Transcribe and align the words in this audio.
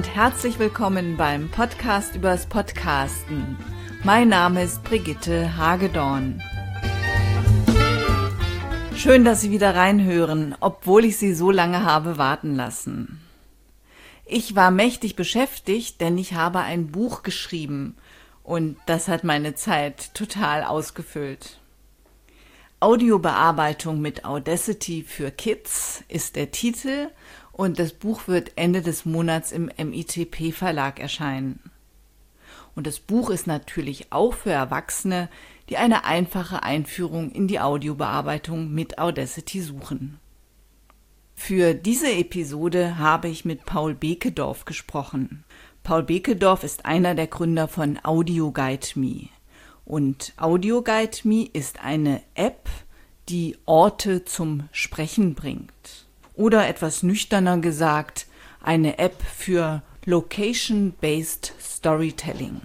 und 0.00 0.14
herzlich 0.14 0.58
willkommen 0.58 1.18
beim 1.18 1.50
Podcast 1.50 2.16
übers 2.16 2.46
Podcasten. 2.46 3.58
Mein 4.02 4.30
Name 4.30 4.62
ist 4.62 4.82
Brigitte 4.82 5.58
Hagedorn. 5.58 6.42
Schön, 8.96 9.26
dass 9.26 9.42
Sie 9.42 9.50
wieder 9.50 9.74
reinhören, 9.74 10.56
obwohl 10.60 11.04
ich 11.04 11.18
Sie 11.18 11.34
so 11.34 11.50
lange 11.50 11.84
habe 11.84 12.16
warten 12.16 12.56
lassen. 12.56 13.20
Ich 14.24 14.56
war 14.56 14.70
mächtig 14.70 15.16
beschäftigt, 15.16 16.00
denn 16.00 16.16
ich 16.16 16.32
habe 16.32 16.60
ein 16.60 16.86
Buch 16.86 17.22
geschrieben 17.22 17.94
und 18.42 18.78
das 18.86 19.06
hat 19.06 19.22
meine 19.22 19.54
Zeit 19.54 20.14
total 20.14 20.64
ausgefüllt. 20.64 21.60
Audiobearbeitung 22.82 24.00
mit 24.00 24.24
Audacity 24.24 25.04
für 25.06 25.30
Kids 25.30 26.02
ist 26.08 26.36
der 26.36 26.52
Titel 26.52 27.10
und 27.52 27.78
das 27.78 27.92
Buch 27.92 28.28
wird 28.28 28.52
Ende 28.56 28.82
des 28.82 29.04
Monats 29.04 29.52
im 29.52 29.70
MITP 29.76 30.52
Verlag 30.52 31.00
erscheinen. 31.00 31.60
Und 32.74 32.86
das 32.86 33.00
Buch 33.00 33.30
ist 33.30 33.46
natürlich 33.46 34.12
auch 34.12 34.34
für 34.34 34.52
Erwachsene, 34.52 35.28
die 35.68 35.76
eine 35.76 36.04
einfache 36.04 36.62
Einführung 36.62 37.30
in 37.30 37.48
die 37.48 37.60
Audiobearbeitung 37.60 38.72
mit 38.72 38.98
Audacity 38.98 39.60
suchen. 39.60 40.18
Für 41.34 41.74
diese 41.74 42.12
Episode 42.12 42.98
habe 42.98 43.28
ich 43.28 43.44
mit 43.44 43.64
Paul 43.64 43.94
Bekedorf 43.94 44.64
gesprochen. 44.64 45.44
Paul 45.82 46.02
Bekedorf 46.02 46.64
ist 46.64 46.84
einer 46.84 47.14
der 47.14 47.28
Gründer 47.28 47.66
von 47.66 47.98
Audio 48.02 48.52
Guide 48.52 48.86
Me. 48.94 49.28
Und 49.84 50.34
Audio 50.36 50.82
Guide 50.82 51.16
Me 51.24 51.48
ist 51.52 51.82
eine 51.82 52.22
App, 52.34 52.68
die 53.28 53.56
Orte 53.64 54.24
zum 54.24 54.68
Sprechen 54.70 55.34
bringt. 55.34 56.06
Oder 56.40 56.66
etwas 56.68 57.02
nüchterner 57.02 57.58
gesagt, 57.58 58.26
eine 58.62 58.98
App 58.98 59.22
für 59.22 59.82
Location-Based 60.06 61.52
Storytelling. 61.60 62.62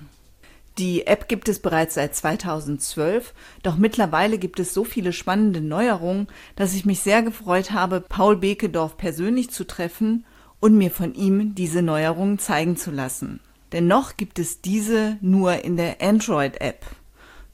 Die 0.78 1.06
App 1.08 1.28
gibt 1.28 1.50
es 1.50 1.60
bereits 1.60 1.96
seit 1.96 2.16
2012, 2.16 3.34
doch 3.64 3.76
mittlerweile 3.76 4.38
gibt 4.38 4.62
es 4.62 4.74
so 4.74 4.86
viele 4.86 5.12
spannende 5.12 5.60
Neuerungen, 5.60 6.28
dass 6.56 6.74
ich 6.74 6.86
mich 6.86 7.02
sehr 7.02 7.22
gefreut 7.22 7.72
habe, 7.72 8.00
Paul 8.00 8.38
Bekedorf 8.38 8.96
persönlich 8.96 9.50
zu 9.50 9.68
treffen 9.68 10.24
und 10.62 10.78
mir 10.78 10.90
von 10.90 11.14
ihm 11.14 11.54
diese 11.54 11.82
Neuerungen 11.82 12.40
zeigen 12.40 12.78
zu 12.78 12.92
lassen. 12.92 13.42
Denn 13.74 13.88
noch 13.88 14.16
gibt 14.16 14.40
es 14.40 14.62
diese 14.62 15.18
nur 15.20 15.66
in 15.66 15.76
der 15.76 16.02
Android-App. 16.02 16.86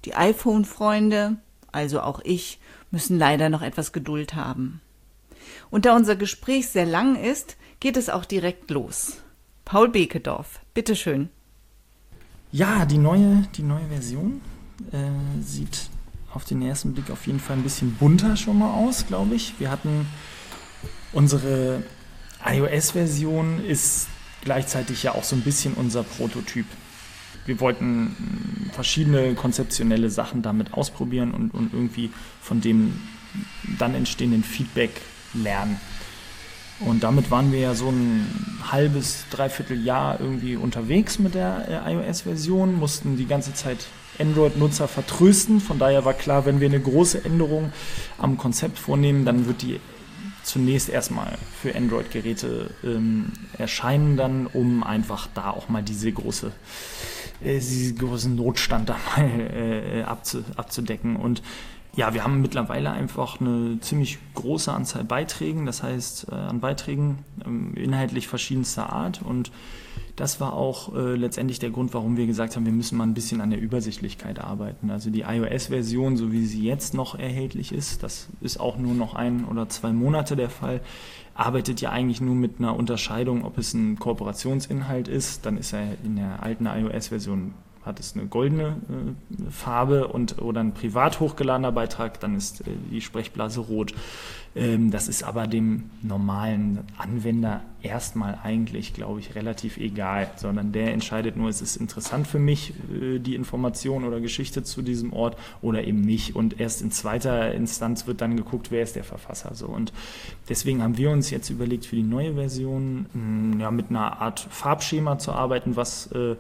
Die 0.05 0.13
iPhone-Freunde, 0.13 1.37
also 1.71 1.99
auch 1.99 2.19
ich, 2.23 2.59
müssen 2.91 3.17
leider 3.17 3.49
noch 3.49 3.63
etwas 3.63 3.91
Geduld 3.91 4.35
haben. 4.35 4.81
Und 5.71 5.85
da 5.85 5.95
unser 5.95 6.15
Gespräch 6.15 6.67
sehr 6.67 6.85
lang 6.85 7.15
ist, 7.15 7.57
geht 7.79 7.97
es 7.97 8.09
auch 8.09 8.25
direkt 8.25 8.69
los. 8.69 9.17
Paul 9.65 9.89
Bekedorf, 9.89 10.59
bitteschön. 10.75 11.29
Ja, 12.51 12.85
die 12.85 12.99
neue, 12.99 13.47
die 13.55 13.63
neue 13.63 13.87
Version 13.87 14.41
äh, 14.91 15.41
sieht 15.41 15.89
auf 16.33 16.45
den 16.45 16.61
ersten 16.61 16.93
Blick 16.93 17.09
auf 17.09 17.25
jeden 17.25 17.39
Fall 17.39 17.57
ein 17.57 17.63
bisschen 17.63 17.95
bunter 17.95 18.37
schon 18.37 18.59
mal 18.59 18.73
aus, 18.73 19.07
glaube 19.07 19.33
ich. 19.33 19.59
Wir 19.59 19.71
hatten 19.71 20.05
unsere 21.13 21.81
iOS-Version 22.45 23.65
ist 23.65 24.07
gleichzeitig 24.43 25.03
ja 25.03 25.13
auch 25.13 25.23
so 25.23 25.35
ein 25.35 25.41
bisschen 25.41 25.73
unser 25.73 26.03
Prototyp 26.03 26.65
wir 27.45 27.59
wollten 27.59 28.69
verschiedene 28.73 29.33
konzeptionelle 29.35 30.09
Sachen 30.09 30.41
damit 30.41 30.73
ausprobieren 30.73 31.31
und, 31.31 31.53
und 31.53 31.73
irgendwie 31.73 32.11
von 32.41 32.61
dem 32.61 32.99
dann 33.79 33.95
entstehenden 33.95 34.43
Feedback 34.43 34.91
lernen. 35.33 35.79
Und 36.79 37.03
damit 37.03 37.29
waren 37.29 37.51
wir 37.51 37.59
ja 37.59 37.75
so 37.75 37.89
ein 37.89 38.25
halbes, 38.71 39.25
dreiviertel 39.29 39.83
Jahr 39.83 40.19
irgendwie 40.19 40.55
unterwegs 40.55 41.19
mit 41.19 41.35
der 41.35 41.83
äh, 41.85 41.93
iOS-Version, 41.93 42.75
mussten 42.75 43.17
die 43.17 43.27
ganze 43.27 43.53
Zeit 43.53 43.85
Android-Nutzer 44.19 44.87
vertrösten. 44.87 45.61
Von 45.61 45.77
daher 45.77 46.05
war 46.05 46.13
klar, 46.13 46.45
wenn 46.45 46.59
wir 46.59 46.67
eine 46.67 46.79
große 46.79 47.23
Änderung 47.23 47.71
am 48.17 48.37
Konzept 48.37 48.79
vornehmen, 48.79 49.25
dann 49.25 49.45
wird 49.45 49.61
die 49.61 49.79
zunächst 50.43 50.89
erstmal 50.89 51.37
für 51.61 51.75
Android-Geräte 51.75 52.71
ähm, 52.83 53.31
erscheinen, 53.57 54.17
dann 54.17 54.47
um 54.47 54.83
einfach 54.83 55.27
da 55.35 55.51
auch 55.51 55.69
mal 55.69 55.83
diese 55.83 56.11
große 56.11 56.51
äh, 57.43 57.59
diesen 57.59 57.97
großen 57.97 58.35
Notstand 58.35 58.89
da 58.89 58.97
mal 59.15 59.39
äh, 59.39 60.03
abzu, 60.03 60.43
abzudecken. 60.55 61.15
Und 61.15 61.41
ja, 61.95 62.13
wir 62.13 62.23
haben 62.23 62.41
mittlerweile 62.41 62.91
einfach 62.91 63.41
eine 63.41 63.79
ziemlich 63.81 64.17
große 64.33 64.71
Anzahl 64.71 65.03
Beiträgen, 65.03 65.65
das 65.65 65.83
heißt 65.83 66.27
äh, 66.31 66.35
an 66.35 66.61
Beiträgen 66.61 67.19
ähm, 67.45 67.73
inhaltlich 67.75 68.27
verschiedenster 68.27 68.91
Art. 68.93 69.21
Und 69.21 69.51
das 70.15 70.39
war 70.39 70.53
auch 70.53 70.95
äh, 70.95 71.15
letztendlich 71.15 71.59
der 71.59 71.69
Grund, 71.69 71.93
warum 71.93 72.15
wir 72.15 72.27
gesagt 72.27 72.55
haben, 72.55 72.65
wir 72.65 72.71
müssen 72.71 72.97
mal 72.97 73.05
ein 73.05 73.13
bisschen 73.13 73.41
an 73.41 73.49
der 73.49 73.59
Übersichtlichkeit 73.59 74.39
arbeiten. 74.39 74.89
Also 74.89 75.09
die 75.09 75.21
iOS-Version, 75.21 76.15
so 76.15 76.31
wie 76.31 76.45
sie 76.45 76.63
jetzt 76.63 76.93
noch 76.93 77.19
erhältlich 77.19 77.73
ist, 77.73 78.03
das 78.03 78.29
ist 78.39 78.59
auch 78.59 78.77
nur 78.77 78.93
noch 78.93 79.13
ein 79.13 79.43
oder 79.43 79.67
zwei 79.67 79.91
Monate 79.91 80.37
der 80.37 80.49
Fall, 80.49 80.79
arbeitet 81.33 81.81
ja 81.81 81.89
eigentlich 81.89 82.21
nur 82.21 82.35
mit 82.35 82.59
einer 82.59 82.75
Unterscheidung, 82.75 83.43
ob 83.43 83.57
es 83.57 83.73
ein 83.73 83.99
Kooperationsinhalt 83.99 85.09
ist. 85.09 85.45
Dann 85.45 85.57
ist 85.57 85.73
er 85.73 85.97
in 86.05 86.15
der 86.15 86.41
alten 86.41 86.67
iOS-Version 86.67 87.53
hat 87.83 87.99
es 87.99 88.15
eine 88.15 88.27
goldene 88.27 88.77
äh, 88.89 89.51
Farbe 89.51 90.07
und 90.07 90.41
oder 90.41 90.61
ein 90.61 90.73
privat 90.73 91.19
hochgeladener 91.19 91.71
Beitrag, 91.71 92.19
dann 92.19 92.35
ist 92.35 92.61
äh, 92.61 92.71
die 92.91 93.01
Sprechblase 93.01 93.59
rot. 93.61 93.93
Ähm, 94.53 94.91
das 94.91 95.07
ist 95.07 95.23
aber 95.23 95.47
dem 95.47 95.89
normalen 96.01 96.79
Anwender 96.97 97.61
erstmal 97.81 98.37
eigentlich, 98.43 98.93
glaube 98.93 99.21
ich, 99.21 99.33
relativ 99.35 99.77
egal, 99.77 100.29
sondern 100.35 100.73
der 100.73 100.93
entscheidet 100.93 101.37
nur, 101.37 101.49
ist 101.49 101.61
es 101.61 101.77
interessant 101.77 102.27
für 102.27 102.39
mich, 102.39 102.73
äh, 102.93 103.19
die 103.19 103.35
Information 103.35 104.03
oder 104.03 104.19
Geschichte 104.19 104.63
zu 104.63 104.81
diesem 104.81 105.13
Ort 105.13 105.37
oder 105.61 105.85
eben 105.85 106.01
nicht. 106.01 106.35
Und 106.35 106.59
erst 106.59 106.81
in 106.81 106.91
zweiter 106.91 107.53
Instanz 107.53 108.07
wird 108.07 108.19
dann 108.21 108.35
geguckt, 108.35 108.71
wer 108.71 108.83
ist 108.83 108.95
der 108.95 109.05
Verfasser. 109.05 109.55
So. 109.55 109.67
Und 109.67 109.93
deswegen 110.49 110.83
haben 110.83 110.97
wir 110.97 111.11
uns 111.11 111.29
jetzt 111.29 111.49
überlegt, 111.49 111.85
für 111.85 111.95
die 111.95 112.03
neue 112.03 112.33
Version 112.33 113.05
mh, 113.13 113.53
hm, 113.53 113.59
ja, 113.59 113.71
mit 113.71 113.89
einer 113.89 114.21
Art 114.21 114.39
Farbschema 114.39 115.17
zu 115.17 115.31
arbeiten, 115.31 115.75
was 115.77 116.11
äh, 116.11 116.35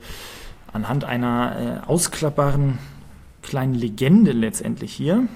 anhand 0.73 1.03
einer 1.03 1.81
äh, 1.85 1.87
ausklappbaren 1.87 2.77
kleinen 3.41 3.73
Legende 3.73 4.31
letztendlich 4.31 4.93
hier. 4.93 5.27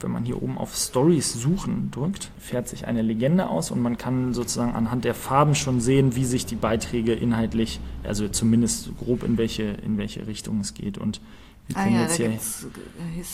Wenn 0.00 0.10
man 0.10 0.24
hier 0.24 0.42
oben 0.42 0.58
auf 0.58 0.74
Stories 0.74 1.32
suchen 1.32 1.90
drückt, 1.90 2.30
fährt 2.38 2.68
sich 2.68 2.86
eine 2.86 3.02
Legende 3.02 3.48
aus 3.48 3.70
und 3.70 3.80
man 3.80 3.96
kann 3.96 4.34
sozusagen 4.34 4.74
anhand 4.74 5.04
der 5.04 5.14
Farben 5.14 5.54
schon 5.54 5.80
sehen, 5.80 6.14
wie 6.14 6.24
sich 6.24 6.46
die 6.46 6.56
Beiträge 6.56 7.14
inhaltlich, 7.14 7.80
also 8.02 8.28
zumindest 8.28 8.90
grob 8.98 9.22
in 9.22 9.38
welche, 9.38 9.62
in 9.62 9.98
welche 9.98 10.26
Richtung 10.26 10.60
es 10.60 10.74
geht. 10.74 10.98
Und 10.98 11.20
wir 11.66 11.76
können 11.76 11.94
ah 11.94 11.98
ja, 11.98 12.02
jetzt 12.02 12.16
hier 12.16 12.28
Historie, 12.28 12.72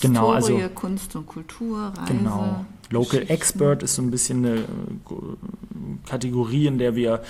genau, 0.01 0.31
also, 0.31 0.61
Kunst 0.75 1.17
und 1.17 1.27
Kultur, 1.27 1.93
Reise. 1.97 2.13
Genau. 2.13 2.65
Local 2.91 3.25
Expert 3.29 3.83
ist 3.83 3.97
so 3.97 4.03
ein 4.03 4.11
bisschen 4.11 4.45
eine 4.45 4.57
äh, 4.59 4.65
Kategorie, 6.07 6.67
in 6.67 6.79
der 6.79 6.95
wir 6.95 7.23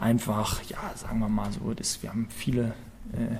einfach, 0.00 0.60
ja, 0.68 0.78
sagen 0.96 1.20
wir 1.20 1.28
mal 1.28 1.50
so, 1.52 1.72
das, 1.74 2.02
wir 2.02 2.10
haben 2.10 2.26
viele 2.30 2.74
äh, 3.12 3.36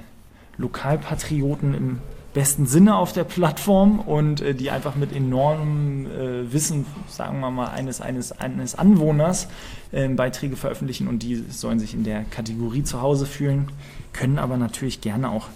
Lokalpatrioten 0.59 1.75
im 1.75 1.99
besten 2.35 2.67
Sinne 2.67 2.97
auf 2.97 3.13
der 3.13 3.25
Plattform 3.25 4.01
und 4.01 4.41
äh, 4.41 4.55
die 4.55 4.71
einfach 4.71 4.95
mit 4.95 5.15
enormem 5.15 6.07
äh, 6.07 6.53
Wissen, 6.53 6.87
sagen 7.09 7.41
wir 7.41 7.51
mal, 7.51 7.69
eines, 7.69 8.01
eines, 8.01 8.33
eines 8.33 8.75
Anwohners 8.75 9.49
äh, 9.93 10.09
Beiträge 10.09 10.57
veröffentlichen 10.57 11.09
und 11.09 11.23
die 11.23 11.37
sollen 11.49 11.81
sich 11.81 11.95
in 11.95 12.05
der 12.05 12.25
Kategorie 12.25 12.83
zu 12.83 13.01
Hause 13.01 13.27
fühlen, 13.27 13.73
können 14.13 14.39
aber 14.39 14.57
natürlich 14.57 15.01
gerne 15.01 15.31
auch 15.31 15.49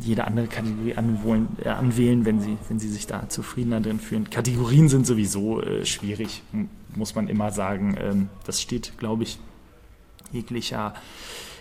jede 0.00 0.26
andere 0.26 0.46
Kategorie 0.46 0.94
anwohlen, 0.94 1.48
äh, 1.62 1.68
anwählen, 1.68 2.24
wenn 2.24 2.40
sie, 2.40 2.56
wenn 2.68 2.78
sie 2.78 2.88
sich 2.88 3.06
da 3.06 3.28
zufriedener 3.28 3.80
drin 3.80 4.00
fühlen. 4.00 4.28
Kategorien 4.30 4.88
sind 4.88 5.06
sowieso 5.06 5.60
äh, 5.62 5.84
schwierig, 5.84 6.42
muss 6.94 7.14
man 7.14 7.28
immer 7.28 7.50
sagen. 7.50 7.96
Ähm, 8.00 8.28
das 8.44 8.60
steht, 8.60 8.98
glaube 8.98 9.22
ich, 9.22 9.38
jeglicher 10.32 10.94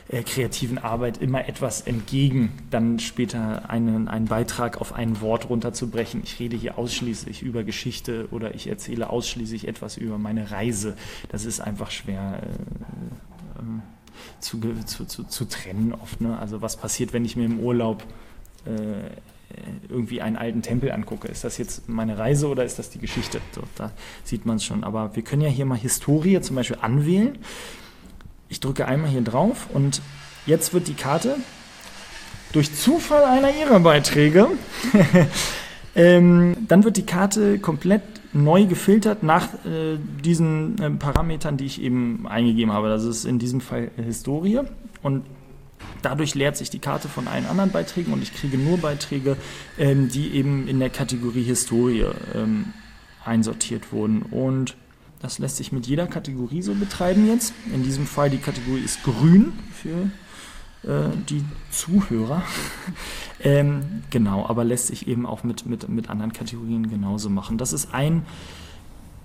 äh, 0.08 0.24
kreativen 0.24 0.78
Arbeit 0.78 1.18
immer 1.18 1.48
etwas 1.48 1.82
entgegen, 1.82 2.52
dann 2.70 3.00
später 3.00 3.70
einen, 3.70 4.08
einen 4.08 4.26
Beitrag 4.26 4.80
auf 4.80 4.94
ein 4.94 5.22
Wort 5.22 5.50
runterzubrechen. 5.50 6.22
Ich 6.24 6.40
rede 6.40 6.56
hier 6.56 6.78
ausschließlich 6.78 7.42
über 7.42 7.64
Geschichte 7.64 8.28
oder 8.32 8.54
ich 8.54 8.68
erzähle 8.68 9.10
ausschließlich 9.10 9.68
etwas 9.68 9.98
über 9.98 10.18
meine 10.18 10.52
Reise. 10.52 10.96
Das 11.30 11.46
ist 11.46 11.60
einfach 11.60 11.92
schwer. 11.92 12.42
Äh, 12.44 13.60
ähm, 13.60 13.82
zu, 14.40 14.60
zu, 14.86 15.06
zu, 15.06 15.24
zu, 15.24 15.46
trennen 15.46 15.94
oft. 15.94 16.22
Ne? 16.22 16.38
Also 16.38 16.62
was 16.62 16.78
passiert, 16.78 17.12
wenn 17.12 17.26
ich 17.26 17.36
mir 17.36 17.46
im 17.46 17.60
Urlaub 17.60 18.04
äh, 18.66 19.10
irgendwie 19.90 20.22
einen 20.22 20.36
alten 20.36 20.62
Tempel 20.62 20.92
angucke. 20.92 21.28
Ist 21.28 21.44
das 21.44 21.58
jetzt 21.58 21.88
meine 21.88 22.18
Reise 22.18 22.48
oder 22.48 22.64
ist 22.66 22.80
das 22.80 22.90
die 22.90 23.00
Geschichte? 23.00 23.40
So, 23.54 23.62
da 23.76 23.92
sieht 24.24 24.46
man 24.46 24.58
es 24.58 24.66
schon. 24.66 24.84
Aber 24.84 25.16
wir 25.16 25.24
können 25.24 25.42
ja 25.42 25.50
hier 25.50 25.66
mal 25.66 25.78
Historie 25.78 26.42
zum 26.42 26.56
Beispiel 26.56 26.78
anwählen. 26.82 27.38
Ich 28.50 28.60
drücke 28.60 28.88
einmal 28.88 29.10
hier 29.10 29.22
drauf 29.22 29.68
und 29.74 30.02
jetzt 30.46 30.74
wird 30.74 30.88
die 30.88 30.94
Karte 30.94 31.38
durch 32.52 32.74
Zufall 32.74 33.24
einer 33.26 33.50
ihrer 33.54 33.80
Beiträge, 33.82 34.48
ähm, 35.96 36.56
dann 36.68 36.84
wird 36.84 36.98
die 36.98 37.06
Karte 37.06 37.60
komplett 37.60 38.02
neu 38.32 38.66
gefiltert 38.66 39.24
nach 39.24 39.54
äh, 39.66 39.98
diesen 40.24 40.82
äh, 40.82 40.90
Parametern, 40.92 41.58
die 41.58 41.66
ich 41.66 41.82
eben 41.82 42.28
eingegeben 42.28 42.72
habe. 42.72 42.90
Das 42.90 43.04
ist 43.04 43.26
in 43.26 43.40
diesem 43.40 43.62
Fall 43.62 43.92
Historie. 43.96 44.62
Und 45.02 45.26
dadurch 46.02 46.36
leert 46.36 46.58
sich 46.58 46.70
die 46.70 46.80
Karte 46.80 47.08
von 47.08 47.28
allen 47.28 47.46
anderen 47.46 47.72
Beiträgen 47.72 48.14
und 48.14 48.22
ich 48.22 48.34
kriege 48.34 48.58
nur 48.58 48.78
Beiträge, 48.78 49.38
ähm, 49.78 50.10
die 50.10 50.34
eben 50.34 50.68
in 50.68 50.80
der 50.80 50.90
Kategorie 50.90 51.44
Historie 51.44 52.06
ähm, 52.34 52.74
einsortiert 53.24 53.92
wurden. 53.92 54.22
Und 54.22 54.76
das 55.26 55.40
lässt 55.40 55.58
sich 55.58 55.72
mit 55.72 55.88
jeder 55.88 56.06
Kategorie 56.06 56.62
so 56.62 56.76
betreiben 56.76 57.28
jetzt. 57.28 57.52
In 57.74 57.82
diesem 57.82 58.06
Fall 58.06 58.30
die 58.30 58.38
Kategorie 58.38 58.82
ist 58.82 59.04
grün 59.04 59.54
für 59.74 60.12
äh, 60.88 61.10
die 61.28 61.44
Zuhörer. 61.72 62.44
ähm, 63.40 64.04
genau, 64.12 64.46
aber 64.48 64.64
lässt 64.64 64.88
sich 64.88 65.08
eben 65.08 65.26
auch 65.26 65.44
mit, 65.44 65.66
mit, 65.66 65.90
mit 65.90 66.12
anderen 66.12 66.32
Kategorien 66.32 66.90
genauso 66.90 67.32
machen. 67.32 67.58
Das 67.58 67.74
ist 67.74 67.92
ein, 67.92 68.24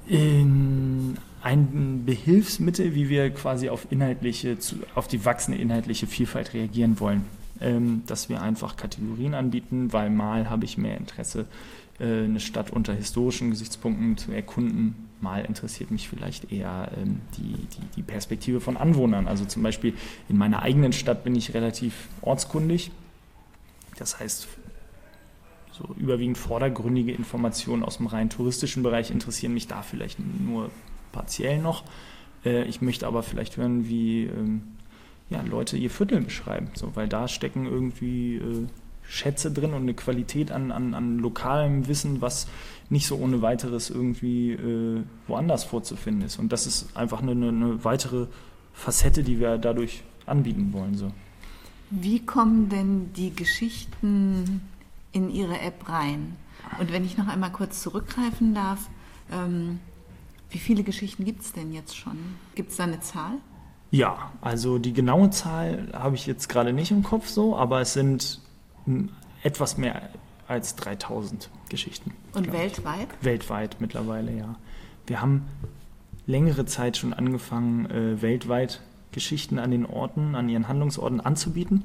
in, 0.07 1.19
ein 1.43 2.05
Behilfsmittel, 2.07 2.95
wie 2.95 3.11
wir 3.11 3.29
quasi 3.31 3.69
auf 3.69 3.87
inhaltliche, 3.91 4.57
auf 4.95 5.07
die 5.07 5.23
wachsende 5.27 5.61
inhaltliche 5.61 6.07
Vielfalt 6.07 6.55
reagieren 6.55 6.99
wollen. 6.99 7.27
Ähm, 7.61 8.05
dass 8.07 8.31
wir 8.31 8.41
einfach 8.41 8.79
Kategorien 8.79 9.35
anbieten, 9.35 9.93
weil 9.93 10.09
mal 10.09 10.49
habe 10.49 10.65
ich 10.65 10.79
mehr 10.79 10.97
Interesse, 10.97 11.45
eine 12.01 12.41
Stadt 12.41 12.71
unter 12.71 12.95
historischen 12.95 13.51
Gesichtspunkten 13.51 14.17
zu 14.17 14.33
erkunden. 14.33 15.09
Mal 15.21 15.45
interessiert 15.45 15.91
mich 15.91 16.09
vielleicht 16.09 16.51
eher 16.51 16.91
ähm, 16.97 17.21
die, 17.37 17.53
die, 17.53 17.87
die 17.97 18.03
Perspektive 18.03 18.61
von 18.61 18.77
Anwohnern. 18.77 19.29
Also 19.29 19.45
zum 19.45 19.63
Beispiel 19.63 19.95
in 20.29 20.39
meiner 20.39 20.63
eigenen 20.63 20.93
Stadt 20.93 21.25
bin 21.25 21.35
ich 21.35 21.53
relativ 21.53 22.09
ortskundig. 22.23 22.91
Das 23.99 24.19
heißt, 24.19 24.49
so 25.73 25.95
überwiegend 25.99 26.39
vordergründige 26.39 27.13
Informationen 27.13 27.83
aus 27.83 27.99
dem 27.99 28.07
rein 28.07 28.31
touristischen 28.31 28.83
Bereich 28.83 29.11
interessieren 29.11 29.55
mich 29.55 29.67
da 29.67 29.83
vielleicht 29.83 30.19
nur 30.19 30.71
partiell 31.13 31.59
noch. 31.59 31.85
Äh, 32.45 32.65
ich 32.65 32.81
möchte 32.81 33.07
aber 33.07 33.23
vielleicht 33.23 33.57
hören, 33.57 33.89
wie 33.89 34.25
ähm, 34.25 34.63
ja, 35.29 35.43
Leute 35.43 35.77
ihr 35.77 35.91
Viertel 35.91 36.21
beschreiben, 36.21 36.71
so, 36.75 36.95
weil 36.97 37.09
da 37.09 37.29
stecken 37.29 37.67
irgendwie 37.67 38.37
äh, 38.37 38.67
Schätze 39.03 39.51
drin 39.51 39.73
und 39.73 39.83
eine 39.83 39.95
Qualität 39.95 40.53
an, 40.53 40.71
an, 40.71 40.95
an 40.95 41.19
lokalem 41.19 41.89
Wissen, 41.89 42.21
was 42.21 42.47
nicht 42.91 43.07
so 43.07 43.17
ohne 43.17 43.43
weiteres 43.43 43.91
irgendwie 43.91 44.53
äh, 44.53 45.03
woanders 45.27 45.65
vorzufinden 45.65 46.23
ist. 46.25 46.39
Und 46.39 46.53
das 46.53 46.67
ist 46.67 46.97
einfach 46.97 47.23
eine, 47.23 47.33
eine, 47.33 47.85
weitere 47.85 48.27
Facette, 48.73 49.23
die 49.23 49.41
wir 49.41 49.59
dadurch 49.59 50.03
anbieten 50.27 50.73
wollen. 50.73 50.97
So. 50.97 51.13
Wie 51.91 52.25
kommen 52.25 52.69
denn 52.69 53.13
die 53.15 53.35
Geschichten 53.35 54.61
in 55.13 55.31
Ihre 55.31 55.61
App 55.61 55.89
rein? 55.89 56.37
Und 56.79 56.93
wenn 56.93 57.05
ich 57.05 57.17
noch 57.17 57.29
einmal 57.29 57.53
kurz 57.53 57.83
zurückgreifen 57.83 58.55
darf, 58.55 58.89
ähm, 59.33 59.81
wie 60.51 60.59
viele 60.59 60.83
Geschichten 60.83 61.25
gibt 61.25 61.43
es 61.43 61.53
denn 61.53 61.73
jetzt 61.73 61.97
schon? 61.97 62.17
Gibt 62.55 62.71
es 62.71 62.77
da 62.77 62.85
eine 62.85 63.01
Zahl? 63.01 63.39
Ja, 63.93 64.31
also 64.41 64.79
die 64.79 64.93
genaue 64.93 65.31
Zahl 65.31 65.89
habe 65.93 66.15
ich 66.15 66.27
jetzt 66.27 66.49
gerade 66.49 66.73
nicht 66.73 66.91
im 66.91 67.03
Kopf 67.03 67.29
so, 67.29 67.57
aber 67.57 67.81
es 67.81 67.93
sind 67.93 68.41
etwas 69.43 69.77
mehr 69.77 70.11
als 70.49 70.75
3000 70.77 71.49
Geschichten. 71.69 72.13
Und 72.35 72.53
weltweit? 72.53 73.09
Ich. 73.21 73.25
Weltweit 73.25 73.77
mittlerweile, 73.81 74.37
ja. 74.37 74.57
Wir 75.07 75.21
haben 75.21 75.47
längere 76.27 76.67
Zeit 76.67 76.97
schon 76.97 77.13
angefangen, 77.13 77.87
äh, 77.91 78.23
weltweit 78.23 78.81
Geschichten 79.13 79.59
an 79.59 79.71
den 79.71 79.87
Orten, 79.87 80.35
an 80.35 80.49
ihren 80.49 80.69
Handlungsorten 80.69 81.21
anzubieten. 81.21 81.85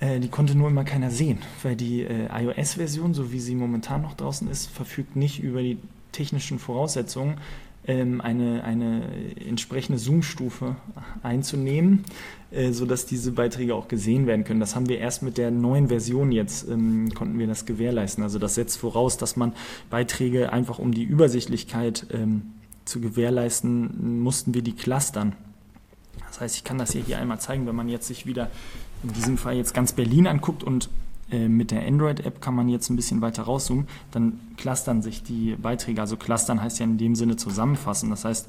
Äh, 0.00 0.20
die 0.20 0.28
konnte 0.28 0.56
nur 0.56 0.68
immer 0.68 0.84
keiner 0.84 1.10
sehen, 1.10 1.38
weil 1.62 1.76
die 1.76 2.02
äh, 2.02 2.28
iOS-Version, 2.32 3.14
so 3.14 3.32
wie 3.32 3.40
sie 3.40 3.54
momentan 3.54 4.02
noch 4.02 4.14
draußen 4.14 4.48
ist, 4.50 4.70
verfügt 4.70 5.16
nicht 5.16 5.42
über 5.42 5.62
die 5.62 5.78
technischen 6.10 6.58
Voraussetzungen, 6.58 7.38
eine, 7.84 8.62
eine 8.62 9.02
entsprechende 9.44 9.98
Zoom-Stufe 9.98 10.76
einzunehmen, 11.22 12.04
äh, 12.52 12.72
sodass 12.72 13.06
diese 13.06 13.32
Beiträge 13.32 13.74
auch 13.74 13.88
gesehen 13.88 14.26
werden 14.26 14.44
können. 14.44 14.60
Das 14.60 14.76
haben 14.76 14.88
wir 14.88 14.98
erst 14.98 15.22
mit 15.22 15.36
der 15.36 15.50
neuen 15.50 15.88
Version 15.88 16.30
jetzt, 16.30 16.68
ähm, 16.68 17.12
konnten 17.12 17.38
wir 17.38 17.48
das 17.48 17.66
gewährleisten. 17.66 18.22
Also 18.22 18.38
das 18.38 18.54
setzt 18.54 18.78
voraus, 18.78 19.16
dass 19.16 19.34
man 19.36 19.52
Beiträge 19.90 20.52
einfach 20.52 20.78
um 20.78 20.92
die 20.92 21.02
Übersichtlichkeit 21.02 22.06
ähm, 22.12 22.52
zu 22.84 23.00
gewährleisten, 23.00 24.20
mussten 24.22 24.54
wir 24.54 24.62
die 24.62 24.74
clustern. 24.74 25.34
Das 26.28 26.40
heißt, 26.40 26.56
ich 26.56 26.64
kann 26.64 26.78
das 26.78 26.92
hier, 26.92 27.02
hier 27.02 27.18
einmal 27.18 27.40
zeigen, 27.40 27.66
wenn 27.66 27.76
man 27.76 27.88
jetzt 27.88 28.06
sich 28.06 28.26
wieder 28.26 28.50
in 29.02 29.12
diesem 29.12 29.38
Fall 29.38 29.56
jetzt 29.56 29.74
ganz 29.74 29.92
Berlin 29.92 30.26
anguckt 30.26 30.62
und 30.62 30.88
äh, 31.32 31.48
mit 31.48 31.70
der 31.70 31.86
Android-App 31.86 32.40
kann 32.40 32.54
man 32.54 32.68
jetzt 32.68 32.90
ein 32.90 32.96
bisschen 32.96 33.20
weiter 33.20 33.44
rauszoomen, 33.44 33.88
dann 34.10 34.38
clustern 34.56 35.02
sich 35.02 35.22
die 35.22 35.56
Beiträge. 35.56 36.00
Also 36.00 36.16
clustern 36.16 36.62
heißt 36.62 36.78
ja 36.78 36.84
in 36.84 36.98
dem 36.98 37.14
Sinne 37.14 37.36
zusammenfassen. 37.36 38.10
Das 38.10 38.24
heißt, 38.24 38.48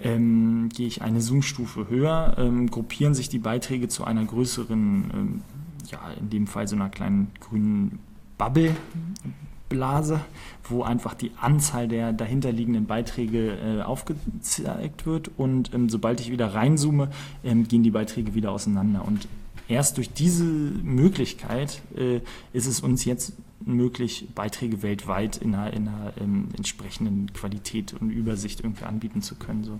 ähm, 0.00 0.68
gehe 0.74 0.86
ich 0.86 1.02
eine 1.02 1.20
Zoom-Stufe 1.20 1.88
höher, 1.88 2.36
ähm, 2.38 2.70
gruppieren 2.70 3.14
sich 3.14 3.28
die 3.28 3.38
Beiträge 3.38 3.88
zu 3.88 4.04
einer 4.04 4.24
größeren, 4.24 5.10
ähm, 5.12 5.42
ja, 5.90 5.98
in 6.20 6.30
dem 6.30 6.46
Fall 6.46 6.68
so 6.68 6.76
einer 6.76 6.88
kleinen 6.88 7.30
grünen 7.40 7.98
Bubble. 8.36 8.76
Blase, 9.68 10.20
wo 10.64 10.82
einfach 10.82 11.14
die 11.14 11.32
Anzahl 11.40 11.88
der 11.88 12.12
dahinterliegenden 12.12 12.86
Beiträge 12.86 13.52
äh, 13.52 13.82
aufgezeigt 13.82 15.06
wird 15.06 15.30
und 15.36 15.74
ähm, 15.74 15.88
sobald 15.88 16.20
ich 16.20 16.30
wieder 16.30 16.54
reinzoome, 16.54 17.10
ähm, 17.44 17.68
gehen 17.68 17.82
die 17.82 17.90
Beiträge 17.90 18.34
wieder 18.34 18.50
auseinander 18.50 19.04
und 19.06 19.28
erst 19.68 19.96
durch 19.96 20.12
diese 20.12 20.44
Möglichkeit 20.44 21.82
äh, 21.96 22.20
ist 22.52 22.66
es 22.66 22.80
uns 22.80 23.04
jetzt 23.04 23.34
möglich, 23.64 24.28
Beiträge 24.34 24.82
weltweit 24.82 25.36
in 25.36 25.54
einer, 25.54 25.72
in 25.72 25.88
einer 25.88 26.12
ähm, 26.20 26.48
entsprechenden 26.56 27.32
Qualität 27.32 27.94
und 27.98 28.10
Übersicht 28.10 28.60
irgendwie 28.60 28.84
anbieten 28.84 29.22
zu 29.22 29.34
können. 29.34 29.64
So. 29.64 29.78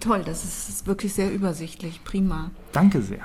Toll, 0.00 0.22
das 0.24 0.44
ist 0.44 0.86
wirklich 0.86 1.12
sehr 1.12 1.32
übersichtlich, 1.32 2.02
prima. 2.04 2.50
Danke 2.72 3.02
sehr. 3.02 3.24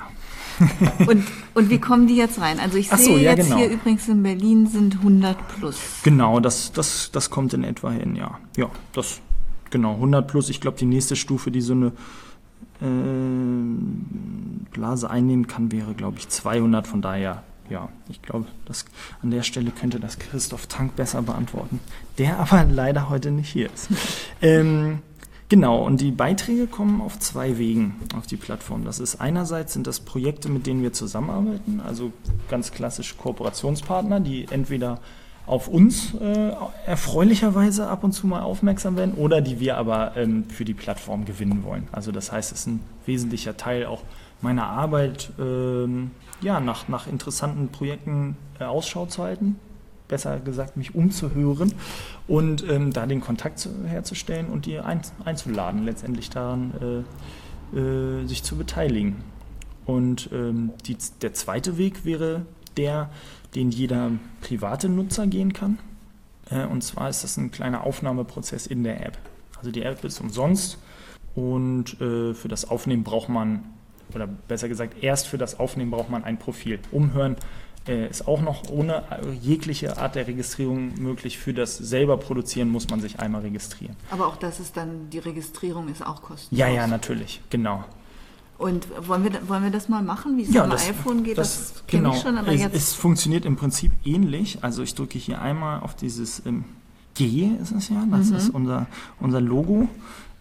und, 1.06 1.24
und 1.54 1.70
wie 1.70 1.78
kommen 1.78 2.06
die 2.06 2.16
jetzt 2.16 2.38
rein? 2.40 2.60
Also 2.60 2.76
ich 2.76 2.90
sehe 2.90 2.98
so, 2.98 3.16
ja, 3.16 3.32
jetzt 3.32 3.46
genau. 3.46 3.56
hier 3.56 3.70
übrigens 3.70 4.06
in 4.08 4.22
Berlin 4.22 4.66
sind 4.66 4.96
100 4.96 5.36
plus. 5.48 5.80
Genau, 6.02 6.38
das, 6.38 6.72
das, 6.72 7.10
das 7.12 7.30
kommt 7.30 7.54
in 7.54 7.64
etwa 7.64 7.90
hin, 7.90 8.14
ja. 8.14 8.38
Ja, 8.56 8.70
das, 8.92 9.20
genau, 9.70 9.94
100 9.94 10.28
plus. 10.28 10.50
Ich 10.50 10.60
glaube, 10.60 10.76
die 10.76 10.84
nächste 10.84 11.16
Stufe, 11.16 11.50
die 11.50 11.62
so 11.62 11.72
eine 11.72 11.92
Blase 14.70 15.10
einnehmen 15.10 15.46
kann, 15.46 15.70
wäre, 15.70 15.94
glaube 15.94 16.18
ich, 16.18 16.28
200. 16.28 16.86
Von 16.86 17.02
daher, 17.02 17.42
ja, 17.68 17.90
ich 18.08 18.22
glaube, 18.22 18.46
das, 18.64 18.86
an 19.22 19.30
der 19.30 19.42
Stelle 19.42 19.70
könnte 19.70 20.00
das 20.00 20.18
Christoph 20.18 20.66
Tank 20.66 20.96
besser 20.96 21.22
beantworten, 21.22 21.80
der 22.18 22.38
aber 22.38 22.64
leider 22.70 23.10
heute 23.10 23.30
nicht 23.30 23.50
hier 23.50 23.68
ist. 23.72 23.88
ähm, 24.42 25.00
genau, 25.50 25.84
und 25.84 26.00
die 26.00 26.10
Beiträge 26.10 26.66
kommen 26.66 27.02
auf 27.02 27.18
zwei 27.18 27.58
Wegen 27.58 27.96
auf 28.16 28.26
die 28.26 28.36
Plattform. 28.36 28.84
Das 28.84 28.98
ist 28.98 29.20
einerseits 29.20 29.74
sind 29.74 29.86
das 29.86 30.00
Projekte, 30.00 30.48
mit 30.48 30.66
denen 30.66 30.82
wir 30.82 30.94
zusammenarbeiten, 30.94 31.82
also 31.86 32.12
ganz 32.48 32.72
klassisch 32.72 33.16
Kooperationspartner, 33.18 34.20
die 34.20 34.46
entweder 34.50 35.00
auf 35.50 35.66
uns 35.66 36.14
äh, 36.14 36.52
erfreulicherweise 36.86 37.88
ab 37.88 38.04
und 38.04 38.12
zu 38.12 38.28
mal 38.28 38.40
aufmerksam 38.40 38.96
werden 38.96 39.14
oder 39.14 39.40
die 39.40 39.58
wir 39.58 39.76
aber 39.78 40.16
ähm, 40.16 40.44
für 40.44 40.64
die 40.64 40.74
Plattform 40.74 41.24
gewinnen 41.24 41.64
wollen. 41.64 41.88
Also 41.90 42.12
das 42.12 42.30
heißt, 42.30 42.52
es 42.52 42.60
ist 42.60 42.66
ein 42.68 42.80
wesentlicher 43.04 43.56
Teil 43.56 43.86
auch 43.86 44.02
meiner 44.42 44.66
Arbeit, 44.66 45.32
ähm, 45.40 46.12
ja, 46.40 46.60
nach, 46.60 46.86
nach 46.86 47.08
interessanten 47.08 47.68
Projekten 47.68 48.36
äh, 48.60 48.64
Ausschau 48.64 49.06
zu 49.06 49.24
halten, 49.24 49.56
besser 50.06 50.38
gesagt 50.38 50.76
mich 50.76 50.94
umzuhören 50.94 51.74
und 52.28 52.64
ähm, 52.70 52.92
da 52.92 53.06
den 53.06 53.20
Kontakt 53.20 53.58
zu, 53.58 53.70
herzustellen 53.88 54.46
und 54.46 54.66
die 54.66 54.78
ein, 54.78 55.00
einzuladen, 55.24 55.84
letztendlich 55.84 56.30
daran 56.30 57.04
äh, 57.74 57.76
äh 57.76 58.26
sich 58.28 58.44
zu 58.44 58.56
beteiligen. 58.56 59.16
Und 59.84 60.30
ähm, 60.32 60.70
die, 60.86 60.96
der 61.22 61.34
zweite 61.34 61.76
Weg 61.76 62.04
wäre 62.04 62.42
der, 62.80 63.10
den 63.54 63.70
jeder 63.70 64.12
private 64.40 64.88
Nutzer 64.88 65.26
gehen 65.26 65.52
kann. 65.52 65.78
Äh, 66.50 66.64
und 66.66 66.82
zwar 66.82 67.10
ist 67.10 67.24
das 67.24 67.36
ein 67.36 67.50
kleiner 67.50 67.84
Aufnahmeprozess 67.84 68.66
in 68.66 68.82
der 68.84 69.04
App. 69.06 69.18
Also 69.58 69.70
die 69.70 69.82
App 69.82 70.02
ist 70.04 70.20
umsonst 70.20 70.78
und 71.34 72.00
äh, 72.00 72.34
für 72.34 72.48
das 72.48 72.68
Aufnehmen 72.70 73.04
braucht 73.04 73.28
man, 73.28 73.64
oder 74.14 74.26
besser 74.26 74.68
gesagt, 74.68 75.02
erst 75.02 75.28
für 75.28 75.38
das 75.38 75.60
Aufnehmen 75.60 75.90
braucht 75.90 76.08
man 76.08 76.24
ein 76.24 76.38
Profil. 76.38 76.78
Umhören 76.90 77.36
äh, 77.86 78.08
ist 78.08 78.26
auch 78.26 78.40
noch 78.40 78.70
ohne 78.70 79.04
jegliche 79.42 79.98
Art 79.98 80.14
der 80.14 80.26
Registrierung 80.26 80.94
möglich. 80.98 81.38
Für 81.38 81.52
das 81.52 81.76
selber 81.76 82.16
produzieren 82.16 82.70
muss 82.70 82.88
man 82.88 83.00
sich 83.00 83.20
einmal 83.20 83.42
registrieren. 83.42 83.96
Aber 84.10 84.26
auch 84.26 84.36
das 84.36 84.60
ist 84.60 84.76
dann, 84.76 85.10
die 85.10 85.18
Registrierung 85.18 85.88
ist 85.88 86.04
auch 86.04 86.22
kostenlos. 86.22 86.58
Ja, 86.58 86.68
ja, 86.68 86.86
natürlich, 86.86 87.42
genau. 87.50 87.84
Und 88.60 88.86
wollen 89.08 89.24
wir, 89.24 89.48
wollen 89.48 89.62
wir 89.62 89.70
das 89.70 89.88
mal 89.88 90.02
machen, 90.02 90.36
wie 90.36 90.42
es 90.42 90.52
ja, 90.52 90.64
am 90.64 90.72
iPhone 90.72 91.24
geht? 91.24 91.38
Das, 91.38 91.72
das 91.72 91.84
genau. 91.86 92.12
ich 92.14 92.20
schon, 92.20 92.36
aber 92.36 92.52
es, 92.52 92.60
jetzt. 92.60 92.76
Es 92.76 92.92
funktioniert 92.92 93.46
im 93.46 93.56
Prinzip 93.56 93.90
ähnlich. 94.04 94.58
Also 94.60 94.82
ich 94.82 94.94
drücke 94.94 95.18
hier 95.18 95.40
einmal 95.40 95.80
auf 95.80 95.96
dieses 95.96 96.44
ähm, 96.44 96.64
G, 97.14 97.48
ist 97.60 97.72
es 97.72 97.88
ja, 97.88 98.04
das 98.10 98.28
mhm. 98.28 98.36
ist 98.36 98.50
unser, 98.50 98.86
unser 99.18 99.40
Logo. 99.40 99.88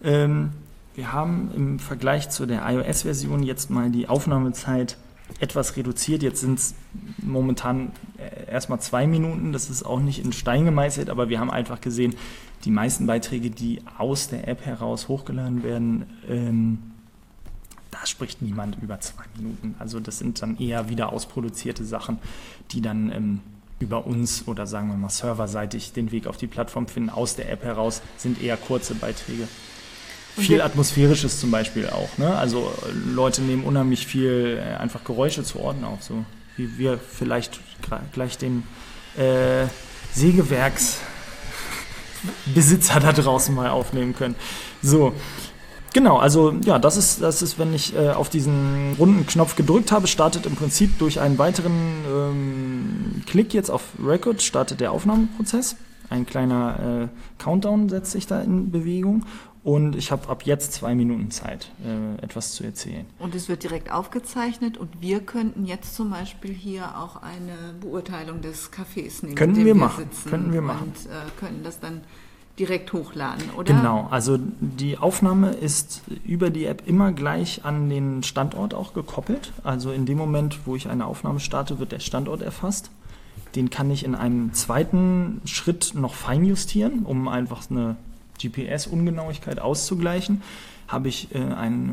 Ähm, 0.03 0.49
wir 0.95 1.13
haben 1.13 1.49
im 1.55 1.79
Vergleich 1.79 2.29
zu 2.29 2.45
der 2.45 2.69
iOS-Version 2.69 3.41
jetzt 3.41 3.69
mal 3.69 3.89
die 3.89 4.09
Aufnahmezeit 4.09 4.97
etwas 5.39 5.77
reduziert. 5.77 6.21
Jetzt 6.21 6.41
sind 6.41 6.59
es 6.59 6.75
momentan 7.21 7.93
äh, 8.17 8.51
erstmal 8.51 8.81
zwei 8.81 9.07
Minuten. 9.07 9.53
Das 9.53 9.69
ist 9.69 9.83
auch 9.83 10.01
nicht 10.01 10.19
in 10.21 10.33
Stein 10.33 10.65
gemeißelt, 10.65 11.09
aber 11.09 11.29
wir 11.29 11.39
haben 11.39 11.51
einfach 11.51 11.79
gesehen, 11.79 12.17
die 12.65 12.71
meisten 12.71 13.07
Beiträge, 13.07 13.49
die 13.49 13.81
aus 13.97 14.27
der 14.27 14.49
App 14.49 14.65
heraus 14.65 15.07
hochgeladen 15.07 15.63
werden, 15.63 16.05
ähm, 16.27 16.79
da 17.99 18.05
spricht 18.05 18.41
niemand 18.41 18.77
über 18.81 18.99
zwei 18.99 19.23
Minuten. 19.35 19.75
Also 19.79 19.99
das 19.99 20.19
sind 20.19 20.41
dann 20.41 20.57
eher 20.57 20.89
wieder 20.89 21.11
ausproduzierte 21.11 21.83
Sachen, 21.83 22.19
die 22.71 22.81
dann 22.81 23.11
ähm, 23.11 23.39
über 23.79 24.05
uns 24.05 24.47
oder 24.47 24.67
sagen 24.67 24.89
wir 24.89 24.97
mal 24.97 25.09
serverseitig 25.09 25.93
den 25.93 26.11
Weg 26.11 26.27
auf 26.27 26.37
die 26.37 26.47
Plattform 26.47 26.87
finden. 26.87 27.09
Aus 27.09 27.35
der 27.35 27.51
App 27.51 27.63
heraus 27.63 28.01
sind 28.17 28.41
eher 28.41 28.57
kurze 28.57 28.95
Beiträge. 28.95 29.47
Viel 30.37 30.61
Atmosphärisches 30.61 31.39
zum 31.39 31.51
Beispiel 31.51 31.89
auch. 31.89 32.17
Ne? 32.17 32.35
Also 32.35 32.71
äh, 32.85 32.91
Leute 33.13 33.41
nehmen 33.41 33.63
unheimlich 33.63 34.07
viel 34.07 34.61
äh, 34.61 34.75
einfach 34.75 35.03
Geräusche 35.03 35.43
zu 35.43 35.59
Orden 35.59 35.83
auf, 35.83 36.03
so 36.03 36.23
wie 36.55 36.77
wir 36.77 36.97
vielleicht 36.97 37.59
gleich 38.13 38.37
den 38.37 38.63
äh, 39.17 39.65
Sägewerksbesitzer 40.13 42.99
da 42.99 43.11
draußen 43.11 43.55
mal 43.55 43.69
aufnehmen 43.69 44.15
können. 44.15 44.35
So, 44.81 45.13
Genau, 45.93 46.17
also 46.17 46.53
ja, 46.63 46.79
das 46.79 46.97
ist, 46.97 47.21
das 47.21 47.41
ist, 47.41 47.57
wenn 47.57 47.73
ich 47.73 47.95
äh, 47.95 48.09
auf 48.09 48.29
diesen 48.29 48.95
runden 48.99 49.25
Knopf 49.25 49.55
gedrückt 49.55 49.91
habe, 49.91 50.07
startet 50.07 50.45
im 50.45 50.55
Prinzip 50.55 50.99
durch 50.99 51.19
einen 51.19 51.37
weiteren 51.37 52.03
ähm, 52.07 53.23
Klick 53.25 53.53
jetzt 53.53 53.69
auf 53.71 53.83
Record, 54.03 54.41
startet 54.41 54.79
der 54.79 54.91
Aufnahmeprozess. 54.91 55.75
Ein 56.09 56.25
kleiner 56.25 57.09
äh, 57.09 57.41
Countdown 57.41 57.89
setzt 57.89 58.11
sich 58.11 58.25
da 58.25 58.41
in 58.41 58.71
Bewegung 58.71 59.25
und 59.63 59.95
ich 59.95 60.11
habe 60.11 60.29
ab 60.29 60.43
jetzt 60.43 60.73
zwei 60.73 60.95
Minuten 60.95 61.31
Zeit, 61.31 61.71
äh, 61.85 62.23
etwas 62.23 62.53
zu 62.53 62.63
erzählen. 62.63 63.05
Und 63.19 63.35
es 63.35 63.49
wird 63.49 63.63
direkt 63.63 63.91
aufgezeichnet 63.91 64.77
und 64.77 65.01
wir 65.01 65.19
könnten 65.19 65.65
jetzt 65.65 65.95
zum 65.95 66.09
Beispiel 66.11 66.53
hier 66.53 66.97
auch 66.97 67.21
eine 67.21 67.75
Beurteilung 67.79 68.41
des 68.41 68.71
Cafés 68.71 69.23
nehmen. 69.23 69.35
Könnten 69.35 69.57
wir, 69.57 69.65
wir 69.65 69.75
machen. 69.75 70.09
Könnten 70.29 70.53
wir 70.53 70.61
machen. 70.61 70.93
Und 70.95 71.11
äh, 71.11 71.15
könnten 71.39 71.63
das 71.63 71.79
dann 71.79 72.01
direkt 72.59 72.93
hochladen, 72.93 73.49
oder? 73.57 73.73
Genau, 73.73 74.07
also 74.11 74.37
die 74.37 74.97
Aufnahme 74.97 75.51
ist 75.51 76.01
über 76.25 76.49
die 76.49 76.65
App 76.65 76.83
immer 76.85 77.13
gleich 77.13 77.63
an 77.63 77.89
den 77.89 78.21
Standort 78.21 78.73
auch 78.73 78.93
gekoppelt. 78.93 79.53
Also 79.63 79.91
in 79.91 80.05
dem 80.05 80.17
Moment, 80.17 80.59
wo 80.65 80.75
ich 80.75 80.89
eine 80.89 81.05
Aufnahme 81.05 81.39
starte, 81.39 81.79
wird 81.79 81.93
der 81.93 81.99
Standort 81.99 82.41
erfasst. 82.41 82.91
Den 83.55 83.69
kann 83.69 83.89
ich 83.89 84.03
in 84.03 84.13
einem 84.13 84.53
zweiten 84.53 85.41
Schritt 85.45 85.93
noch 85.95 86.13
feinjustieren, 86.13 87.05
um 87.05 87.27
einfach 87.27 87.69
eine 87.71 87.95
GPS-Ungenauigkeit 88.39 89.59
auszugleichen. 89.59 90.41
Habe 90.87 91.07
ich 91.07 91.33
äh, 91.35 91.39
eine 91.39 91.91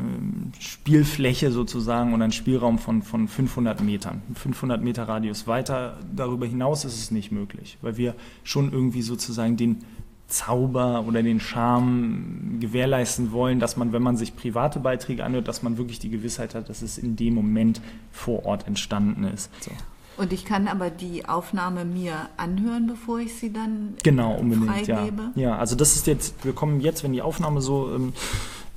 Spielfläche 0.59 1.51
sozusagen 1.51 2.13
und 2.13 2.21
einen 2.21 2.31
Spielraum 2.31 2.79
von, 2.79 3.03
von 3.03 3.27
500 3.27 3.81
Metern. 3.81 4.21
500 4.35 4.81
Meter 4.81 5.07
Radius 5.07 5.47
weiter. 5.47 5.97
Darüber 6.15 6.45
hinaus 6.45 6.83
ist 6.83 6.99
es 6.99 7.11
nicht 7.11 7.31
möglich, 7.31 7.77
weil 7.81 7.97
wir 7.97 8.15
schon 8.43 8.71
irgendwie 8.71 9.03
sozusagen 9.03 9.55
den 9.55 9.83
Zauber 10.27 11.05
oder 11.07 11.23
den 11.23 11.39
Charme 11.39 12.57
gewährleisten 12.59 13.31
wollen, 13.31 13.59
dass 13.59 13.77
man, 13.77 13.93
wenn 13.93 14.01
man 14.01 14.17
sich 14.17 14.35
private 14.35 14.79
Beiträge 14.79 15.23
anhört, 15.23 15.47
dass 15.47 15.63
man 15.63 15.77
wirklich 15.77 15.99
die 15.99 16.09
Gewissheit 16.09 16.53
hat, 16.53 16.69
dass 16.69 16.81
es 16.81 16.97
in 16.97 17.15
dem 17.15 17.33
Moment 17.33 17.81
vor 18.11 18.45
Ort 18.45 18.67
entstanden 18.67 19.23
ist. 19.23 19.49
So. 19.61 19.71
Und 20.17 20.33
ich 20.33 20.45
kann 20.45 20.67
aber 20.67 20.89
die 20.89 21.25
Aufnahme 21.27 21.85
mir 21.85 22.27
anhören, 22.37 22.87
bevor 22.87 23.19
ich 23.19 23.35
sie 23.35 23.53
dann 23.53 23.93
genau 24.03 24.33
unbedingt 24.33 24.85
freigebe. 24.85 25.31
ja 25.35 25.41
ja 25.49 25.57
also 25.57 25.75
das 25.75 25.95
ist 25.95 26.07
jetzt 26.07 26.43
wir 26.43 26.53
kommen 26.53 26.81
jetzt 26.81 27.03
wenn 27.03 27.13
die 27.13 27.21
Aufnahme 27.21 27.61
so 27.61 27.93
ähm, 27.93 28.13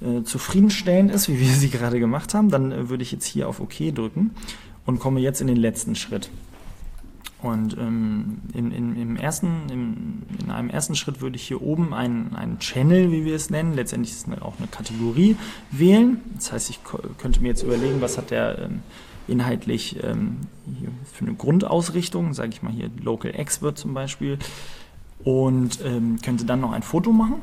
äh, 0.02 0.22
zufriedenstellend 0.22 1.10
ist 1.10 1.30
wie 1.30 1.40
wir 1.40 1.48
sie 1.48 1.70
gerade 1.70 1.98
gemacht 1.98 2.34
haben 2.34 2.50
dann 2.50 2.72
äh, 2.72 2.88
würde 2.90 3.02
ich 3.02 3.10
jetzt 3.10 3.24
hier 3.24 3.48
auf 3.48 3.60
OK 3.60 3.94
drücken 3.94 4.32
und 4.84 5.00
komme 5.00 5.20
jetzt 5.20 5.40
in 5.40 5.46
den 5.46 5.56
letzten 5.56 5.94
Schritt 5.94 6.30
und 7.42 7.76
ähm, 7.78 8.42
in, 8.52 8.70
in, 8.70 8.96
im 8.96 9.16
ersten, 9.16 9.68
im, 9.70 10.22
in 10.42 10.50
einem 10.50 10.68
ersten 10.68 10.94
Schritt 10.94 11.20
würde 11.20 11.36
ich 11.36 11.48
hier 11.48 11.62
oben 11.62 11.94
einen, 11.94 12.34
einen 12.36 12.58
Channel, 12.58 13.10
wie 13.10 13.24
wir 13.24 13.34
es 13.34 13.48
nennen, 13.48 13.74
letztendlich 13.74 14.12
ist 14.12 14.28
es 14.28 14.42
auch 14.42 14.58
eine 14.58 14.66
Kategorie 14.66 15.36
wählen. 15.70 16.20
Das 16.34 16.52
heißt, 16.52 16.70
ich 16.70 16.80
könnte 17.18 17.40
mir 17.40 17.48
jetzt 17.48 17.62
überlegen, 17.62 18.00
was 18.00 18.18
hat 18.18 18.30
der 18.30 18.58
ähm, 18.58 18.80
inhaltlich 19.26 20.02
ähm, 20.02 20.38
für 21.10 21.24
eine 21.24 21.34
Grundausrichtung, 21.34 22.34
sage 22.34 22.50
ich 22.50 22.62
mal 22.62 22.72
hier 22.72 22.90
Local 23.02 23.34
Expert 23.34 23.78
zum 23.78 23.94
Beispiel, 23.94 24.38
und 25.24 25.80
ähm, 25.84 26.18
könnte 26.22 26.44
dann 26.44 26.60
noch 26.60 26.72
ein 26.72 26.82
Foto 26.82 27.12
machen. 27.12 27.36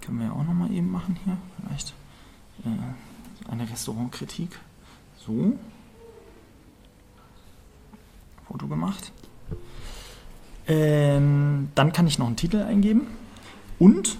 Können 0.00 0.18
wir 0.18 0.26
ja 0.26 0.32
auch 0.32 0.44
noch 0.44 0.54
mal 0.54 0.70
eben 0.72 0.90
machen 0.90 1.18
hier, 1.24 1.36
vielleicht 1.60 1.94
äh, 2.64 3.50
eine 3.50 3.68
Restaurantkritik. 3.68 4.58
So. 5.26 5.54
Foto 8.52 8.68
gemacht. 8.68 9.12
Ähm, 10.68 11.70
dann 11.74 11.92
kann 11.92 12.06
ich 12.06 12.18
noch 12.18 12.26
einen 12.26 12.36
Titel 12.36 12.58
eingeben. 12.58 13.06
Und 13.78 14.18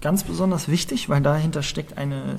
ganz 0.00 0.24
besonders 0.24 0.68
wichtig, 0.68 1.08
weil 1.10 1.20
dahinter 1.20 1.62
steckt 1.62 1.98
eine 1.98 2.38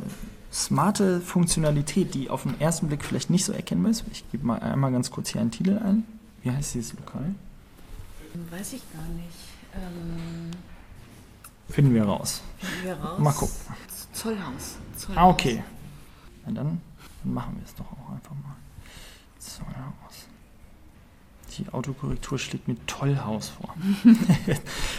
smarte 0.52 1.22
Funktionalität, 1.22 2.16
die 2.16 2.30
auf 2.30 2.44
den 2.44 2.60
ersten 2.60 2.88
Blick 2.88 3.06
vielleicht 3.06 3.30
nicht 3.30 3.46
so 3.46 3.54
erkennbar 3.54 3.92
ist. 3.92 4.04
Ich 4.12 4.30
gebe 4.32 4.46
mal 4.46 4.60
einmal 4.60 4.92
ganz 4.92 5.12
kurz 5.12 5.30
hier 5.30 5.40
einen 5.40 5.52
Titel 5.52 5.78
ein. 5.78 6.04
Wie 6.42 6.52
heißt 6.52 6.74
dieses 6.74 6.94
Lokal? 6.94 7.36
Weiß 8.50 8.74
ich 8.74 8.82
gar 8.92 9.08
nicht. 9.16 9.38
Ähm 9.76 10.52
Finden 11.70 11.94
wir 11.94 12.04
raus. 12.04 12.42
Finden 12.58 12.86
wir 12.86 12.96
raus. 12.96 13.20
Mal 13.20 13.34
gucken. 13.34 13.56
Zollhaus. 14.12 14.78
Zollhaus. 14.98 15.18
Ah, 15.18 15.30
okay. 15.30 15.64
Na 16.46 16.52
dann, 16.52 16.82
dann 17.24 17.34
machen 17.34 17.56
wir 17.56 17.64
es 17.64 17.74
doch 17.76 17.86
auch 17.86 18.12
einfach 18.12 18.32
mal. 18.32 18.56
Zollhaus. 19.40 20.03
Die 21.58 21.72
Autokorrektur 21.72 22.40
schlägt 22.40 22.68
mir 22.68 22.76
Tollhaus 22.88 23.50
vor. 23.50 23.76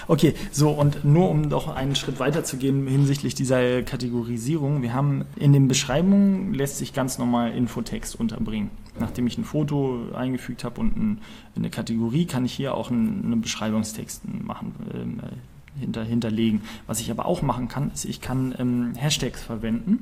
okay, 0.09 0.35
so 0.53 0.71
und 0.71 1.05
nur 1.05 1.29
um 1.31 1.43
noch 1.43 1.69
einen 1.69 1.97
Schritt 1.97 2.21
weiter 2.21 2.45
zu 2.45 2.57
gehen 2.57 2.87
hinsichtlich 2.87 3.35
dieser 3.35 3.83
Kategorisierung. 3.83 4.83
Wir 4.83 4.95
haben 4.95 5.25
in 5.37 5.53
den 5.53 5.69
Beschreibungen 5.69 6.55
lässt 6.55 6.79
sich 6.79 6.93
ganz 6.93 7.19
normal 7.19 7.53
Infotext 7.53 8.19
unterbringen. 8.19 8.71
Nachdem 8.99 9.27
ich 9.27 9.37
ein 9.39 9.45
Foto 9.45 10.13
eingefügt 10.15 10.63
habe 10.65 10.81
und 10.81 10.97
ein, 10.97 11.19
eine 11.57 11.71
Kategorie, 11.71 12.27
kann 12.27 12.45
ich 12.45 12.53
hier 12.53 12.75
auch 12.75 12.91
einen, 12.91 13.25
einen 13.25 13.41
Beschreibungstext 13.41 14.23
machen, 14.29 14.75
äh, 14.93 15.81
hinter, 15.81 16.05
hinterlegen. 16.05 16.63
Was 16.87 17.01
ich 17.01 17.11
aber 17.11 17.27
auch 17.27 17.43
machen 17.43 17.69
kann, 17.69 17.91
ist, 17.91 18.05
ich 18.05 18.21
kann 18.21 18.55
ähm, 18.59 18.95
Hashtags 18.95 19.43
verwenden. 19.43 19.99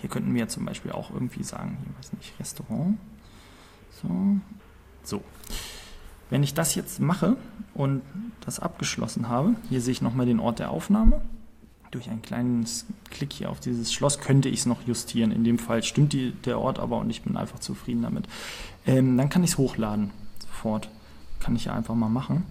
Hier 0.00 0.08
könnten 0.08 0.32
wir 0.34 0.46
zum 0.48 0.64
Beispiel 0.64 0.92
auch 0.92 1.10
irgendwie 1.12 1.42
sagen, 1.42 1.78
hier 1.82 1.98
weiß 1.98 2.12
nicht, 2.12 2.38
Restaurant. 2.38 2.98
So, 4.00 4.08
so. 5.08 5.22
Wenn 6.30 6.42
ich 6.42 6.54
das 6.54 6.74
jetzt 6.74 7.00
mache 7.00 7.36
und 7.74 8.02
das 8.44 8.60
abgeschlossen 8.60 9.28
habe, 9.28 9.54
hier 9.68 9.80
sehe 9.80 9.92
ich 9.92 10.02
nochmal 10.02 10.26
den 10.26 10.40
Ort 10.40 10.58
der 10.58 10.70
Aufnahme. 10.70 11.22
Durch 11.90 12.10
einen 12.10 12.20
kleinen 12.20 12.66
Klick 13.10 13.32
hier 13.32 13.50
auf 13.50 13.60
dieses 13.60 13.94
Schloss 13.94 14.20
könnte 14.20 14.50
ich 14.50 14.60
es 14.60 14.66
noch 14.66 14.86
justieren. 14.86 15.32
In 15.32 15.42
dem 15.44 15.58
Fall 15.58 15.82
stimmt 15.82 16.12
die, 16.12 16.32
der 16.32 16.58
Ort 16.58 16.78
aber 16.78 16.98
und 16.98 17.08
ich 17.08 17.22
bin 17.22 17.36
einfach 17.36 17.60
zufrieden 17.60 18.02
damit. 18.02 18.28
Ähm, 18.86 19.16
dann 19.16 19.30
kann 19.30 19.42
ich 19.42 19.52
es 19.52 19.58
hochladen. 19.58 20.10
Sofort. 20.40 20.90
Kann 21.40 21.56
ich 21.56 21.64
ja 21.66 21.72
einfach 21.72 21.94
mal 21.94 22.10
machen. 22.10 22.44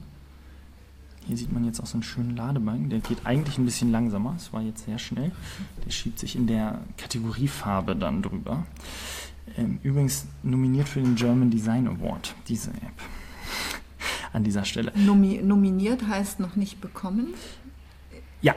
Hier 1.27 1.37
sieht 1.37 1.51
man 1.51 1.65
jetzt 1.65 1.81
auch 1.81 1.85
so 1.85 1.95
einen 1.95 2.03
schönen 2.03 2.37
Ladebalken. 2.37 2.89
Der 2.89 2.99
geht 2.99 3.25
eigentlich 3.25 3.57
ein 3.57 3.65
bisschen 3.65 3.91
langsamer. 3.91 4.33
Es 4.37 4.53
war 4.53 4.61
jetzt 4.61 4.85
sehr 4.85 4.97
schnell. 4.97 5.31
Der 5.85 5.91
schiebt 5.91 6.17
sich 6.19 6.35
in 6.37 6.47
der 6.47 6.79
Kategoriefarbe 6.95 7.95
dann 7.95 8.23
drüber. 8.23 8.65
Ähm, 9.55 9.79
übrigens 9.83 10.25
nominiert 10.43 10.87
für 10.89 11.01
den 11.01 11.15
German 11.15 11.49
Design 11.49 11.87
Award, 11.87 12.35
diese 12.47 12.71
App. 12.71 12.93
An 14.33 14.43
dieser 14.43 14.65
Stelle. 14.65 14.91
Nomi 14.95 15.41
nominiert 15.41 16.07
heißt 16.07 16.39
noch 16.39 16.55
nicht 16.55 16.81
bekommen? 16.81 17.33
Ja, 18.41 18.55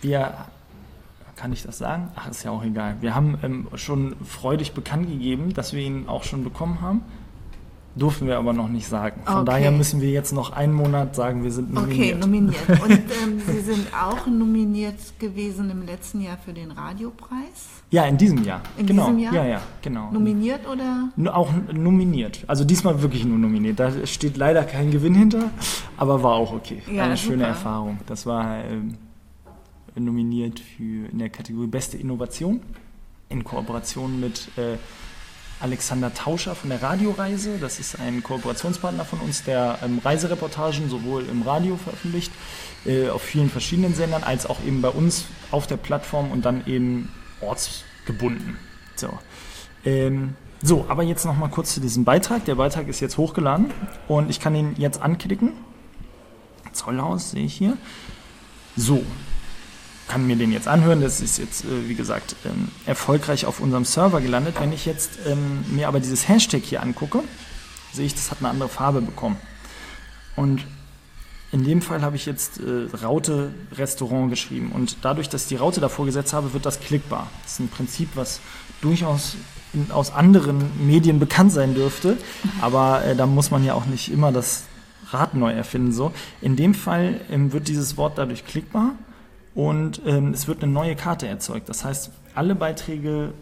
wir, 0.00 0.46
kann 1.36 1.52
ich 1.52 1.62
das 1.62 1.78
sagen? 1.78 2.10
Ach, 2.16 2.28
ist 2.28 2.42
ja 2.42 2.50
auch 2.50 2.64
egal. 2.64 2.96
Wir 3.00 3.14
haben 3.14 3.38
ähm, 3.42 3.68
schon 3.74 4.16
freudig 4.24 4.72
bekannt 4.72 5.08
gegeben, 5.08 5.52
dass 5.52 5.72
wir 5.72 5.82
ihn 5.82 6.08
auch 6.08 6.24
schon 6.24 6.42
bekommen 6.42 6.80
haben. 6.80 7.02
Durften 7.96 8.26
wir 8.26 8.36
aber 8.36 8.52
noch 8.52 8.68
nicht 8.68 8.86
sagen. 8.86 9.22
Von 9.24 9.36
okay. 9.36 9.44
daher 9.46 9.70
müssen 9.70 10.02
wir 10.02 10.10
jetzt 10.10 10.32
noch 10.32 10.52
einen 10.52 10.74
Monat 10.74 11.16
sagen, 11.16 11.42
wir 11.42 11.50
sind 11.50 11.72
nominiert. 11.72 12.16
Okay, 12.16 12.20
nominiert. 12.20 12.68
Und 12.68 12.90
ähm, 12.92 13.40
Sie 13.46 13.60
sind 13.60 13.86
auch 13.94 14.26
nominiert 14.26 14.98
gewesen 15.18 15.70
im 15.70 15.86
letzten 15.86 16.20
Jahr 16.20 16.36
für 16.36 16.52
den 16.52 16.72
Radiopreis? 16.72 17.82
Ja, 17.90 18.04
in 18.04 18.18
diesem 18.18 18.44
Jahr. 18.44 18.60
In 18.76 18.86
genau. 18.86 19.06
diesem 19.06 19.18
Jahr? 19.20 19.34
Ja, 19.34 19.44
ja, 19.46 19.62
genau. 19.80 20.10
Nominiert 20.10 20.60
oder? 20.68 21.08
Auch 21.32 21.50
nominiert. 21.72 22.44
Also 22.46 22.64
diesmal 22.64 23.00
wirklich 23.00 23.24
nur 23.24 23.38
nominiert. 23.38 23.80
Da 23.80 23.90
steht 24.06 24.36
leider 24.36 24.64
kein 24.64 24.90
Gewinn 24.90 25.14
hinter, 25.14 25.50
aber 25.96 26.22
war 26.22 26.34
auch 26.34 26.52
okay. 26.52 26.82
Ja, 26.92 27.04
Eine 27.04 27.16
super. 27.16 27.32
schöne 27.32 27.44
Erfahrung. 27.44 27.98
Das 28.06 28.26
war 28.26 28.62
ähm, 28.64 28.94
nominiert 29.94 30.60
für 30.60 31.08
in 31.10 31.18
der 31.18 31.30
Kategorie 31.30 31.68
Beste 31.68 31.96
Innovation 31.96 32.60
in 33.28 33.42
Kooperation 33.42 34.20
mit 34.20 34.48
äh, 34.56 34.76
Alexander 35.60 36.12
Tauscher 36.12 36.54
von 36.54 36.70
der 36.70 36.82
Radioreise. 36.82 37.58
Das 37.58 37.78
ist 37.78 37.98
ein 37.98 38.22
Kooperationspartner 38.22 39.04
von 39.04 39.20
uns, 39.20 39.44
der 39.44 39.78
ähm, 39.82 40.00
Reisereportagen 40.04 40.88
sowohl 40.88 41.26
im 41.26 41.42
Radio 41.42 41.76
veröffentlicht, 41.76 42.32
äh, 42.84 43.08
auf 43.08 43.22
vielen 43.22 43.50
verschiedenen 43.50 43.94
Sendern, 43.94 44.22
als 44.22 44.46
auch 44.46 44.58
eben 44.66 44.82
bei 44.82 44.90
uns 44.90 45.24
auf 45.50 45.66
der 45.66 45.76
Plattform 45.76 46.30
und 46.30 46.44
dann 46.44 46.66
eben 46.66 47.12
ortsgebunden. 47.40 48.58
So. 48.96 49.10
Ähm, 49.84 50.34
so, 50.62 50.86
aber 50.88 51.02
jetzt 51.02 51.24
noch 51.24 51.36
mal 51.36 51.48
kurz 51.48 51.74
zu 51.74 51.80
diesem 51.80 52.04
Beitrag. 52.04 52.44
Der 52.44 52.54
Beitrag 52.56 52.88
ist 52.88 53.00
jetzt 53.00 53.18
hochgeladen 53.18 53.70
und 54.08 54.30
ich 54.30 54.40
kann 54.40 54.54
ihn 54.54 54.74
jetzt 54.78 55.00
anklicken. 55.00 55.52
Zollhaus 56.72 57.30
sehe 57.30 57.44
ich 57.44 57.54
hier. 57.54 57.76
So. 58.76 59.02
Kann 60.08 60.26
mir 60.26 60.36
den 60.36 60.52
jetzt 60.52 60.68
anhören. 60.68 61.00
Das 61.00 61.20
ist 61.20 61.38
jetzt, 61.38 61.64
äh, 61.64 61.88
wie 61.88 61.94
gesagt, 61.94 62.36
ähm, 62.44 62.68
erfolgreich 62.86 63.46
auf 63.46 63.60
unserem 63.60 63.84
Server 63.84 64.20
gelandet. 64.20 64.56
Wenn 64.60 64.72
ich 64.72 64.86
jetzt 64.86 65.18
ähm, 65.26 65.64
mir 65.70 65.88
aber 65.88 66.00
dieses 66.00 66.28
Hashtag 66.28 66.62
hier 66.62 66.82
angucke, 66.82 67.22
sehe 67.92 68.06
ich, 68.06 68.14
das 68.14 68.30
hat 68.30 68.38
eine 68.40 68.50
andere 68.50 68.68
Farbe 68.68 69.00
bekommen. 69.00 69.36
Und 70.36 70.64
in 71.52 71.64
dem 71.64 71.80
Fall 71.80 72.02
habe 72.02 72.16
ich 72.16 72.26
jetzt 72.26 72.60
äh, 72.60 72.94
Raute 73.02 73.52
Restaurant 73.76 74.30
geschrieben. 74.30 74.72
Und 74.72 74.98
dadurch, 75.02 75.28
dass 75.28 75.42
ich 75.42 75.48
die 75.48 75.56
Raute 75.56 75.80
davor 75.80 76.04
gesetzt 76.04 76.32
habe, 76.32 76.52
wird 76.52 76.66
das 76.66 76.80
klickbar. 76.80 77.28
Das 77.42 77.52
ist 77.52 77.60
ein 77.60 77.68
Prinzip, 77.68 78.10
was 78.14 78.40
durchaus 78.80 79.36
aus 79.90 80.12
anderen 80.12 80.86
Medien 80.86 81.18
bekannt 81.18 81.52
sein 81.52 81.74
dürfte. 81.74 82.16
Aber 82.60 83.04
äh, 83.04 83.16
da 83.16 83.26
muss 83.26 83.50
man 83.50 83.64
ja 83.64 83.74
auch 83.74 83.86
nicht 83.86 84.12
immer 84.12 84.32
das 84.32 84.64
Rad 85.10 85.34
neu 85.34 85.52
erfinden. 85.52 85.92
So. 85.92 86.12
In 86.40 86.56
dem 86.56 86.74
Fall 86.74 87.20
ähm, 87.30 87.52
wird 87.52 87.68
dieses 87.68 87.96
Wort 87.96 88.18
dadurch 88.18 88.44
klickbar 88.44 88.92
und 89.56 90.02
ähm, 90.06 90.32
es 90.32 90.46
wird 90.46 90.62
eine 90.62 90.70
neue 90.70 90.94
Karte 90.94 91.26
erzeugt. 91.26 91.68
Das 91.68 91.84
heißt, 91.84 92.12
alle 92.34 92.54
Beiträge, 92.54 93.32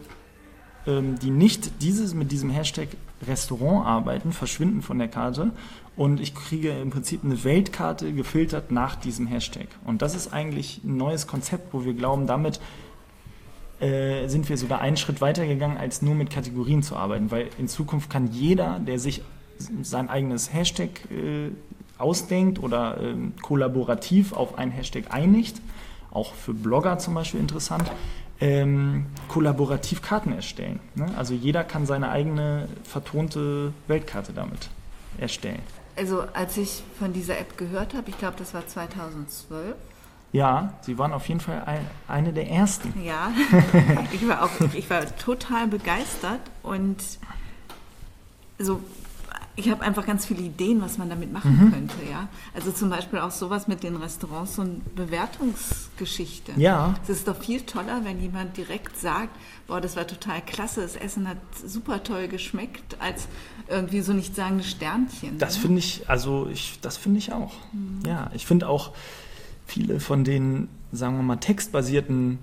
ähm, 0.87 1.19
die 1.19 1.29
nicht 1.29 1.83
dieses, 1.83 2.15
mit 2.15 2.31
diesem 2.31 2.49
Hashtag 2.49 2.87
Restaurant 3.27 3.85
arbeiten, 3.85 4.31
verschwinden 4.31 4.81
von 4.81 4.97
der 4.97 5.09
Karte 5.09 5.51
und 5.97 6.21
ich 6.21 6.33
kriege 6.33 6.69
im 6.69 6.89
Prinzip 6.89 7.23
eine 7.23 7.43
Weltkarte 7.43 8.13
gefiltert 8.13 8.71
nach 8.71 8.95
diesem 8.95 9.27
Hashtag. 9.27 9.67
Und 9.85 10.01
das 10.01 10.15
ist 10.15 10.31
eigentlich 10.31 10.81
ein 10.85 10.95
neues 10.95 11.27
Konzept, 11.27 11.73
wo 11.73 11.83
wir 11.83 11.93
glauben, 11.93 12.27
damit 12.27 12.61
äh, 13.81 14.27
sind 14.29 14.47
wir 14.47 14.57
sogar 14.57 14.79
einen 14.79 14.95
Schritt 14.95 15.19
weiter 15.19 15.45
gegangen, 15.45 15.75
als 15.75 16.01
nur 16.01 16.15
mit 16.15 16.29
Kategorien 16.29 16.81
zu 16.81 16.95
arbeiten, 16.95 17.29
weil 17.29 17.49
in 17.57 17.67
Zukunft 17.67 18.09
kann 18.09 18.31
jeder, 18.31 18.79
der 18.79 18.99
sich 18.99 19.21
sein 19.81 20.09
eigenes 20.09 20.53
Hashtag 20.53 20.89
äh, 21.11 21.51
ausdenkt 21.97 22.63
oder 22.63 23.01
äh, 23.01 23.15
kollaborativ 23.41 24.31
auf 24.31 24.57
ein 24.57 24.71
Hashtag 24.71 25.13
einigt, 25.13 25.61
auch 26.15 26.33
für 26.33 26.53
Blogger 26.53 26.97
zum 26.97 27.13
Beispiel 27.13 27.39
interessant, 27.39 27.91
ähm, 28.39 29.05
kollaborativ 29.27 30.01
Karten 30.01 30.33
erstellen. 30.33 30.79
Ne? 30.95 31.07
Also 31.17 31.33
jeder 31.33 31.63
kann 31.63 31.85
seine 31.85 32.09
eigene 32.09 32.67
vertonte 32.83 33.73
Weltkarte 33.87 34.33
damit 34.33 34.69
erstellen. 35.17 35.61
Also 35.95 36.23
als 36.33 36.57
ich 36.57 36.83
von 36.99 37.13
dieser 37.13 37.37
App 37.39 37.57
gehört 37.57 37.93
habe, 37.93 38.09
ich 38.09 38.17
glaube, 38.17 38.35
das 38.37 38.53
war 38.53 38.67
2012. 38.67 39.75
Ja, 40.33 40.73
Sie 40.81 40.97
waren 40.97 41.13
auf 41.13 41.29
jeden 41.29 41.39
Fall 41.39 41.63
ein, 41.65 41.87
eine 42.09 42.33
der 42.33 42.49
ersten. 42.49 42.93
Ja, 43.01 43.31
ich 44.11 44.27
war, 44.27 44.43
auch, 44.43 44.49
ich 44.73 44.89
war 44.89 45.05
total 45.15 45.67
begeistert 45.67 46.41
und 46.61 46.97
so 48.59 48.81
ich 49.57 49.69
habe 49.69 49.83
einfach 49.83 50.05
ganz 50.05 50.25
viele 50.25 50.41
Ideen, 50.41 50.81
was 50.81 50.97
man 50.97 51.09
damit 51.09 51.31
machen 51.31 51.57
mhm. 51.57 51.71
könnte, 51.71 51.95
ja. 52.09 52.27
Also 52.53 52.71
zum 52.71 52.89
Beispiel 52.89 53.19
auch 53.19 53.31
sowas 53.31 53.67
mit 53.67 53.83
den 53.83 53.95
Restaurants 53.95 54.59
und 54.59 54.95
Bewertungsgeschichte. 54.95 56.51
Ja. 56.57 56.95
Es 57.03 57.09
ist 57.09 57.27
doch 57.27 57.41
viel 57.41 57.61
toller, 57.61 58.03
wenn 58.03 58.19
jemand 58.19 58.57
direkt 58.57 58.97
sagt, 58.97 59.35
boah, 59.67 59.79
das 59.79 59.95
war 59.95 60.07
total 60.07 60.41
klasse, 60.41 60.81
das 60.81 60.97
Essen 60.97 61.27
hat 61.27 61.37
super 61.65 62.03
toll 62.03 62.27
geschmeckt, 62.27 62.97
als 62.99 63.27
irgendwie 63.69 64.01
so 64.01 64.13
nicht 64.13 64.35
sagende 64.35 64.65
Sternchen. 64.65 65.37
Das 65.37 65.55
ne? 65.55 65.61
finde 65.61 65.79
ich, 65.79 66.09
also 66.09 66.49
ich, 66.51 66.79
das 66.81 66.97
finde 66.97 67.19
ich 67.19 67.31
auch. 67.31 67.53
Mhm. 67.71 68.01
Ja, 68.05 68.29
ich 68.33 68.45
finde 68.45 68.67
auch 68.67 68.91
viele 69.65 70.01
von 70.01 70.25
den, 70.25 70.67
sagen 70.91 71.15
wir 71.15 71.23
mal, 71.23 71.37
textbasierten 71.37 72.39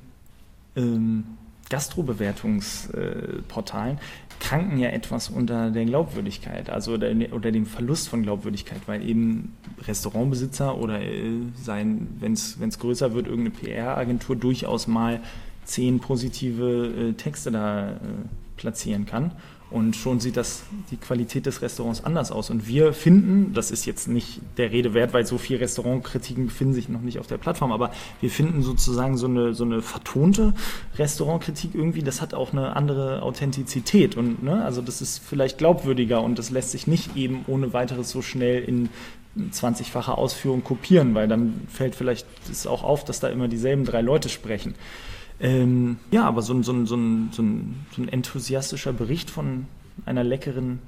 ähm, 0.77 1.25
Gastrobewertungsportalen 1.73 3.99
kranken 4.41 4.79
ja 4.79 4.89
etwas 4.91 5.29
unter 5.29 5.71
der 5.71 5.85
Glaubwürdigkeit, 5.85 6.71
also 6.71 6.95
oder, 6.95 7.11
oder 7.33 7.53
dem 7.53 7.67
Verlust 7.67 8.09
von 8.09 8.23
Glaubwürdigkeit, 8.23 8.81
weil 8.87 9.09
eben 9.09 9.57
Restaurantbesitzer 9.87 10.77
oder 10.79 11.01
äh, 11.01 11.31
sein, 11.55 12.09
wenn 12.21 12.33
es 12.33 12.79
größer 12.79 13.15
wird, 13.15 13.27
irgendeine 13.27 13.57
PR-Agentur 13.57 14.37
durchaus 14.37 14.87
mal 14.87 15.21
zehn 15.65 16.01
positive 16.01 16.87
äh, 16.87 17.13
Texte 17.15 17.51
da 17.51 17.91
äh, 17.91 17.97
platzieren 18.57 19.07
kann. 19.07 19.33
Und 19.73 19.97
schon 19.97 20.21
sieht 20.21 20.37
das 20.37 20.65
die 20.91 20.97
Qualität 20.97 21.47
des 21.47 21.63
Restaurants 21.63 22.05
anders 22.05 22.31
aus. 22.31 22.51
Und 22.51 22.67
wir 22.67 22.93
finden, 22.93 23.55
das 23.55 23.71
ist 23.71 23.87
jetzt 23.87 24.07
nicht 24.07 24.41
der 24.59 24.71
Rede 24.71 24.93
wert, 24.93 25.15
weil 25.15 25.27
so 25.27 25.39
viele 25.39 25.61
Restaurantkritiken 25.61 26.47
befinden 26.47 26.75
sich 26.75 26.89
noch 26.89 27.01
nicht 27.01 27.19
auf 27.19 27.27
der 27.27 27.39
Plattform, 27.39 27.73
aber 27.73 27.93
wir 28.21 28.31
finden 28.31 28.63
sozusagen 28.63 29.17
so 29.17 29.27
eine, 29.27 29.55
so 29.55 29.65
eine 29.65 29.81
vertonte 29.81 30.55
Restaurantkritik 30.97 31.75
irgendwie, 31.75 32.03
das 32.03 32.21
hat 32.21 32.35
auch 32.35 32.53
eine 32.53 32.77
andere 32.77 33.23
Authentizität. 33.23 34.17
Und 34.17 34.43
ne, 34.43 34.63
also 34.65 34.83
das 34.83 35.01
ist 35.01 35.19
vielleicht 35.19 35.59
glaubwürdiger 35.59 36.23
und 36.23 36.39
das 36.39 36.51
lässt 36.51 36.73
sich 36.73 36.87
nicht 36.87 37.17
eben 37.17 37.45
ohne 37.47 37.73
weiteres 37.73 38.11
so 38.11 38.21
schnell 38.21 38.63
in 38.63 38.91
20-fache 39.39 40.13
Ausführung 40.13 40.63
kopieren, 40.63 41.15
weil 41.15 41.27
dann 41.27 41.63
fällt 41.69 41.95
vielleicht 41.95 42.27
auch 42.67 42.83
auf, 42.83 43.05
dass 43.05 43.21
da 43.21 43.29
immer 43.29 43.49
dieselben 43.49 43.85
drei 43.85 44.03
Leute 44.03 44.29
sprechen. 44.29 44.75
Ähm, 45.43 45.97
ja, 46.13 46.25
aber 46.25 46.41
so 46.41 46.55
ein, 46.55 46.63
so, 46.63 46.73
ein, 46.73 46.87
so, 46.87 46.95
ein, 46.97 47.31
so, 47.33 47.43
ein, 47.43 48.09
enthusiastischer 48.09 48.93
Bericht 48.93 49.29
von 49.29 49.67
einer 50.07 50.23
leckeren 50.23 50.79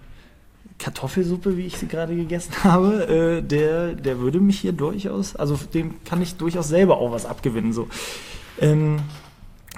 Kartoffelsuppe, 0.79 1.57
wie 1.57 1.67
ich 1.67 1.77
sie 1.77 1.89
gerade 1.89 2.15
gegessen 2.15 2.53
habe, 2.63 3.07
äh, 3.09 3.43
der, 3.43 3.95
der 3.95 4.21
würde 4.21 4.39
mich 4.39 4.61
hier 4.61 4.73
durchaus, 4.73 5.35
also 5.35 5.57
dem 5.57 6.05
kann 6.05 6.23
ich 6.23 6.37
durchaus 6.37 6.69
selber 6.69 6.99
auch 6.99 7.11
was 7.11 7.27
abgewinnen. 7.27 7.73
So. 7.73 7.89
Ähm, 8.61 9.01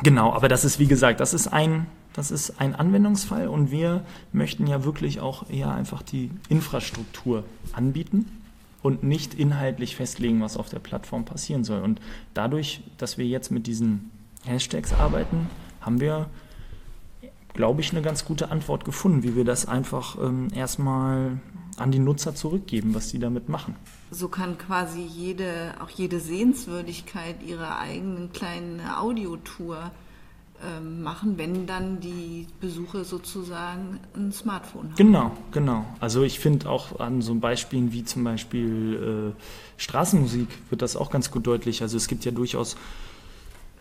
genau, 0.02 0.34
aber 0.34 0.48
das 0.48 0.66
ist 0.66 0.78
wie 0.78 0.86
gesagt, 0.86 1.20
das 1.20 1.32
ist 1.32 1.48
ein, 1.48 1.86
das 2.12 2.30
ist 2.30 2.60
ein 2.60 2.74
Anwendungsfall 2.74 3.48
und 3.48 3.70
wir 3.70 4.04
möchten 4.32 4.66
ja 4.66 4.84
wirklich 4.84 5.20
auch 5.20 5.48
eher 5.48 5.72
einfach 5.72 6.02
die 6.02 6.30
Infrastruktur 6.50 7.44
anbieten 7.72 8.26
und 8.82 9.02
nicht 9.02 9.32
inhaltlich 9.32 9.96
festlegen, 9.96 10.42
was 10.42 10.58
auf 10.58 10.68
der 10.68 10.80
Plattform 10.80 11.24
passieren 11.24 11.64
soll. 11.64 11.80
Und 11.82 11.98
dadurch, 12.34 12.82
dass 12.98 13.16
wir 13.16 13.26
jetzt 13.26 13.50
mit 13.50 13.66
diesen 13.66 14.10
Hashtags 14.46 14.92
arbeiten, 14.92 15.48
haben 15.80 16.00
wir, 16.00 16.26
glaube 17.54 17.80
ich, 17.80 17.92
eine 17.92 18.02
ganz 18.02 18.24
gute 18.24 18.50
Antwort 18.50 18.84
gefunden, 18.84 19.22
wie 19.22 19.36
wir 19.36 19.44
das 19.44 19.66
einfach 19.66 20.16
ähm, 20.18 20.48
erstmal 20.54 21.40
an 21.76 21.92
die 21.92 21.98
Nutzer 21.98 22.34
zurückgeben, 22.34 22.94
was 22.94 23.10
sie 23.10 23.18
damit 23.18 23.48
machen. 23.48 23.74
So 24.10 24.28
kann 24.28 24.56
quasi 24.56 25.02
jede, 25.02 25.74
auch 25.82 25.90
jede 25.90 26.20
Sehenswürdigkeit 26.20 27.42
ihre 27.42 27.78
eigenen 27.78 28.32
kleinen 28.32 28.80
Audiotour 28.80 29.90
ähm, 30.64 31.02
machen, 31.02 31.36
wenn 31.36 31.66
dann 31.66 32.00
die 32.00 32.46
Besucher 32.60 33.04
sozusagen 33.04 34.00
ein 34.14 34.32
Smartphone 34.32 34.84
haben. 34.84 34.96
Genau, 34.96 35.32
genau. 35.52 35.84
Also 36.00 36.22
ich 36.22 36.38
finde 36.40 36.70
auch 36.70 36.98
an 36.98 37.20
so 37.20 37.34
Beispielen 37.34 37.92
wie 37.92 38.04
zum 38.04 38.24
Beispiel 38.24 39.34
äh, 39.36 39.40
Straßenmusik 39.76 40.48
wird 40.70 40.80
das 40.80 40.96
auch 40.96 41.10
ganz 41.10 41.30
gut 41.30 41.46
deutlich. 41.46 41.82
Also 41.82 41.98
es 41.98 42.08
gibt 42.08 42.24
ja 42.24 42.32
durchaus 42.32 42.78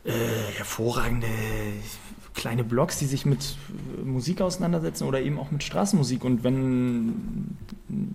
äh, 0.06 0.12
hervorragende 0.56 1.28
kleine 2.36 2.64
Blogs, 2.64 3.00
die 3.00 3.06
sich 3.06 3.26
mit 3.26 3.58
Musik 4.04 4.42
auseinandersetzen 4.42 5.08
oder 5.08 5.22
eben 5.22 5.40
auch 5.40 5.52
mit 5.52 5.64
Straßenmusik. 5.64 6.24
Und 6.24 6.44
wenn 6.44 7.58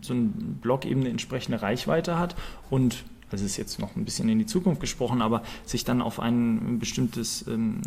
so 0.02 0.14
ein 0.14 0.58
Blog 0.60 0.84
eben 0.84 1.00
eine 1.00 1.10
entsprechende 1.10 1.62
Reichweite 1.62 2.18
hat 2.18 2.36
und 2.68 3.04
das 3.30 3.42
ist 3.42 3.56
jetzt 3.56 3.78
noch 3.78 3.94
ein 3.94 4.04
bisschen 4.04 4.28
in 4.28 4.40
die 4.40 4.46
Zukunft 4.46 4.80
gesprochen, 4.80 5.22
aber 5.22 5.42
sich 5.64 5.84
dann 5.84 6.02
auf 6.02 6.18
ein 6.18 6.80
bestimmtes 6.80 7.46
ähm, 7.46 7.80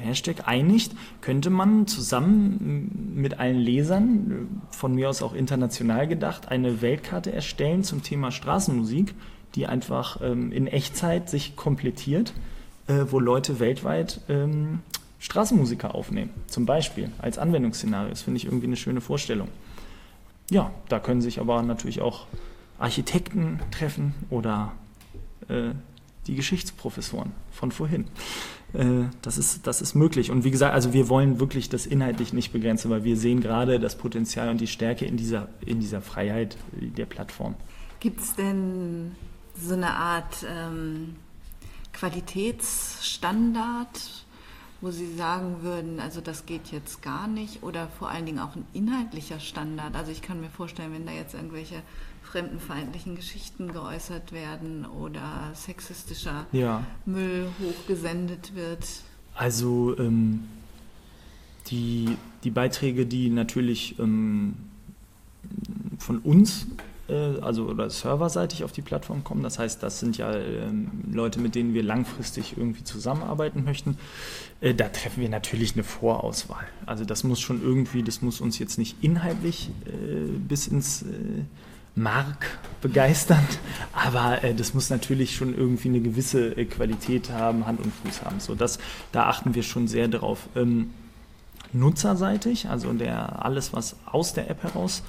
Hashtag 0.00 0.48
einigt, 0.48 0.92
könnte 1.20 1.50
man 1.50 1.86
zusammen 1.86 3.12
mit 3.14 3.38
allen 3.38 3.58
Lesern, 3.58 4.62
von 4.70 4.94
mir 4.94 5.08
aus 5.08 5.22
auch 5.22 5.34
international 5.34 6.08
gedacht, 6.08 6.48
eine 6.48 6.82
Weltkarte 6.82 7.32
erstellen 7.32 7.84
zum 7.84 8.02
Thema 8.02 8.32
Straßenmusik, 8.32 9.14
die 9.54 9.66
einfach 9.66 10.20
ähm, 10.20 10.50
in 10.50 10.66
Echtzeit 10.66 11.30
sich 11.30 11.54
komplettiert 11.54 12.34
äh, 12.88 13.04
wo 13.10 13.20
Leute 13.20 13.60
weltweit 13.60 14.20
ähm, 14.28 14.80
Straßenmusiker 15.20 15.94
aufnehmen, 15.94 16.30
zum 16.46 16.66
Beispiel 16.66 17.10
als 17.18 17.38
Anwendungsszenario. 17.38 18.10
Das 18.10 18.22
finde 18.22 18.38
ich 18.38 18.46
irgendwie 18.46 18.66
eine 18.66 18.76
schöne 18.76 19.00
Vorstellung. 19.00 19.48
Ja, 20.50 20.70
da 20.88 20.98
können 20.98 21.20
sich 21.20 21.40
aber 21.40 21.62
natürlich 21.62 22.00
auch 22.00 22.26
Architekten 22.78 23.60
treffen 23.70 24.14
oder 24.30 24.72
äh, 25.48 25.70
die 26.26 26.34
Geschichtsprofessoren 26.34 27.32
von 27.50 27.72
vorhin. 27.72 28.06
Äh, 28.72 29.10
das, 29.22 29.36
ist, 29.36 29.66
das 29.66 29.82
ist 29.82 29.94
möglich. 29.94 30.30
Und 30.30 30.44
wie 30.44 30.50
gesagt, 30.50 30.72
also 30.72 30.92
wir 30.92 31.08
wollen 31.08 31.40
wirklich 31.40 31.68
das 31.68 31.84
inhaltlich 31.84 32.32
nicht 32.32 32.52
begrenzen, 32.52 32.90
weil 32.90 33.04
wir 33.04 33.16
sehen 33.16 33.40
gerade 33.40 33.80
das 33.80 33.96
Potenzial 33.96 34.48
und 34.48 34.60
die 34.60 34.66
Stärke 34.66 35.04
in 35.04 35.16
dieser, 35.16 35.48
in 35.66 35.80
dieser 35.80 36.00
Freiheit 36.00 36.56
der 36.72 37.06
Plattform. 37.06 37.54
Gibt 38.00 38.20
es 38.20 38.34
denn 38.34 39.16
so 39.60 39.74
eine 39.74 39.90
Art 39.90 40.46
ähm 40.48 41.16
Qualitätsstandard, 41.98 44.24
wo 44.80 44.92
Sie 44.92 45.16
sagen 45.16 45.62
würden, 45.62 45.98
also 45.98 46.20
das 46.20 46.46
geht 46.46 46.68
jetzt 46.70 47.02
gar 47.02 47.26
nicht 47.26 47.64
oder 47.64 47.88
vor 47.88 48.08
allen 48.08 48.24
Dingen 48.24 48.38
auch 48.38 48.54
ein 48.54 48.64
inhaltlicher 48.72 49.40
Standard? 49.40 49.96
Also 49.96 50.12
ich 50.12 50.22
kann 50.22 50.40
mir 50.40 50.50
vorstellen, 50.50 50.92
wenn 50.92 51.06
da 51.06 51.12
jetzt 51.12 51.34
irgendwelche 51.34 51.82
fremdenfeindlichen 52.22 53.16
Geschichten 53.16 53.72
geäußert 53.72 54.30
werden 54.32 54.86
oder 54.86 55.50
sexistischer 55.54 56.46
ja. 56.52 56.86
Müll 57.04 57.48
hochgesendet 57.60 58.54
wird. 58.54 58.86
Also 59.34 59.98
ähm, 59.98 60.44
die, 61.66 62.16
die 62.44 62.50
Beiträge, 62.50 63.06
die 63.06 63.28
natürlich 63.30 63.98
ähm, 63.98 64.54
von 65.98 66.18
uns 66.18 66.68
also 67.14 67.66
oder 67.66 67.88
serverseitig 67.90 68.64
auf 68.64 68.72
die 68.72 68.82
Plattform 68.82 69.24
kommen. 69.24 69.42
Das 69.42 69.58
heißt, 69.58 69.82
das 69.82 70.00
sind 70.00 70.18
ja 70.18 70.34
ähm, 70.34 70.90
Leute, 71.10 71.40
mit 71.40 71.54
denen 71.54 71.74
wir 71.74 71.82
langfristig 71.82 72.56
irgendwie 72.56 72.84
zusammenarbeiten 72.84 73.64
möchten. 73.64 73.98
Äh, 74.60 74.74
da 74.74 74.88
treffen 74.88 75.22
wir 75.22 75.28
natürlich 75.28 75.74
eine 75.74 75.84
Vorauswahl. 75.84 76.66
Also 76.86 77.04
das 77.04 77.24
muss 77.24 77.40
schon 77.40 77.62
irgendwie, 77.62 78.02
das 78.02 78.22
muss 78.22 78.40
uns 78.40 78.58
jetzt 78.58 78.78
nicht 78.78 78.96
inhaltlich 79.02 79.70
äh, 79.86 80.38
bis 80.38 80.66
ins 80.66 81.04
Mark 81.94 82.58
begeistern, 82.80 83.44
aber 83.92 84.38
das 84.56 84.72
muss 84.72 84.88
natürlich 84.88 85.34
schon 85.34 85.56
irgendwie 85.56 85.88
eine 85.88 86.00
gewisse 86.00 86.52
Qualität 86.66 87.30
haben, 87.30 87.66
Hand 87.66 87.80
und 87.80 87.92
Fuß 87.92 88.24
haben. 88.24 88.38
So, 88.38 88.54
das, 88.54 88.78
da 89.10 89.24
achten 89.24 89.54
wir 89.54 89.64
schon 89.64 89.88
sehr 89.88 90.06
drauf. 90.06 90.48
Ähm, 90.54 90.90
nutzerseitig, 91.72 92.68
also 92.68 92.92
der 92.92 93.44
alles, 93.44 93.72
was 93.72 93.96
aus 94.06 94.32
der 94.32 94.50
App 94.50 94.62
heraus 94.62 95.02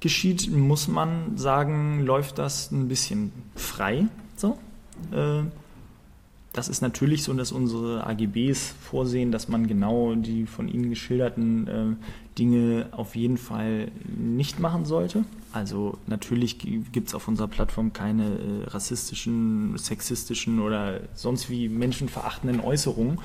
geschieht, 0.00 0.50
muss 0.50 0.88
man 0.88 1.36
sagen, 1.36 2.04
läuft 2.04 2.38
das 2.38 2.70
ein 2.70 2.88
bisschen 2.88 3.32
frei. 3.54 4.06
So. 4.36 4.58
Äh, 5.12 5.42
das 6.52 6.68
ist 6.68 6.80
natürlich 6.80 7.22
so, 7.22 7.32
dass 7.34 7.52
unsere 7.52 8.06
AGBs 8.06 8.74
vorsehen, 8.80 9.30
dass 9.30 9.48
man 9.48 9.66
genau 9.66 10.14
die 10.14 10.46
von 10.46 10.68
Ihnen 10.68 10.90
geschilderten 10.90 11.68
äh, 11.68 12.36
Dinge 12.38 12.86
auf 12.92 13.14
jeden 13.14 13.36
Fall 13.36 13.92
nicht 14.16 14.58
machen 14.58 14.84
sollte. 14.84 15.24
Also 15.52 15.98
natürlich 16.06 16.58
gibt 16.58 17.08
es 17.08 17.14
auf 17.14 17.28
unserer 17.28 17.48
Plattform 17.48 17.92
keine 17.92 18.24
äh, 18.24 18.64
rassistischen, 18.66 19.76
sexistischen 19.76 20.60
oder 20.60 21.00
sonst 21.14 21.50
wie 21.50 21.68
menschenverachtenden 21.68 22.60
Äußerungen. 22.60 23.20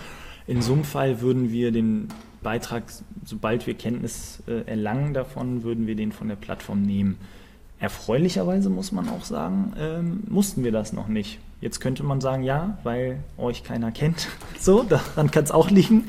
In 0.46 0.62
so 0.62 0.74
einem 0.74 0.84
Fall 0.84 1.22
würden 1.22 1.52
wir 1.52 1.72
den 1.72 2.10
Beitrag, 2.44 2.84
sobald 3.26 3.66
wir 3.66 3.74
Kenntnis 3.74 4.44
äh, 4.48 4.70
erlangen 4.70 5.14
davon, 5.14 5.64
würden 5.64 5.88
wir 5.88 5.96
den 5.96 6.12
von 6.12 6.28
der 6.28 6.36
Plattform 6.36 6.84
nehmen. 6.84 7.18
Erfreulicherweise 7.80 8.70
muss 8.70 8.92
man 8.92 9.10
auch 9.10 9.24
sagen, 9.24 9.74
ähm, 9.78 10.24
mussten 10.30 10.64
wir 10.64 10.72
das 10.72 10.94
noch 10.94 11.08
nicht. 11.08 11.40
Jetzt 11.60 11.80
könnte 11.80 12.04
man 12.04 12.20
sagen, 12.20 12.44
ja, 12.44 12.78
weil 12.84 13.24
euch 13.38 13.64
keiner 13.64 13.92
kennt. 13.92 14.28
So, 14.60 14.84
daran 14.84 15.30
kann 15.30 15.44
es 15.44 15.52
auch 15.52 15.70
liegen. 15.70 16.06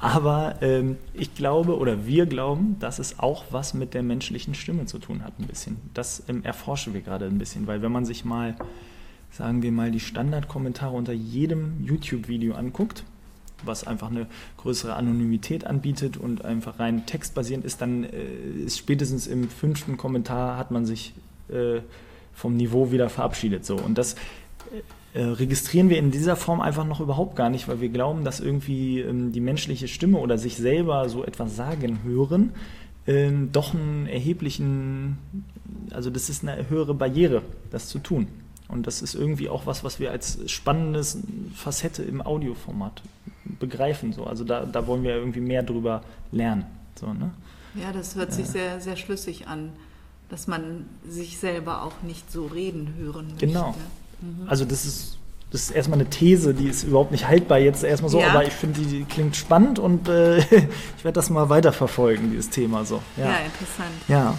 Aber 0.00 0.56
ähm, 0.62 0.96
ich 1.12 1.34
glaube 1.34 1.76
oder 1.76 2.06
wir 2.06 2.24
glauben, 2.24 2.76
dass 2.80 2.98
es 2.98 3.18
auch 3.18 3.44
was 3.50 3.74
mit 3.74 3.92
der 3.92 4.02
menschlichen 4.02 4.54
Stimme 4.54 4.86
zu 4.86 4.98
tun 4.98 5.22
hat, 5.22 5.38
ein 5.38 5.46
bisschen. 5.46 5.76
Das 5.92 6.22
ähm, 6.28 6.42
erforschen 6.42 6.94
wir 6.94 7.02
gerade 7.02 7.26
ein 7.26 7.36
bisschen, 7.36 7.66
weil 7.66 7.82
wenn 7.82 7.92
man 7.92 8.06
sich 8.06 8.24
mal, 8.24 8.56
sagen 9.30 9.60
wir 9.62 9.72
mal, 9.72 9.90
die 9.90 10.00
Standardkommentare 10.00 10.96
unter 10.96 11.12
jedem 11.12 11.84
YouTube-Video 11.84 12.54
anguckt, 12.54 13.04
was 13.64 13.86
einfach 13.86 14.10
eine 14.10 14.26
größere 14.58 14.94
Anonymität 14.94 15.66
anbietet 15.66 16.16
und 16.16 16.44
einfach 16.44 16.78
rein 16.78 17.06
textbasierend 17.06 17.64
ist, 17.64 17.80
dann 17.80 18.04
äh, 18.04 18.24
ist 18.64 18.78
spätestens 18.78 19.26
im 19.26 19.48
fünften 19.48 19.96
Kommentar 19.96 20.56
hat 20.56 20.70
man 20.70 20.86
sich 20.86 21.14
äh, 21.48 21.80
vom 22.34 22.56
Niveau 22.56 22.92
wieder 22.92 23.08
verabschiedet. 23.08 23.64
So. 23.64 23.76
Und 23.76 23.98
das 23.98 24.16
äh, 25.14 25.22
registrieren 25.22 25.88
wir 25.88 25.98
in 25.98 26.10
dieser 26.10 26.36
Form 26.36 26.60
einfach 26.60 26.84
noch 26.84 27.00
überhaupt 27.00 27.34
gar 27.34 27.50
nicht, 27.50 27.66
weil 27.68 27.80
wir 27.80 27.88
glauben, 27.88 28.24
dass 28.24 28.40
irgendwie 28.40 29.00
ähm, 29.00 29.32
die 29.32 29.40
menschliche 29.40 29.88
Stimme 29.88 30.18
oder 30.18 30.38
sich 30.38 30.56
selber 30.56 31.08
so 31.08 31.24
etwas 31.24 31.56
sagen 31.56 32.00
hören, 32.04 32.52
ähm, 33.06 33.50
doch 33.50 33.74
einen 33.74 34.06
erheblichen, 34.06 35.18
also 35.90 36.10
das 36.10 36.28
ist 36.28 36.46
eine 36.46 36.68
höhere 36.68 36.94
Barriere, 36.94 37.42
das 37.70 37.88
zu 37.88 37.98
tun. 37.98 38.28
Und 38.68 38.86
das 38.86 39.00
ist 39.00 39.14
irgendwie 39.14 39.48
auch 39.48 39.64
was, 39.64 39.82
was 39.82 39.98
wir 39.98 40.10
als 40.10 40.38
spannendes 40.50 41.18
Facette 41.54 42.02
im 42.02 42.20
Audioformat 42.20 43.02
begreifen. 43.58 44.12
So. 44.12 44.24
Also 44.24 44.44
da, 44.44 44.64
da 44.64 44.86
wollen 44.86 45.02
wir 45.02 45.14
irgendwie 45.14 45.40
mehr 45.40 45.62
drüber 45.62 46.02
lernen. 46.32 46.66
So, 46.98 47.12
ne? 47.12 47.30
Ja, 47.74 47.92
das 47.92 48.16
hört 48.16 48.32
sich 48.32 48.46
sehr, 48.46 48.80
sehr 48.80 48.96
schlüssig 48.96 49.46
an, 49.46 49.70
dass 50.28 50.46
man 50.46 50.86
sich 51.08 51.38
selber 51.38 51.84
auch 51.84 52.02
nicht 52.02 52.30
so 52.30 52.46
reden 52.46 52.94
hören 52.98 53.28
möchte. 53.28 53.46
Genau. 53.46 53.74
Mhm. 54.20 54.48
Also 54.48 54.64
das 54.64 54.84
ist, 54.84 55.18
das 55.50 55.62
ist 55.62 55.70
erstmal 55.70 56.00
eine 56.00 56.10
These, 56.10 56.54
die 56.54 56.68
ist 56.68 56.82
überhaupt 56.82 57.12
nicht 57.12 57.26
haltbar 57.26 57.58
jetzt 57.58 57.84
erstmal 57.84 58.10
so, 58.10 58.20
ja. 58.20 58.30
aber 58.30 58.44
ich 58.44 58.52
finde, 58.52 58.80
die, 58.80 58.86
die, 58.86 59.04
klingt 59.04 59.36
spannend 59.36 59.78
und 59.78 60.08
äh, 60.08 60.38
ich 60.38 61.04
werde 61.04 61.14
das 61.14 61.30
mal 61.30 61.48
weiterverfolgen, 61.48 62.30
dieses 62.30 62.50
Thema 62.50 62.84
so. 62.84 63.00
Ja, 63.16 63.24
ja 63.24 63.36
interessant. 63.38 63.94
Ja. 64.08 64.36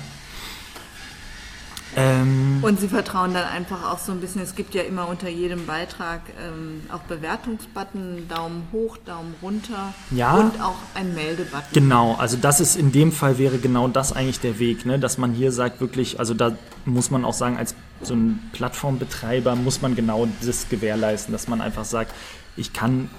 Ähm, 1.95 2.60
und 2.62 2.80
sie 2.80 2.88
vertrauen 2.88 3.34
dann 3.34 3.45
einfach 3.45 3.91
auch 3.91 3.99
so 3.99 4.12
ein 4.12 4.19
bisschen, 4.19 4.41
es 4.41 4.56
gibt 4.56 4.75
ja 4.75 4.84
immer 4.84 5.08
unter 5.08 5.30
jedem 5.30 5.65
Beitrag 5.65 6.21
ähm, 6.39 6.82
auch 6.91 7.02
Bewertungsbutton, 7.02 8.28
Daumen 8.28 8.67
hoch, 8.71 8.97
Daumen 8.97 9.34
runter 9.41 9.93
ja, 10.12 10.36
und 10.36 10.62
auch 10.62 10.75
ein 10.93 11.15
Meldebutton. 11.15 11.73
Genau, 11.73 12.15
also 12.15 12.38
das 12.38 12.60
ist 12.60 12.75
in 12.75 12.91
dem 12.91 13.12
Fall 13.12 13.38
wäre 13.38 13.58
genau 13.58 13.88
das 13.88 14.13
eigentlich 14.13 14.39
der 14.39 14.60
Weg, 14.60 14.86
ne? 14.86 14.99
dass 14.99 15.17
man 15.17 15.34
hier 15.34 15.52
sagt 15.52 15.82
wirklich, 15.82 16.19
also 16.19 16.34
da 16.34 16.56
muss 16.86 17.12
man 17.12 17.25
auch 17.25 17.34
sagen, 17.34 17.58
als 17.58 17.75
so 18.02 18.13
ein 18.13 18.39
Plattformbetreiber 18.54 19.56
muss 19.56 19.82
man 19.82 19.95
genau 19.95 20.28
das 20.41 20.69
gewährleisten, 20.69 21.32
dass 21.32 21.47
man 21.47 21.62
einfach 21.62 21.86
sagt, 21.86 22.13
ich 22.56 22.73
kann 22.73 23.10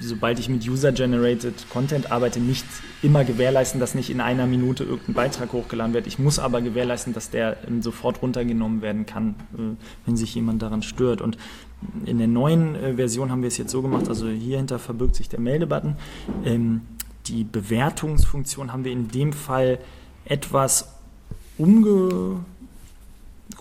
sobald 0.00 0.38
ich 0.38 0.48
mit 0.48 0.68
User-Generated 0.68 1.68
Content 1.70 2.10
arbeite, 2.10 2.40
nicht 2.40 2.64
immer 3.02 3.24
gewährleisten, 3.24 3.80
dass 3.80 3.94
nicht 3.94 4.10
in 4.10 4.20
einer 4.20 4.46
Minute 4.46 4.84
irgendein 4.84 5.14
Beitrag 5.14 5.52
hochgeladen 5.52 5.94
wird. 5.94 6.06
Ich 6.06 6.18
muss 6.18 6.38
aber 6.38 6.60
gewährleisten, 6.60 7.12
dass 7.12 7.30
der 7.30 7.56
ähm, 7.66 7.82
sofort 7.82 8.22
runtergenommen 8.22 8.82
werden 8.82 9.06
kann, 9.06 9.34
äh, 9.54 9.76
wenn 10.06 10.16
sich 10.16 10.34
jemand 10.34 10.62
daran 10.62 10.82
stört. 10.82 11.20
Und 11.20 11.38
in 12.04 12.18
der 12.18 12.28
neuen 12.28 12.74
äh, 12.74 12.94
Version 12.94 13.30
haben 13.30 13.42
wir 13.42 13.48
es 13.48 13.58
jetzt 13.58 13.70
so 13.70 13.82
gemacht, 13.82 14.08
also 14.08 14.28
hierhinter 14.28 14.78
verbirgt 14.78 15.16
sich 15.16 15.28
der 15.28 15.40
Meldebutton. 15.40 15.96
Ähm, 16.44 16.82
die 17.26 17.44
Bewertungsfunktion 17.44 18.72
haben 18.72 18.84
wir 18.84 18.92
in 18.92 19.08
dem 19.08 19.32
Fall 19.32 19.78
etwas 20.24 20.94
umge 21.58 22.40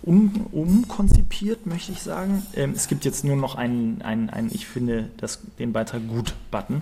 um, 0.07 0.47
umkonzipiert, 0.51 1.65
möchte 1.65 1.91
ich 1.91 2.01
sagen. 2.01 2.41
Ähm, 2.55 2.71
es 2.75 2.87
gibt 2.87 3.03
jetzt 3.05 3.25
nur 3.25 3.35
noch 3.35 3.55
einen, 3.55 4.01
einen, 4.01 4.29
einen 4.29 4.49
ich 4.53 4.65
finde 4.65 5.09
das, 5.17 5.41
den 5.59 5.73
Beitrag 5.73 6.07
gut 6.07 6.33
Button, 6.49 6.81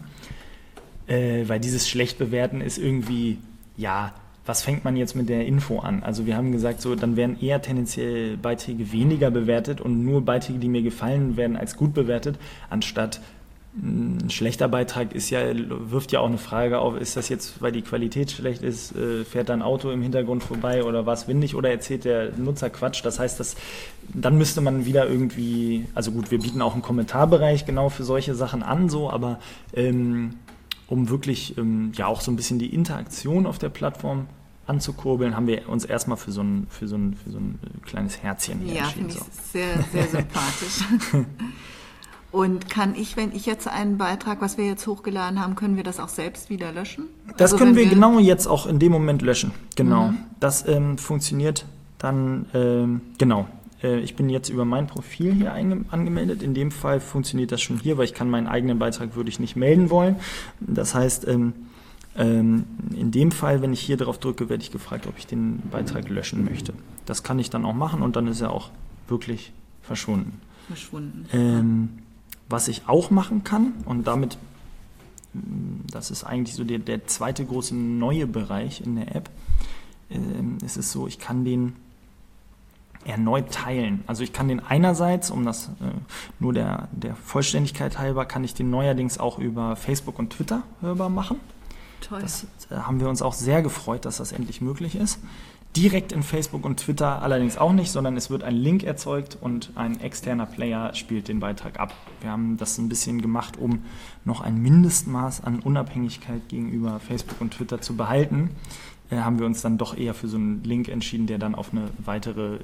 äh, 1.08 1.44
weil 1.48 1.60
dieses 1.60 1.90
schlecht 1.90 2.20
bewerten 2.20 2.62
ist 2.62 2.78
irgendwie, 2.78 3.40
ja, 3.78 4.14
was 4.46 4.62
fängt 4.62 4.86
man 4.86 4.96
jetzt 4.96 5.16
mit 5.16 5.28
der 5.28 5.46
Info 5.48 5.80
an? 5.80 6.04
Also 6.04 6.28
wir 6.28 6.38
haben 6.38 6.52
gesagt, 6.52 6.80
so 6.80 6.94
dann 6.94 7.16
werden 7.16 7.40
eher 7.42 7.64
tendenziell 7.64 8.38
Beiträge 8.38 8.92
weniger 8.92 9.32
bewertet 9.32 9.82
und 9.82 10.06
nur 10.06 10.24
Beiträge, 10.24 10.60
die 10.60 10.70
mir 10.70 10.84
gefallen, 10.84 11.36
werden 11.36 11.58
als 11.58 11.76
gut 11.78 11.96
bewertet, 11.96 12.38
anstatt 12.70 13.22
ein 13.78 14.30
schlechter 14.30 14.70
Beitrag 14.70 15.14
ist 15.14 15.30
ja, 15.30 15.42
wirft 15.68 16.14
ja 16.14 16.22
auch 16.22 16.28
eine 16.28 16.38
Frage 16.38 16.80
auf, 16.80 16.96
ist 16.96 17.18
das 17.18 17.28
jetzt, 17.28 17.62
weil 17.62 17.74
die 17.74 17.82
Qualität 17.82 18.32
schlecht 18.32 18.64
ist, 18.64 18.96
äh, 18.96 19.26
fährt 19.26 19.50
da 19.50 19.54
ein 19.54 19.62
Auto 19.62 19.92
im 19.92 20.02
Hintergrund 20.02 20.44
vorbei 20.44 20.84
oder 20.84 21.06
war 21.06 21.14
es 21.14 21.28
windig 21.28 21.56
oder 21.56 21.70
erzählt 21.70 22.06
der 22.06 22.32
Nutzer 22.38 22.70
Quatsch? 22.70 23.04
Das 23.04 23.20
heißt, 23.20 23.40
dass, 23.40 23.56
dann 24.14 24.38
müsste 24.38 24.62
man 24.62 24.86
wieder 24.86 25.10
irgendwie, 25.10 25.88
also 25.94 26.12
gut, 26.12 26.32
wir 26.32 26.40
bieten 26.40 26.62
auch 26.62 26.74
einen 26.74 26.84
Kommentarbereich 26.84 27.66
genau 27.66 27.90
für 27.90 28.06
solche 28.06 28.34
Sachen 28.34 28.64
an, 28.64 28.88
so, 28.88 29.10
aber 29.10 29.40
ähm, 29.74 30.36
um 30.88 31.10
wirklich 31.10 31.58
ähm, 31.58 31.92
ja 31.96 32.08
auch 32.08 32.22
so 32.22 32.32
ein 32.32 32.38
bisschen 32.38 32.60
die 32.60 32.74
Interaktion 32.74 33.46
auf 33.46 33.58
der 33.58 33.70
Plattform 33.70 34.28
anzukurbeln, 34.68 35.36
haben 35.36 35.48
wir 35.48 35.68
uns 35.68 35.84
erstmal 35.84 36.18
für 36.18 36.32
so 36.32 36.42
ein, 36.42 36.68
für 36.70 36.88
so 36.88 36.96
ein, 36.96 37.14
für 37.14 37.30
so 37.30 37.40
ein 37.40 37.60
kleines 37.84 38.24
Herzchen 38.24 38.62
hier 38.62 38.76
ja, 38.76 38.84
entschieden. 38.84 39.10
Ja, 39.10 39.16
finde 39.16 39.30
ich 39.30 39.44
so. 39.44 39.52
sehr, 39.52 39.84
sehr 39.92 40.08
sympathisch. 40.22 40.84
Und 42.36 42.70
kann 42.70 42.96
ich, 42.96 43.16
wenn 43.16 43.34
ich 43.34 43.46
jetzt 43.46 43.66
einen 43.66 43.98
Beitrag, 43.98 44.42
was 44.42 44.58
wir 44.58 44.66
jetzt 44.66 44.86
hochgeladen 44.88 45.40
haben, 45.40 45.56
können 45.56 45.78
wir 45.78 45.84
das 45.84 46.02
auch 46.02 46.10
selbst 46.10 46.50
wieder 46.50 46.74
löschen? 46.74 47.06
Das 47.38 47.54
also 47.54 47.64
können 47.64 47.78
wir, 47.78 47.84
wir, 47.84 47.92
genau 47.92 48.20
jetzt 48.20 48.46
auch 48.46 48.68
in 48.68 48.78
dem 48.78 48.92
Moment 48.92 49.22
löschen. 49.22 49.54
Genau. 49.78 50.10
Mhm. 50.10 50.18
Das 50.42 50.68
ähm, 50.68 50.98
funktioniert 50.98 51.66
dann, 51.98 52.48
ähm, 52.54 53.00
genau. 53.18 53.48
Äh, 53.82 54.02
ich 54.02 54.18
bin 54.18 54.28
jetzt 54.28 54.50
über 54.50 54.66
mein 54.66 54.86
Profil 54.86 55.34
hier 55.34 55.54
angemeldet. 55.54 56.44
In 56.44 56.54
dem 56.54 56.72
Fall 56.72 57.00
funktioniert 57.00 57.54
das 57.54 57.62
schon 57.62 57.80
hier, 57.80 57.98
weil 57.98 58.04
ich 58.04 58.14
kann 58.14 58.30
meinen 58.30 58.48
eigenen 58.48 58.80
Beitrag 58.80 59.16
würde 59.16 59.30
ich 59.30 59.40
nicht 59.40 59.56
melden 59.56 59.90
wollen. 59.90 60.18
Das 60.60 60.94
heißt, 60.94 61.26
ähm, 61.30 61.54
ähm, 62.18 62.66
in 62.98 63.12
dem 63.12 63.32
Fall, 63.32 63.62
wenn 63.62 63.72
ich 63.72 63.80
hier 63.80 63.96
drauf 63.96 64.18
drücke, 64.18 64.50
werde 64.50 64.62
ich 64.62 64.74
gefragt, 64.74 65.08
ob 65.08 65.18
ich 65.18 65.26
den 65.26 65.62
Beitrag 65.72 66.10
löschen 66.10 66.44
möchte. 66.44 66.74
Das 67.06 67.24
kann 67.24 67.40
ich 67.40 67.50
dann 67.50 67.64
auch 67.64 67.76
machen 67.76 68.02
und 68.02 68.18
dann 68.18 68.28
ist 68.28 68.42
er 68.42 68.52
auch 68.52 68.72
wirklich 69.08 69.54
verschwunden. 69.84 70.42
Verschwunden. 70.68 71.28
Ähm, 71.32 71.90
was 72.50 72.68
ich 72.68 72.88
auch 72.88 73.10
machen 73.12 73.44
kann, 73.44 73.74
und 73.86 74.06
damit, 74.08 74.38
mm, 75.34 75.88
das 75.92 76.12
ist 76.12 76.24
eigentlich 76.24 76.56
so 76.56 76.64
der, 76.64 76.80
der 76.80 77.08
zweite 77.08 77.46
große 77.46 77.76
neue 77.76 78.28
Bereich 78.28 78.82
in 78.82 78.96
der 78.96 79.16
App, 79.16 79.30
äh, 80.10 80.66
ist 80.66 80.78
es 80.78 80.92
so, 80.92 81.08
ich 81.08 81.20
kann 81.20 81.46
den 81.46 81.76
erneut 83.06 83.52
teilen. 83.52 84.04
Also 84.08 84.24
ich 84.24 84.34
kann 84.34 84.48
den 84.48 84.60
einerseits, 84.60 85.30
um 85.30 85.46
das 85.46 85.68
äh, 85.80 85.94
nur 86.40 86.54
der, 86.54 86.90
der 86.92 87.16
Vollständigkeit 87.16 88.00
halber, 88.00 88.26
kann 88.26 88.44
ich 88.44 88.56
den 88.56 88.70
neuerdings 88.70 89.20
auch 89.20 89.38
über 89.38 89.76
Facebook 89.76 90.18
und 90.18 90.32
Twitter 90.32 90.64
hörbar 90.82 91.10
machen. 91.10 91.40
Toll. 92.08 92.22
Das 92.22 92.46
äh, 92.70 92.76
haben 92.76 93.00
wir 93.00 93.10
uns 93.10 93.22
auch 93.22 93.34
sehr 93.34 93.62
gefreut, 93.62 94.06
dass 94.06 94.18
das 94.18 94.32
endlich 94.32 94.62
möglich 94.62 94.96
ist. 94.96 95.20
Direkt 95.76 96.14
in 96.14 96.24
Facebook 96.24 96.64
und 96.64 96.78
Twitter 96.78 97.22
allerdings 97.22 97.58
auch 97.58 97.74
nicht, 97.74 97.92
sondern 97.92 98.16
es 98.16 98.30
wird 98.30 98.44
ein 98.44 98.56
Link 98.56 98.84
erzeugt 98.84 99.38
und 99.42 99.72
ein 99.76 100.00
externer 100.00 100.46
Player 100.46 100.94
spielt 100.94 101.28
den 101.28 101.42
Beitrag 101.42 101.82
ab. 101.82 101.94
Wir 102.22 102.32
haben 102.32 102.56
das 102.56 102.78
ein 102.78 102.88
bisschen 102.88 103.22
gemacht, 103.22 103.58
um 103.58 103.84
noch 104.24 104.40
ein 104.40 104.62
Mindestmaß 104.62 105.44
an 105.44 105.60
Unabhängigkeit 105.60 106.48
gegenüber 106.48 107.02
Facebook 107.02 107.42
und 107.42 107.56
Twitter 107.56 107.82
zu 107.82 107.98
behalten. 107.98 108.52
äh, 109.10 109.18
haben 109.18 109.38
wir 109.38 109.46
uns 109.46 109.62
dann 109.62 109.78
doch 109.78 109.98
eher 109.98 110.14
für 110.14 110.28
so 110.28 110.38
einen 110.38 110.64
Link 110.64 110.88
entschieden, 110.88 111.28
der 111.28 111.40
dann 111.40 111.56
auf 111.56 111.72
eine 111.74 111.90
weitere 111.98 112.60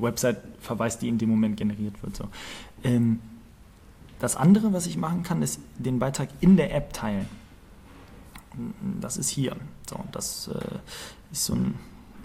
Website 0.00 0.38
verweist, 0.60 1.02
die 1.02 1.08
in 1.08 1.18
dem 1.18 1.30
Moment 1.30 1.56
generiert 1.56 2.02
wird. 2.02 2.16
So. 2.16 2.24
Ähm, 2.82 3.20
das 4.18 4.34
andere, 4.34 4.72
was 4.72 4.86
ich 4.86 4.96
machen 4.96 5.22
kann, 5.22 5.42
ist 5.42 5.60
den 5.78 5.98
Beitrag 5.98 6.30
in 6.40 6.56
der 6.56 6.74
App 6.74 6.92
teilen. 6.92 7.26
Das 9.00 9.16
ist 9.16 9.28
hier. 9.28 9.56
So, 9.88 10.00
das 10.12 10.48
äh, 10.48 11.32
ist 11.32 11.44
so 11.44 11.54
ein, 11.54 11.74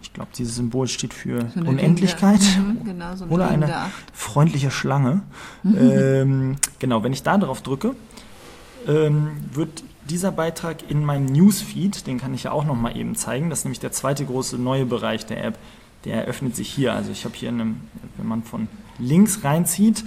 ich 0.01 0.13
glaube, 0.13 0.31
dieses 0.37 0.55
Symbol 0.55 0.87
steht 0.87 1.13
für 1.13 1.49
so 1.53 1.61
Unendlichkeit 1.61 2.41
mhm, 2.57 2.83
genau, 2.83 3.15
so 3.15 3.25
eine 3.25 3.33
oder 3.33 3.49
eine 3.49 3.73
freundliche 4.13 4.71
Schlange. 4.71 5.21
Mhm. 5.63 5.77
Ähm, 5.77 6.55
genau, 6.79 7.03
wenn 7.03 7.13
ich 7.13 7.23
da 7.23 7.37
drauf 7.37 7.61
drücke, 7.61 7.95
ähm, 8.87 9.31
wird 9.53 9.83
dieser 10.09 10.31
Beitrag 10.31 10.89
in 10.89 11.05
meinem 11.05 11.25
Newsfeed, 11.25 12.07
den 12.07 12.19
kann 12.19 12.33
ich 12.33 12.43
ja 12.43 12.51
auch 12.51 12.65
noch 12.65 12.75
mal 12.75 12.97
eben 12.97 13.15
zeigen, 13.15 13.49
das 13.49 13.59
ist 13.59 13.65
nämlich 13.65 13.79
der 13.79 13.91
zweite 13.91 14.25
große 14.25 14.57
neue 14.57 14.85
Bereich 14.85 15.25
der 15.25 15.43
App, 15.43 15.57
der 16.05 16.25
eröffnet 16.25 16.55
sich 16.55 16.69
hier. 16.69 16.93
Also 16.93 17.11
ich 17.11 17.25
habe 17.25 17.35
hier, 17.35 17.49
eine, 17.49 17.75
wenn 18.17 18.27
man 18.27 18.43
von 18.43 18.67
links 18.97 19.43
reinzieht, 19.43 20.03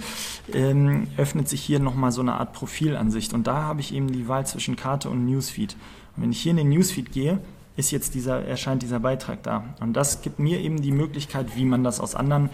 ähm, 0.53 1.07
öffnet 1.17 1.47
sich 1.47 1.61
hier 1.61 1.79
nochmal 1.79 2.11
so 2.11 2.21
eine 2.21 2.33
Art 2.33 2.53
Profilansicht. 2.53 3.33
Und 3.33 3.47
da 3.47 3.63
habe 3.63 3.81
ich 3.81 3.93
eben 3.93 4.11
die 4.11 4.27
Wahl 4.27 4.45
zwischen 4.45 4.75
Karte 4.75 5.09
und 5.09 5.25
Newsfeed. 5.25 5.75
Und 6.15 6.23
wenn 6.23 6.31
ich 6.31 6.41
hier 6.41 6.51
in 6.51 6.57
den 6.57 6.69
Newsfeed 6.69 7.11
gehe, 7.11 7.39
ist 7.77 7.91
jetzt 7.91 8.13
dieser, 8.13 8.45
erscheint 8.45 8.81
dieser 8.81 8.99
Beitrag 8.99 9.43
da. 9.43 9.63
Und 9.81 9.93
das 9.93 10.21
gibt 10.21 10.39
mir 10.39 10.59
eben 10.59 10.81
die 10.81 10.91
Möglichkeit, 10.91 11.55
wie 11.55 11.65
man 11.65 11.83
das 11.83 11.99
aus 11.99 12.15
anderen 12.15 12.49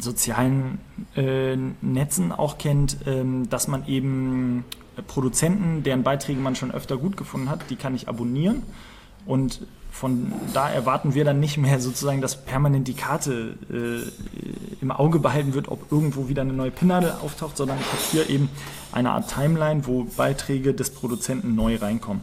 sozialen 0.00 0.78
äh, 1.14 1.56
Netzen 1.80 2.32
auch 2.32 2.58
kennt, 2.58 2.96
ähm, 3.06 3.48
dass 3.48 3.68
man 3.68 3.86
eben 3.86 4.64
Produzenten, 5.06 5.82
deren 5.82 6.02
Beiträge 6.02 6.40
man 6.40 6.56
schon 6.56 6.72
öfter 6.72 6.96
gut 6.96 7.16
gefunden 7.16 7.48
hat, 7.50 7.70
die 7.70 7.76
kann 7.76 7.94
ich 7.94 8.08
abonnieren. 8.08 8.62
Und 9.24 9.66
von 9.90 10.32
da 10.52 10.68
erwarten 10.68 11.14
wir 11.14 11.24
dann 11.24 11.40
nicht 11.40 11.56
mehr 11.56 11.80
sozusagen, 11.80 12.20
dass 12.20 12.44
permanent 12.44 12.86
die 12.86 12.94
Karte 12.94 13.56
äh, 13.70 14.82
im 14.82 14.90
Auge 14.90 15.18
behalten 15.18 15.54
wird, 15.54 15.68
ob 15.68 15.90
irgendwo 15.90 16.28
wieder 16.28 16.42
eine 16.42 16.52
neue 16.52 16.70
Pinnadel 16.70 17.12
auftaucht, 17.22 17.56
sondern 17.56 17.78
ich 17.80 17.86
habe 17.86 18.02
hier 18.10 18.30
eben 18.34 18.48
eine 18.92 19.10
Art 19.10 19.32
Timeline, 19.32 19.86
wo 19.86 20.04
Beiträge 20.04 20.74
des 20.74 20.90
Produzenten 20.90 21.54
neu 21.54 21.76
reinkommen. 21.76 22.22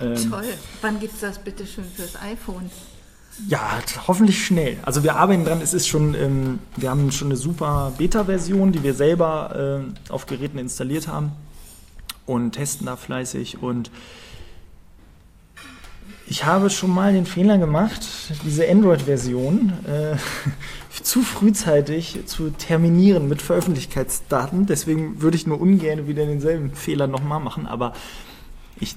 Ähm, 0.00 0.30
Toll. 0.30 0.44
Wann 0.82 1.00
gibt 1.00 1.14
es 1.14 1.20
das 1.20 1.38
bitte 1.38 1.66
schön 1.66 1.84
fürs 1.84 2.16
iPhone? 2.20 2.70
Ja, 3.48 3.80
hoffentlich 4.06 4.46
schnell. 4.46 4.78
Also 4.84 5.02
wir 5.02 5.16
arbeiten 5.16 5.44
dran, 5.44 5.60
es 5.60 5.74
ist 5.74 5.88
schon, 5.88 6.14
ähm, 6.14 6.60
wir 6.76 6.90
haben 6.90 7.10
schon 7.10 7.28
eine 7.28 7.36
super 7.36 7.92
Beta-Version, 7.98 8.70
die 8.72 8.82
wir 8.82 8.94
selber 8.94 9.82
äh, 10.08 10.12
auf 10.12 10.26
Geräten 10.26 10.58
installiert 10.58 11.08
haben 11.08 11.32
und 12.26 12.52
testen 12.52 12.86
da 12.86 12.96
fleißig 12.96 13.60
und 13.60 13.90
ich 16.26 16.44
habe 16.44 16.70
schon 16.70 16.90
mal 16.90 17.12
den 17.12 17.26
Fehler 17.26 17.58
gemacht, 17.58 18.06
diese 18.44 18.68
Android-Version 18.68 19.72
äh, 19.86 20.16
zu 21.02 21.22
frühzeitig 21.22 22.20
zu 22.26 22.50
terminieren 22.50 23.28
mit 23.28 23.42
Veröffentlichkeitsdaten. 23.42 24.64
Deswegen 24.64 25.20
würde 25.20 25.36
ich 25.36 25.46
nur 25.46 25.60
ungern 25.60 26.06
wieder 26.08 26.24
denselben 26.24 26.74
Fehler 26.74 27.08
nochmal 27.08 27.40
machen, 27.40 27.66
aber 27.66 27.92
ich 28.80 28.96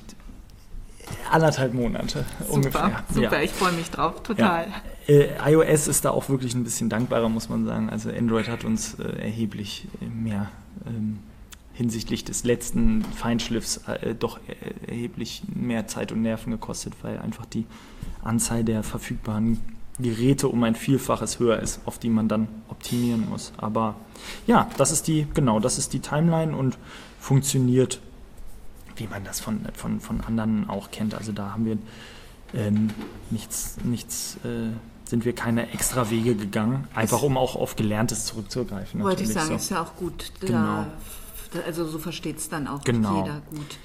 anderthalb 1.32 1.74
Monate 1.74 2.26
super, 2.40 2.54
ungefähr. 2.54 3.04
Super, 3.14 3.38
ja. 3.38 3.42
ich 3.42 3.52
freue 3.52 3.74
mich 3.74 3.90
drauf, 3.90 4.24
total. 4.24 4.68
Ja. 5.08 5.14
Äh, 5.14 5.54
iOS 5.54 5.88
ist 5.88 6.06
da 6.06 6.12
auch 6.12 6.30
wirklich 6.30 6.54
ein 6.54 6.64
bisschen 6.64 6.90
dankbarer, 6.90 7.30
muss 7.30 7.50
man 7.50 7.66
sagen. 7.66 7.90
Also 7.90 8.10
Android 8.10 8.48
hat 8.48 8.64
uns 8.64 8.96
äh, 8.96 9.04
erheblich 9.04 9.88
mehr 10.02 10.50
ähm, 10.86 11.20
hinsichtlich 11.74 12.26
des 12.26 12.44
letzten 12.44 13.04
Feinschliffs 13.04 13.82
äh, 13.88 14.16
doch 14.16 14.40
erheblich 14.88 15.44
mehr 15.54 15.88
Zeit 15.88 16.12
und 16.12 16.24
Nerven 16.24 16.52
gekostet, 16.52 16.94
weil 17.04 17.20
einfach 17.20 17.46
die 17.46 17.66
Anzahl 18.24 18.64
der 18.64 18.84
verfügbaren 18.84 19.60
Geräte 20.00 20.48
um 20.48 20.64
ein 20.64 20.76
Vielfaches 20.76 21.40
höher 21.40 21.60
ist, 21.60 21.82
auf 21.86 21.98
die 21.98 22.10
man 22.10 22.28
dann 22.28 22.48
optimieren 22.68 23.30
muss. 23.30 23.54
Aber 23.58 23.96
ja, 24.46 24.70
das 24.78 24.92
ist 24.92 25.08
die, 25.08 25.28
genau, 25.34 25.60
das 25.60 25.78
ist 25.78 25.94
die 25.94 26.00
Timeline 26.00 26.56
und 26.56 26.78
funktioniert, 27.20 28.00
wie 28.98 29.08
man 29.08 29.24
das 29.24 29.40
von, 29.40 29.62
von, 29.74 30.00
von 30.00 30.22
anderen 30.22 30.70
auch 30.70 30.92
kennt. 30.92 31.14
Also 31.16 31.32
da 31.32 31.52
haben 31.52 31.66
wir 31.66 31.78
ähm, 32.54 32.90
nichts, 33.30 33.78
nichts 33.84 34.38
äh, 34.44 34.70
sind 35.06 35.26
wir 35.26 35.34
keine 35.34 35.72
extra 35.72 36.10
Wege 36.10 36.36
gegangen, 36.36 36.88
einfach 36.94 37.22
um 37.22 37.38
auch 37.38 37.56
auf 37.56 37.76
Gelerntes 37.76 38.26
zurückzugreifen. 38.26 39.02
Wollte 39.02 39.24
ich 39.24 39.30
sagen, 39.30 39.50
so. 39.50 39.56
ist 39.56 39.70
ja 39.70 39.82
auch 39.82 39.96
gut. 39.96 40.32
Genau. 40.42 40.86
Also 41.66 41.86
so 41.86 41.98
versteht 41.98 42.38
es 42.38 42.50
dann 42.50 42.68
auch 42.68 42.84
genau. 42.84 43.24
jeder 43.24 43.42
gut. 43.50 43.78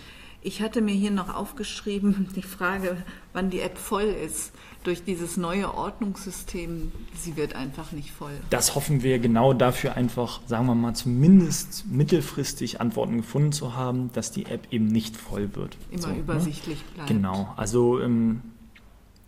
Ich 0.45 0.61
hatte 0.61 0.81
mir 0.81 0.95
hier 0.95 1.13
noch 1.13 1.33
aufgeschrieben, 1.33 2.29
die 2.37 2.43
Frage, 2.43 2.97
wann 3.33 3.51
die 3.51 3.61
App 3.61 3.79
voll 3.79 4.03
ist. 4.03 4.53
Durch 4.83 5.05
dieses 5.05 5.37
neue 5.37 5.73
Ordnungssystem, 5.73 6.91
sie 7.15 7.37
wird 7.37 7.55
einfach 7.55 7.93
nicht 7.93 8.11
voll. 8.11 8.33
Das 8.51 8.75
hoffen 8.75 9.05
wir 9.05 9.21
genau 9.21 9.53
dafür 9.53 9.95
einfach, 9.95 10.41
sagen 10.47 10.67
wir 10.67 10.75
mal, 10.75 10.95
zumindest 10.95 11.87
mittelfristig 11.87 12.81
Antworten 12.81 13.19
gefunden 13.19 13.53
zu 13.53 13.77
haben, 13.77 14.11
dass 14.13 14.33
die 14.33 14.47
App 14.47 14.67
eben 14.73 14.87
nicht 14.87 15.17
voll 15.17 15.55
wird. 15.55 15.77
Immer 15.93 16.03
so, 16.03 16.09
ne? 16.09 16.19
übersichtlich 16.19 16.79
ne? 16.79 16.85
bleibt. 16.95 17.09
Genau, 17.09 17.55
also 17.57 18.01
ähm, 18.01 18.41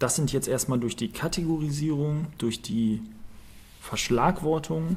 das 0.01 0.17
sind 0.17 0.33
jetzt 0.33 0.49
erstmal 0.49 0.81
durch 0.81 0.97
die 0.97 1.09
Kategorisierung, 1.09 2.27
durch 2.39 2.61
die 2.61 3.01
Verschlagwortung 3.81 4.97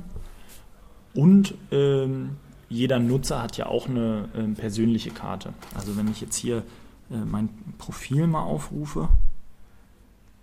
und 1.13 1.53
ähm, 1.71 2.38
jeder 2.69 2.99
Nutzer 2.99 3.41
hat 3.41 3.58
ja 3.58 3.67
auch 3.67 3.88
eine 3.88 4.30
äh, 4.36 4.47
persönliche 4.53 5.12
Karte. 5.12 5.53
Also 5.75 5.97
wenn 5.97 6.10
ich 6.10 6.21
jetzt 6.21 6.36
hier 6.36 6.63
äh, 7.10 7.17
mein 7.17 7.49
Profil 7.77 8.27
mal 8.27 8.43
aufrufe, 8.43 9.10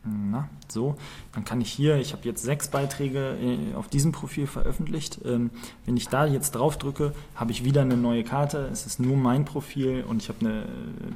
na, 0.06 0.50
so, 0.68 0.96
dann 1.32 1.46
kann 1.46 1.62
ich 1.62 1.70
hier, 1.72 1.96
ich 1.96 2.12
habe 2.12 2.22
jetzt 2.24 2.42
sechs 2.42 2.68
Beiträge 2.68 3.36
äh, 3.40 3.74
auf 3.74 3.88
diesem 3.88 4.12
Profil 4.12 4.46
veröffentlicht. 4.46 5.20
Ähm, 5.24 5.50
wenn 5.86 5.96
ich 5.96 6.08
da 6.08 6.26
jetzt 6.26 6.52
drauf 6.52 6.76
drücke, 6.76 7.14
habe 7.34 7.52
ich 7.52 7.64
wieder 7.64 7.80
eine 7.80 7.96
neue 7.96 8.22
Karte. 8.22 8.68
Es 8.70 8.84
ist 8.84 9.00
nur 9.00 9.16
mein 9.16 9.46
Profil 9.46 10.04
und 10.06 10.22
ich 10.22 10.28
habe 10.28 10.40
eine 10.40 10.62
äh, 10.62 10.66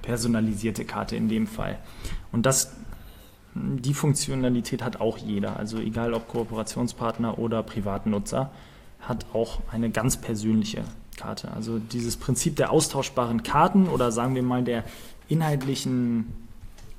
personalisierte 0.00 0.86
Karte 0.86 1.16
in 1.16 1.28
dem 1.28 1.46
Fall. 1.46 1.78
Und 2.32 2.46
das, 2.46 2.76
die 3.54 3.92
Funktionalität 3.92 4.82
hat 4.82 5.00
auch 5.02 5.18
jeder. 5.18 5.58
Also 5.58 5.78
egal 5.78 6.14
ob 6.14 6.28
Kooperationspartner 6.28 7.38
oder 7.38 7.62
Privatnutzer 7.62 8.50
hat 9.00 9.26
auch 9.32 9.60
eine 9.70 9.90
ganz 9.90 10.16
persönliche 10.16 10.84
Karte. 11.16 11.50
Also 11.52 11.78
dieses 11.78 12.16
Prinzip 12.16 12.56
der 12.56 12.70
austauschbaren 12.70 13.42
Karten 13.42 13.88
oder 13.88 14.12
sagen 14.12 14.34
wir 14.34 14.42
mal 14.42 14.62
der 14.62 14.84
inhaltlichen 15.28 16.32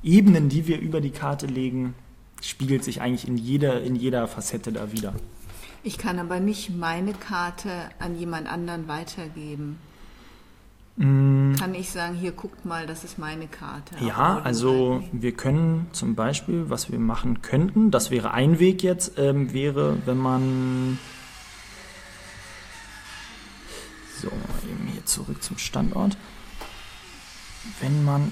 Ebenen, 0.03 0.49
die 0.49 0.67
wir 0.67 0.79
über 0.79 1.01
die 1.01 1.11
Karte 1.11 1.45
legen, 1.45 1.95
spiegelt 2.41 2.83
sich 2.83 3.01
eigentlich 3.01 3.27
in 3.27 3.37
jeder, 3.37 3.81
in 3.81 3.95
jeder 3.95 4.27
Facette 4.27 4.71
da 4.71 4.91
wieder. 4.91 5.13
Ich 5.83 5.97
kann 5.97 6.19
aber 6.19 6.39
nicht 6.39 6.75
meine 6.75 7.13
Karte 7.13 7.71
an 7.99 8.17
jemand 8.17 8.47
anderen 8.51 8.87
weitergeben. 8.87 9.77
Mm. 10.97 11.55
Kann 11.55 11.73
ich 11.73 11.89
sagen, 11.89 12.15
hier 12.15 12.33
guckt 12.33 12.65
mal, 12.65 12.85
das 12.85 13.05
ist 13.05 13.17
meine 13.17 13.47
Karte. 13.47 13.95
Ja, 14.03 14.41
also 14.43 15.01
wir 15.13 15.31
können 15.31 15.87
zum 15.93 16.15
Beispiel, 16.15 16.69
was 16.69 16.91
wir 16.91 16.99
machen 16.99 17.41
könnten, 17.41 17.91
das 17.91 18.11
wäre 18.11 18.31
ein 18.31 18.59
Weg 18.59 18.83
jetzt, 18.83 19.17
ähm, 19.17 19.53
wäre, 19.53 19.97
wenn 20.05 20.17
man 20.17 20.99
So, 24.21 24.27
eben 24.27 24.87
hier 24.91 25.05
zurück 25.05 25.41
zum 25.41 25.57
Standort. 25.57 26.17
Wenn 27.79 28.03
man 28.03 28.31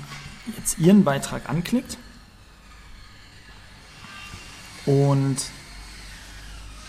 jetzt 0.55 0.79
Ihren 0.79 1.03
Beitrag 1.03 1.49
anklickt 1.49 1.97
und 4.85 5.37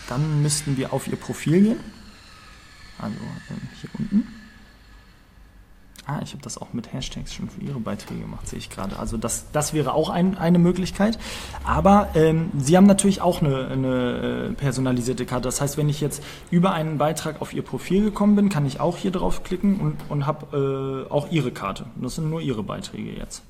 dann 0.09 0.41
müssten 0.41 0.75
wir 0.75 0.91
auf 0.91 1.07
Ihr 1.07 1.15
Profil 1.15 1.61
gehen. 1.61 1.79
Also 2.97 3.19
ähm, 3.49 3.69
hier 3.79 3.89
unten. 3.97 4.38
Ah, 6.09 6.21
ich 6.23 6.31
habe 6.31 6.41
das 6.41 6.57
auch 6.57 6.73
mit 6.73 6.91
Hashtags 6.91 7.35
schon 7.35 7.49
für 7.49 7.61
Ihre 7.61 7.79
Beiträge 7.79 8.21
gemacht, 8.21 8.47
sehe 8.47 8.57
ich 8.57 8.71
gerade. 8.71 8.97
Also 8.97 9.15
das, 9.15 9.45
das 9.51 9.73
wäre 9.73 9.93
auch 9.93 10.09
ein, 10.09 10.39
eine 10.39 10.57
Möglichkeit. 10.57 11.19
Aber 11.63 12.07
ähm, 12.15 12.49
Sie 12.57 12.75
haben 12.75 12.87
natürlich 12.87 13.21
auch 13.21 13.43
eine, 13.43 13.67
eine 13.67 14.47
äh, 14.49 14.53
personalisierte 14.53 15.27
Karte. 15.27 15.43
Das 15.43 15.61
heißt, 15.61 15.77
wenn 15.77 15.87
ich 15.87 16.01
jetzt 16.01 16.23
über 16.49 16.71
einen 16.71 16.97
Beitrag 16.97 17.43
auf 17.43 17.53
Ihr 17.53 17.61
Profil 17.61 18.03
gekommen 18.03 18.35
bin, 18.35 18.49
kann 18.49 18.65
ich 18.65 18.79
auch 18.79 18.97
hier 18.97 19.11
drauf 19.11 19.43
klicken 19.43 19.79
und, 19.79 19.97
und 20.09 20.25
habe 20.25 21.05
äh, 21.07 21.11
auch 21.13 21.29
Ihre 21.29 21.51
Karte. 21.51 21.85
Das 22.01 22.15
sind 22.15 22.27
nur 22.27 22.41
Ihre 22.41 22.63
Beiträge 22.63 23.11
jetzt. 23.11 23.43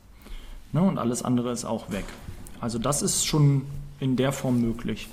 Ne? 0.73 0.81
Und 0.81 0.97
alles 0.97 1.23
andere 1.23 1.53
ist 1.53 1.63
auch 1.63 1.89
weg. 1.91 2.05
Also 2.59 2.77
das 2.77 3.01
ist 3.01 3.25
schon 3.25 3.67
in 4.01 4.17
der 4.17 4.33
Form 4.33 4.59
möglich. 4.59 5.07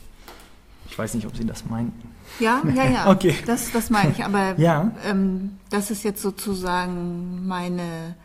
Ich 0.89 0.99
weiß 0.99 1.15
nicht, 1.15 1.27
ob 1.27 1.37
Sie 1.37 1.45
das 1.45 1.65
meinten. 1.67 2.11
Ja, 2.41 2.63
ja, 2.75 2.85
ja. 2.85 3.11
okay. 3.11 3.35
Das, 3.47 3.73
das 3.73 3.91
meine 3.91 4.13
ich. 4.13 4.25
Aber 4.25 4.59
ja. 4.59 4.93
ähm, 5.05 5.59
das 5.71 5.91
ist 5.91 6.05
jetzt 6.05 6.23
sozusagen 6.23 7.47
meine, 7.47 8.17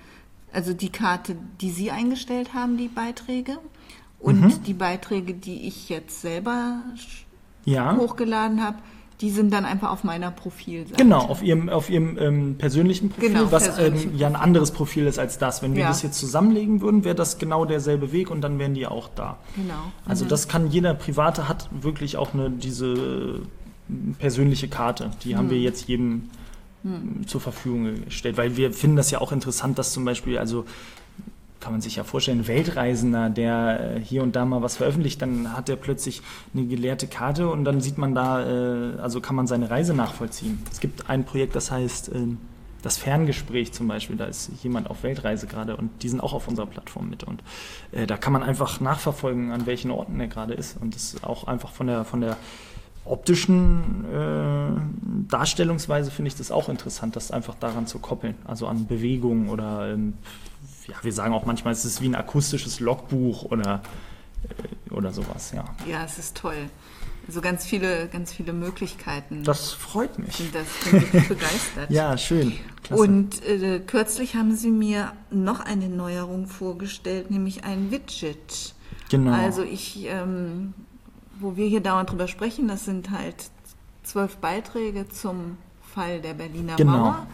also 0.53 0.73
die 0.73 0.91
Karte, 0.91 1.35
die 1.59 1.71
Sie 1.71 1.91
eingestellt 1.91 2.53
haben, 2.53 2.77
die 2.77 2.87
Beiträge. 2.87 3.57
Und 4.19 4.41
mhm. 4.41 4.63
die 4.63 4.73
Beiträge, 4.73 5.33
die 5.33 5.67
ich 5.67 5.89
jetzt 5.89 6.21
selber 6.21 6.83
ja. 7.65 7.97
hochgeladen 7.97 8.63
habe, 8.63 8.77
die 9.21 9.29
sind 9.29 9.53
dann 9.53 9.65
einfach 9.65 9.91
auf 9.91 10.03
meiner 10.03 10.31
Profilseite. 10.31 10.95
Genau, 11.01 11.19
auf 11.19 11.43
ihrem, 11.43 11.69
auf 11.69 11.89
ihrem 11.89 12.17
ähm, 12.17 12.55
persönlichen 12.57 13.09
Profil, 13.09 13.29
Genau, 13.29 13.51
was 13.51 13.65
persönlichen 13.65 14.11
ähm, 14.13 14.17
ja 14.17 14.27
ein 14.27 14.35
anderes 14.35 14.71
Profil 14.71 15.05
ist 15.05 15.19
als 15.19 15.37
das. 15.37 15.61
Wenn 15.61 15.75
wir 15.75 15.83
Ja. 15.83 15.87
das 15.89 16.01
jetzt 16.01 16.17
zusammenlegen 16.19 16.81
würden, 16.81 17.03
wäre 17.03 17.15
das 17.15 17.37
genau 17.37 17.65
derselbe 17.65 18.11
Weg 18.11 18.31
und 18.31 18.41
dann 18.41 18.57
wären 18.59 18.73
die 18.73 18.87
auch 18.87 19.09
da. 19.15 19.37
Genau. 19.55 19.91
Also 20.05 20.25
das 20.25 20.47
kann 20.47 20.71
jeder 20.71 20.93
Private 20.95 21.47
hat 21.47 21.69
wirklich 21.71 22.17
auch 22.17 22.33
eine 22.33 22.49
diese 22.49 22.87
äh, 22.93 24.13
persönliche 24.17 24.67
Karte. 24.67 25.11
Die 25.23 25.35
haben 25.35 25.49
wir 25.49 25.57
Hm. 25.57 25.63
jetzt 25.63 25.87
jedem 25.87 26.29
äh, 26.83 27.25
zur 27.27 27.41
Verfügung 27.41 28.05
gestellt, 28.05 28.37
weil 28.37 28.57
wir 28.57 28.71
finden 28.73 28.95
das 28.97 29.11
ja 29.11 29.21
auch 29.21 29.31
interessant, 29.31 29.77
dass 29.77 29.93
zum 29.93 30.03
Beispiel 30.03 30.37
also 30.39 30.65
kann 31.61 31.71
man 31.71 31.81
sich 31.81 31.95
ja 31.95 32.03
vorstellen, 32.03 32.47
Weltreisender, 32.47 33.29
der 33.29 33.95
äh, 33.95 33.99
hier 34.01 34.23
und 34.23 34.35
da 34.35 34.43
mal 34.43 34.61
was 34.61 34.75
veröffentlicht, 34.75 35.21
dann 35.21 35.55
hat 35.55 35.69
er 35.69 35.77
plötzlich 35.77 36.21
eine 36.53 36.65
geleerte 36.65 37.07
Karte 37.07 37.47
und 37.49 37.63
dann 37.63 37.79
sieht 37.79 37.97
man 37.97 38.13
da, 38.13 38.45
äh, 38.45 38.99
also 38.99 39.21
kann 39.21 39.35
man 39.35 39.47
seine 39.47 39.69
Reise 39.69 39.93
nachvollziehen. 39.93 40.61
Es 40.71 40.79
gibt 40.79 41.09
ein 41.09 41.23
Projekt, 41.23 41.55
das 41.55 41.71
heißt 41.71 42.11
ähm, 42.13 42.39
das 42.81 42.97
Ferngespräch 42.97 43.71
zum 43.73 43.87
Beispiel, 43.87 44.17
da 44.17 44.25
ist 44.25 44.51
jemand 44.63 44.89
auf 44.89 45.03
Weltreise 45.03 45.45
gerade 45.45 45.77
und 45.77 45.91
die 46.01 46.09
sind 46.09 46.19
auch 46.19 46.33
auf 46.33 46.47
unserer 46.47 46.65
Plattform 46.65 47.09
mit 47.09 47.23
und 47.23 47.43
äh, 47.91 48.07
da 48.07 48.17
kann 48.17 48.33
man 48.33 48.43
einfach 48.43 48.79
nachverfolgen, 48.79 49.51
an 49.51 49.67
welchen 49.67 49.91
Orten 49.91 50.19
er 50.19 50.27
gerade 50.27 50.53
ist 50.53 50.81
und 50.81 50.95
das 50.95 51.13
ist 51.13 51.23
auch 51.23 51.45
einfach 51.45 51.71
von 51.71 51.87
der, 51.87 52.05
von 52.05 52.21
der 52.21 52.37
optischen 53.05 54.05
äh, 54.11 54.15
Darstellungsweise 55.27 56.11
finde 56.11 56.29
ich 56.29 56.35
das 56.35 56.51
auch 56.51 56.69
interessant, 56.69 57.15
das 57.15 57.31
einfach 57.31 57.55
daran 57.55 57.87
zu 57.87 57.99
koppeln, 57.99 58.35
also 58.45 58.67
an 58.67 58.87
Bewegungen 58.87 59.49
oder 59.49 59.91
ähm, 59.93 60.13
ja, 60.87 60.95
wir 61.01 61.13
sagen 61.13 61.33
auch 61.33 61.45
manchmal, 61.45 61.73
es 61.73 61.85
ist 61.85 62.01
wie 62.01 62.09
ein 62.09 62.15
akustisches 62.15 62.79
Logbuch 62.79 63.43
oder, 63.43 63.81
äh, 64.43 64.93
oder 64.93 65.11
sowas, 65.13 65.51
ja. 65.55 65.65
Ja, 65.87 66.03
es 66.03 66.17
ist 66.17 66.37
toll. 66.37 66.69
Also 67.27 67.39
ganz 67.39 67.65
viele, 67.65 68.07
ganz 68.07 68.33
viele 68.33 68.51
Möglichkeiten. 68.51 69.43
Das 69.43 69.71
freut 69.71 70.17
mich. 70.17 70.41
das 70.51 70.91
bin 70.91 71.03
ich 71.03 71.27
begeistert. 71.27 71.89
Ja, 71.89 72.17
schön. 72.17 72.53
Klasse. 72.83 73.01
Und 73.01 73.45
äh, 73.45 73.79
kürzlich 73.79 74.35
haben 74.35 74.55
Sie 74.55 74.71
mir 74.71 75.13
noch 75.29 75.59
eine 75.59 75.87
Neuerung 75.87 76.47
vorgestellt, 76.47 77.29
nämlich 77.29 77.63
ein 77.63 77.91
Widget. 77.91 78.73
genau. 79.09 79.31
Also 79.31 79.61
ich, 79.63 80.05
ähm, 80.07 80.73
wo 81.39 81.55
wir 81.55 81.67
hier 81.67 81.81
dauernd 81.81 82.09
drüber 82.09 82.27
sprechen, 82.27 82.67
das 82.67 82.85
sind 82.85 83.11
halt 83.11 83.35
zwölf 84.03 84.37
Beiträge 84.37 85.07
zum 85.09 85.57
Fall 85.93 86.21
der 86.21 86.33
Berliner 86.33 86.75
Genau. 86.75 86.91
Mauer. 86.97 87.27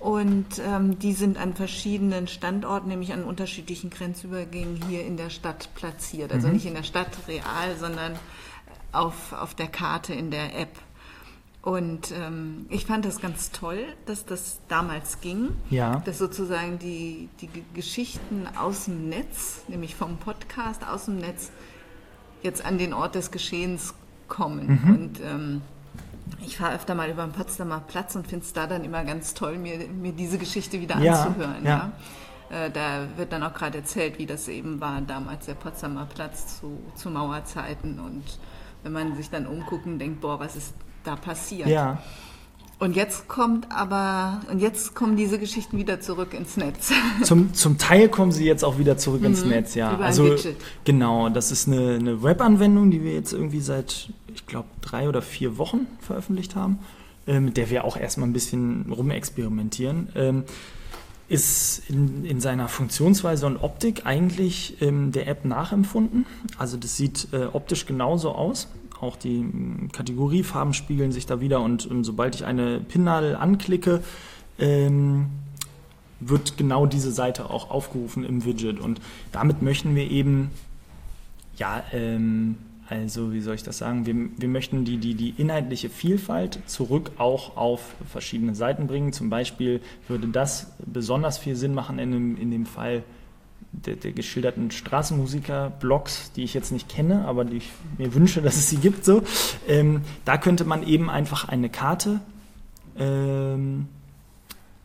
Und 0.00 0.46
ähm, 0.64 0.98
die 1.00 1.12
sind 1.12 1.38
an 1.38 1.54
verschiedenen 1.54 2.28
Standorten, 2.28 2.88
nämlich 2.88 3.12
an 3.12 3.24
unterschiedlichen 3.24 3.90
Grenzübergängen 3.90 4.80
hier 4.88 5.04
in 5.04 5.16
der 5.16 5.28
Stadt 5.30 5.70
platziert. 5.74 6.30
Mhm. 6.30 6.36
Also 6.36 6.48
nicht 6.48 6.66
in 6.66 6.74
der 6.74 6.84
Stadt 6.84 7.08
real, 7.26 7.76
sondern 7.78 8.12
auf, 8.92 9.32
auf 9.32 9.54
der 9.54 9.66
Karte 9.66 10.14
in 10.14 10.30
der 10.30 10.56
App. 10.56 10.70
Und 11.62 12.12
ähm, 12.12 12.66
ich 12.70 12.86
fand 12.86 13.04
das 13.04 13.20
ganz 13.20 13.50
toll, 13.50 13.80
dass 14.06 14.24
das 14.24 14.60
damals 14.68 15.20
ging, 15.20 15.48
Ja. 15.68 15.96
dass 16.04 16.18
sozusagen 16.18 16.78
die, 16.78 17.28
die 17.40 17.48
Geschichten 17.74 18.46
aus 18.56 18.84
dem 18.84 19.08
Netz, 19.08 19.62
nämlich 19.66 19.96
vom 19.96 20.16
Podcast 20.18 20.86
aus 20.86 21.06
dem 21.06 21.16
Netz, 21.18 21.50
jetzt 22.44 22.64
an 22.64 22.78
den 22.78 22.94
Ort 22.94 23.16
des 23.16 23.32
Geschehens 23.32 23.94
kommen. 24.28 24.80
Mhm. 24.84 24.94
Und 24.94 25.20
ähm, 25.20 25.62
ich 26.44 26.56
fahre 26.56 26.74
öfter 26.74 26.94
mal 26.94 27.08
über 27.10 27.22
den 27.24 27.32
Potsdamer 27.32 27.80
Platz 27.86 28.14
und 28.16 28.26
finde 28.26 28.44
es 28.44 28.52
da 28.52 28.66
dann 28.66 28.84
immer 28.84 29.04
ganz 29.04 29.34
toll, 29.34 29.58
mir, 29.58 29.78
mir 29.88 30.12
diese 30.12 30.38
Geschichte 30.38 30.80
wieder 30.80 30.98
Ja, 30.98 31.22
anzuhören. 31.24 31.64
ja. 31.64 31.90
Ja. 32.50 32.64
Äh, 32.66 32.70
Da 32.70 33.06
wird 33.16 33.32
dann 33.32 33.42
auch 33.42 33.54
gerade 33.54 33.78
erzählt, 33.78 34.18
wie 34.18 34.26
das 34.26 34.48
eben 34.48 34.80
war 34.80 35.00
damals 35.00 35.46
der 35.46 35.54
Potsdamer 35.54 36.06
Platz 36.06 36.58
zu, 36.60 36.78
zu 36.94 37.10
Mauerzeiten. 37.10 37.98
Und 38.00 38.24
wenn 38.82 38.92
man 38.92 39.14
sich 39.16 39.30
dann 39.30 39.46
umguckt 39.46 39.86
und 39.86 39.98
denkt, 39.98 40.20
boah, 40.20 40.38
was 40.40 40.56
ist 40.56 40.74
da 41.04 41.16
passiert? 41.16 41.68
ja. 41.68 41.98
Und 42.78 42.94
jetzt 42.94 43.26
kommt 43.26 43.72
aber, 43.72 44.40
und 44.52 44.60
jetzt 44.60 44.94
kommen 44.94 45.16
diese 45.16 45.40
Geschichten 45.40 45.78
wieder 45.78 46.00
zurück 46.00 46.32
ins 46.32 46.56
Netz. 46.56 46.92
Zum, 47.24 47.52
zum 47.52 47.76
Teil 47.76 48.08
kommen 48.08 48.30
sie 48.30 48.44
jetzt 48.44 48.64
auch 48.64 48.78
wieder 48.78 48.96
zurück 48.96 49.24
ins 49.24 49.44
Netz, 49.44 49.74
ja. 49.74 49.88
Mhm. 49.88 49.94
über 49.94 50.04
ein 50.04 50.08
also 50.08 50.24
Widget. 50.26 50.56
genau, 50.84 51.28
das 51.28 51.50
ist 51.50 51.66
eine, 51.66 51.96
eine 51.96 52.22
Webanwendung, 52.22 52.92
die 52.92 53.02
wir 53.02 53.12
jetzt 53.12 53.32
irgendwie 53.32 53.60
seit, 53.60 54.10
ich 54.32 54.46
glaube, 54.46 54.68
drei 54.80 55.08
oder 55.08 55.22
vier 55.22 55.58
Wochen 55.58 55.88
veröffentlicht 56.00 56.54
haben, 56.54 56.78
äh, 57.26 57.40
mit 57.40 57.56
der 57.56 57.68
wir 57.68 57.84
auch 57.84 57.96
erstmal 57.96 58.28
ein 58.28 58.32
bisschen 58.32 58.92
rumexperimentieren. 58.92 60.10
Ähm, 60.14 60.44
ist 61.28 61.82
in, 61.90 62.24
in 62.24 62.40
seiner 62.40 62.68
Funktionsweise 62.68 63.46
und 63.46 63.58
Optik 63.58 64.06
eigentlich 64.06 64.80
ähm, 64.80 65.12
der 65.12 65.26
App 65.28 65.44
nachempfunden. 65.44 66.26
Also 66.56 66.76
das 66.76 66.96
sieht 66.96 67.28
äh, 67.32 67.46
optisch 67.52 67.84
genauso 67.86 68.32
aus. 68.32 68.68
Auch 69.00 69.16
die 69.16 69.44
Kategoriefarben 69.92 70.74
spiegeln 70.74 71.12
sich 71.12 71.26
da 71.26 71.40
wieder 71.40 71.60
und 71.60 71.88
ähm, 71.90 72.04
sobald 72.04 72.34
ich 72.34 72.44
eine 72.44 72.80
Pinnadel 72.80 73.36
anklicke, 73.36 74.02
ähm, 74.58 75.26
wird 76.20 76.56
genau 76.56 76.86
diese 76.86 77.12
Seite 77.12 77.50
auch 77.50 77.70
aufgerufen 77.70 78.24
im 78.24 78.44
Widget. 78.44 78.80
Und 78.80 79.00
damit 79.32 79.62
möchten 79.62 79.94
wir 79.94 80.10
eben, 80.10 80.50
ja, 81.56 81.84
ähm, 81.92 82.56
also 82.88 83.32
wie 83.32 83.40
soll 83.40 83.54
ich 83.54 83.62
das 83.62 83.78
sagen, 83.78 84.06
wir, 84.06 84.14
wir 84.36 84.48
möchten 84.48 84.84
die, 84.84 84.96
die, 84.96 85.14
die 85.14 85.30
inhaltliche 85.36 85.90
Vielfalt 85.90 86.58
zurück 86.66 87.12
auch 87.18 87.56
auf 87.56 87.94
verschiedene 88.10 88.54
Seiten 88.54 88.86
bringen. 88.86 89.12
Zum 89.12 89.28
Beispiel 89.28 89.80
würde 90.08 90.28
das 90.28 90.72
besonders 90.84 91.38
viel 91.38 91.54
Sinn 91.54 91.74
machen 91.74 91.98
in 91.98 92.12
dem, 92.12 92.36
in 92.38 92.50
dem 92.50 92.66
Fall 92.66 93.04
der, 93.72 93.96
der 93.96 94.12
geschilderten 94.12 94.70
Straßenmusiker-Blogs, 94.70 96.32
die 96.32 96.44
ich 96.44 96.54
jetzt 96.54 96.72
nicht 96.72 96.88
kenne, 96.88 97.24
aber 97.26 97.44
die 97.44 97.58
ich 97.58 97.70
mir 97.96 98.14
wünsche, 98.14 98.42
dass 98.42 98.56
es 98.56 98.70
sie 98.70 98.78
gibt. 98.78 99.04
So. 99.04 99.22
Ähm, 99.66 100.02
da 100.24 100.38
könnte 100.38 100.64
man 100.64 100.86
eben 100.86 101.10
einfach 101.10 101.48
eine 101.48 101.68
Karte 101.68 102.20
ähm, 102.98 103.88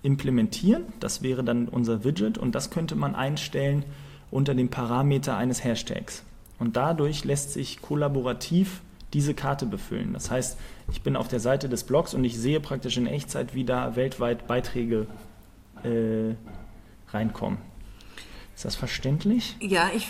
implementieren. 0.01 0.83
Das 0.99 1.21
wäre 1.21 1.43
dann 1.43 1.67
unser 1.67 2.03
Widget 2.03 2.37
und 2.37 2.53
das 2.55 2.69
könnte 2.69 2.95
man 2.95 3.15
einstellen 3.15 3.83
unter 4.31 4.53
dem 4.53 4.69
Parameter 4.69 5.37
eines 5.37 5.63
Hashtags. 5.63 6.23
Und 6.59 6.75
dadurch 6.75 7.23
lässt 7.23 7.53
sich 7.53 7.81
kollaborativ 7.81 8.81
diese 9.13 9.33
Karte 9.33 9.65
befüllen. 9.65 10.13
Das 10.13 10.31
heißt, 10.31 10.57
ich 10.91 11.01
bin 11.01 11.15
auf 11.15 11.27
der 11.27 11.39
Seite 11.39 11.69
des 11.69 11.83
Blogs 11.83 12.13
und 12.13 12.23
ich 12.23 12.37
sehe 12.37 12.59
praktisch 12.59 12.97
in 12.97 13.05
Echtzeit, 13.05 13.53
wie 13.53 13.63
da 13.63 13.95
weltweit 13.95 14.47
Beiträge 14.47 15.07
äh, 15.83 16.33
reinkommen. 17.11 17.59
Ist 18.55 18.65
das 18.65 18.75
verständlich? 18.75 19.55
Ja, 19.59 19.89
ich 19.95 20.09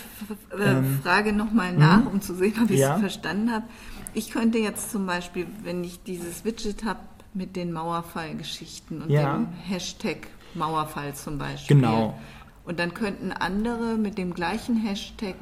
äh, 0.58 0.62
Ähm, 0.62 1.00
frage 1.02 1.32
nochmal 1.32 1.72
nach, 1.72 2.04
um 2.06 2.20
zu 2.20 2.34
sehen, 2.34 2.54
ob 2.62 2.66
ich 2.70 2.76
es 2.76 2.80
Ja. 2.80 2.98
verstanden 2.98 3.50
habe. 3.50 3.64
Ich 4.12 4.30
könnte 4.30 4.58
jetzt 4.58 4.90
zum 4.92 5.06
Beispiel, 5.06 5.46
wenn 5.62 5.82
ich 5.82 6.02
dieses 6.02 6.44
Widget 6.44 6.84
habe 6.84 7.00
mit 7.32 7.56
den 7.56 7.72
Mauerfallgeschichten 7.72 9.02
und 9.02 9.10
Ja. 9.10 9.34
dem 9.36 9.48
Hashtag 9.66 10.28
Mauerfall 10.54 11.14
zum 11.14 11.38
Beispiel. 11.38 11.76
Genau. 11.76 12.18
Und 12.64 12.78
dann 12.78 12.94
könnten 12.94 13.32
andere 13.32 13.96
mit 13.96 14.18
dem 14.18 14.34
gleichen 14.34 14.76
Hashtag 14.76 15.34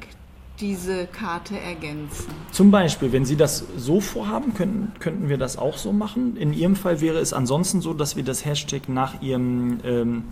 diese 0.59 1.05
Karte 1.07 1.59
ergänzen. 1.59 2.31
Zum 2.51 2.71
Beispiel, 2.71 3.11
wenn 3.11 3.25
Sie 3.25 3.35
das 3.35 3.65
so 3.77 3.99
vorhaben, 3.99 4.53
könnten, 4.53 4.91
könnten 4.99 5.29
wir 5.29 5.37
das 5.37 5.57
auch 5.57 5.77
so 5.77 5.91
machen. 5.91 6.35
In 6.37 6.53
Ihrem 6.53 6.75
Fall 6.75 7.01
wäre 7.01 7.19
es 7.19 7.33
ansonsten 7.33 7.81
so, 7.81 7.93
dass 7.93 8.15
wir 8.15 8.23
das 8.23 8.45
Hashtag 8.45 8.87
nach 8.89 9.21
Ihrem 9.21 9.79
ähm, 9.83 10.23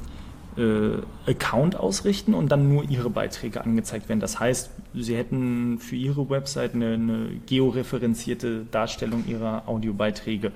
äh, 0.58 1.30
Account 1.30 1.76
ausrichten 1.76 2.34
und 2.34 2.52
dann 2.52 2.68
nur 2.68 2.84
Ihre 2.90 3.10
Beiträge 3.10 3.62
angezeigt 3.62 4.10
werden. 4.10 4.20
Das 4.20 4.40
heißt, 4.40 4.70
Sie 4.94 5.16
hätten 5.16 5.80
für 5.80 5.96
Ihre 5.96 6.30
Website 6.30 6.74
eine, 6.74 6.94
eine 6.94 7.30
georeferenzierte 7.46 8.66
Darstellung 8.70 9.24
Ihrer 9.28 9.64
Audiobeiträge, 9.68 10.52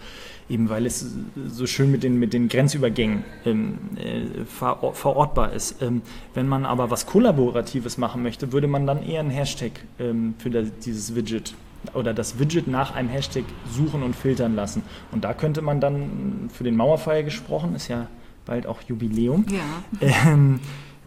eben 0.50 0.70
weil 0.70 0.86
es 0.86 1.06
so 1.48 1.66
schön 1.66 1.92
mit 1.92 2.04
den, 2.04 2.20
mit 2.20 2.34
den 2.34 2.50
Grenzübergängen 2.50 3.24
ähm, 3.46 3.78
äh, 3.96 4.44
ver 4.46 4.78
verortbar 4.94 5.54
ist. 5.54 5.82
Ähm, 5.82 6.02
wenn 6.34 6.48
man 6.48 6.66
aber 6.66 6.92
was 6.92 7.06
Kollaboratives 7.06 7.98
machen 7.98 8.22
möchte, 8.24 8.52
würde 8.52 8.68
man 8.68 8.86
dann 8.86 9.02
eher 9.02 9.22
einen 9.22 9.30
Hashtag 9.30 9.72
ähm, 10.00 10.36
für 10.38 10.50
das, 10.50 10.68
dieses 10.84 11.16
Widget 11.16 11.54
oder 11.94 12.14
das 12.14 12.40
Widget 12.40 12.68
nach 12.68 12.96
einem 12.96 13.10
Hashtag 13.10 13.44
suchen 13.72 14.04
und 14.04 14.16
filtern 14.16 14.56
lassen. 14.56 14.84
Und 15.12 15.24
da 15.24 15.34
könnte 15.34 15.62
man 15.62 15.80
dann 15.80 16.50
für 16.52 16.64
den 16.64 16.76
Mauerfall 16.76 17.24
gesprochen, 17.24 17.76
ist 17.76 17.88
ja 17.88 18.08
bald 18.46 18.68
auch 18.68 18.82
Jubiläum, 18.82 19.46
Ja. 19.50 20.08
ähm, 20.32 20.60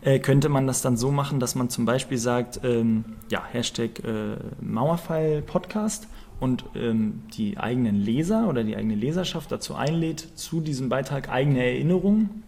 äh, 0.02 0.18
könnte 0.20 0.48
man 0.48 0.66
das 0.66 0.80
dann 0.80 0.96
so 0.96 1.10
machen, 1.10 1.40
dass 1.40 1.54
man 1.54 1.70
zum 1.70 1.84
Beispiel 1.84 2.18
sagt, 2.18 2.60
ähm, 2.62 3.04
ja, 3.30 3.42
Hashtag 3.50 3.98
äh, 4.04 4.36
Mauerfall 4.60 5.42
Podcast 5.42 6.08
und 6.40 6.64
ähm, 6.76 7.22
die 7.36 7.58
eigenen 7.58 7.96
Leser 7.96 8.48
oder 8.48 8.62
die 8.62 8.76
eigene 8.76 8.94
Leserschaft 8.94 9.50
dazu 9.50 9.74
einlädt, 9.74 10.20
zu 10.36 10.60
diesem 10.60 10.88
Beitrag 10.88 11.28
eigene 11.28 11.64
Erinnerungen 11.64 12.44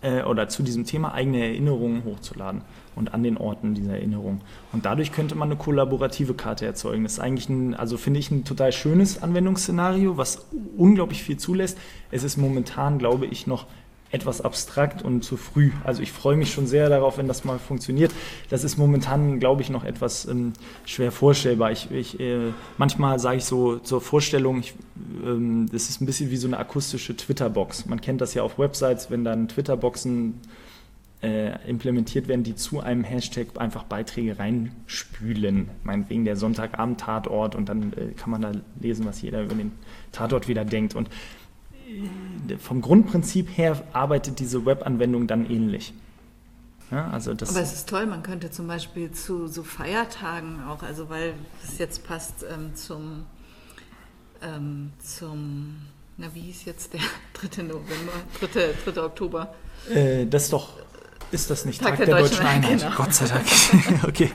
äh, 0.00 0.22
oder 0.22 0.48
zu 0.48 0.62
diesem 0.62 0.86
Thema 0.86 1.12
eigene 1.12 1.44
Erinnerungen 1.44 2.04
hochzuladen 2.04 2.62
und 2.96 3.14
an 3.14 3.22
den 3.22 3.36
Orten 3.36 3.74
dieser 3.74 3.92
Erinnerung. 3.92 4.40
Und 4.72 4.86
dadurch 4.86 5.12
könnte 5.12 5.34
man 5.34 5.48
eine 5.48 5.56
kollaborative 5.58 6.34
Karte 6.34 6.66
erzeugen. 6.66 7.02
Das 7.02 7.14
ist 7.14 7.18
eigentlich 7.20 7.48
ein, 7.48 7.74
also 7.74 7.96
finde 7.98 8.20
ich 8.20 8.30
ein 8.30 8.44
total 8.44 8.72
schönes 8.72 9.22
Anwendungsszenario, 9.22 10.16
was 10.16 10.46
unglaublich 10.76 11.22
viel 11.22 11.36
zulässt. 11.36 11.78
Es 12.10 12.24
ist 12.24 12.36
momentan, 12.36 12.98
glaube 12.98 13.26
ich, 13.26 13.46
noch 13.46 13.66
etwas 14.12 14.40
abstrakt 14.40 15.02
und 15.02 15.22
zu 15.22 15.36
früh. 15.36 15.70
Also 15.84 16.02
ich 16.02 16.10
freue 16.10 16.36
mich 16.36 16.52
schon 16.52 16.66
sehr 16.66 16.88
darauf, 16.88 17.18
wenn 17.18 17.28
das 17.28 17.44
mal 17.44 17.58
funktioniert. 17.58 18.12
Das 18.48 18.64
ist 18.64 18.76
momentan, 18.76 19.38
glaube 19.38 19.62
ich, 19.62 19.70
noch 19.70 19.84
etwas 19.84 20.26
ähm, 20.26 20.52
schwer 20.84 21.12
vorstellbar. 21.12 21.70
Ich, 21.70 21.90
ich 21.90 22.18
äh, 22.18 22.52
manchmal 22.76 23.18
sage 23.20 23.38
ich 23.38 23.44
so 23.44 23.78
zur 23.78 24.00
Vorstellung, 24.00 24.60
ich, 24.60 24.74
ähm, 25.24 25.68
das 25.70 25.88
ist 25.88 26.00
ein 26.00 26.06
bisschen 26.06 26.30
wie 26.30 26.36
so 26.36 26.48
eine 26.48 26.58
akustische 26.58 27.16
Twitter-Box. 27.16 27.86
Man 27.86 28.00
kennt 28.00 28.20
das 28.20 28.34
ja 28.34 28.42
auf 28.42 28.58
Websites, 28.58 29.10
wenn 29.10 29.24
dann 29.24 29.48
Twitter-Boxen 29.48 30.40
äh, 31.22 31.68
implementiert 31.68 32.28
werden, 32.28 32.42
die 32.42 32.56
zu 32.56 32.80
einem 32.80 33.04
Hashtag 33.04 33.48
einfach 33.58 33.84
Beiträge 33.84 34.38
reinspülen. 34.38 35.68
Meinetwegen 35.84 36.24
der 36.24 36.36
Sonntagabend-Tatort 36.36 37.54
und 37.54 37.68
dann 37.68 37.92
äh, 37.92 38.12
kann 38.16 38.30
man 38.30 38.42
da 38.42 38.52
lesen, 38.80 39.04
was 39.04 39.22
jeder 39.22 39.44
über 39.44 39.54
den 39.54 39.72
Tatort 40.12 40.48
wieder 40.48 40.64
denkt. 40.64 40.94
Und 40.94 41.10
vom 42.58 42.80
Grundprinzip 42.80 43.48
her 43.56 43.82
arbeitet 43.92 44.38
diese 44.38 44.64
Webanwendung 44.66 45.26
dann 45.26 45.48
ähnlich. 45.48 45.92
Ja, 46.90 47.08
also 47.10 47.34
das 47.34 47.50
Aber 47.50 47.60
es 47.60 47.72
ist 47.72 47.88
toll, 47.88 48.06
man 48.06 48.22
könnte 48.22 48.50
zum 48.50 48.66
Beispiel 48.66 49.12
zu 49.12 49.46
so 49.46 49.62
Feiertagen 49.62 50.64
auch, 50.64 50.82
also 50.82 51.08
weil 51.08 51.34
es 51.62 51.78
jetzt 51.78 52.04
passt 52.06 52.44
ähm, 52.52 52.74
zum, 52.74 53.26
ähm, 54.42 54.90
zum, 54.98 55.76
na 56.16 56.26
wie 56.34 56.40
hieß 56.40 56.64
jetzt 56.64 56.92
der 56.92 57.00
3. 57.34 57.62
November, 57.62 58.12
3. 58.40 58.92
3. 58.92 59.02
Oktober? 59.02 59.54
Äh, 59.88 60.26
das 60.26 60.44
ist 60.44 60.52
doch, 60.52 60.70
ist 61.30 61.48
das 61.48 61.64
nicht 61.64 61.80
Tag, 61.80 61.90
Tag 61.90 61.98
der, 61.98 62.06
der, 62.06 62.18
Deutschen, 62.18 62.36
Deutschen 62.38 62.46
Einheit? 62.46 62.80
Genau. 62.80 62.96
Gott 62.96 63.14
sei 63.14 63.26
Dank. 63.26 63.46
okay. 64.08 64.32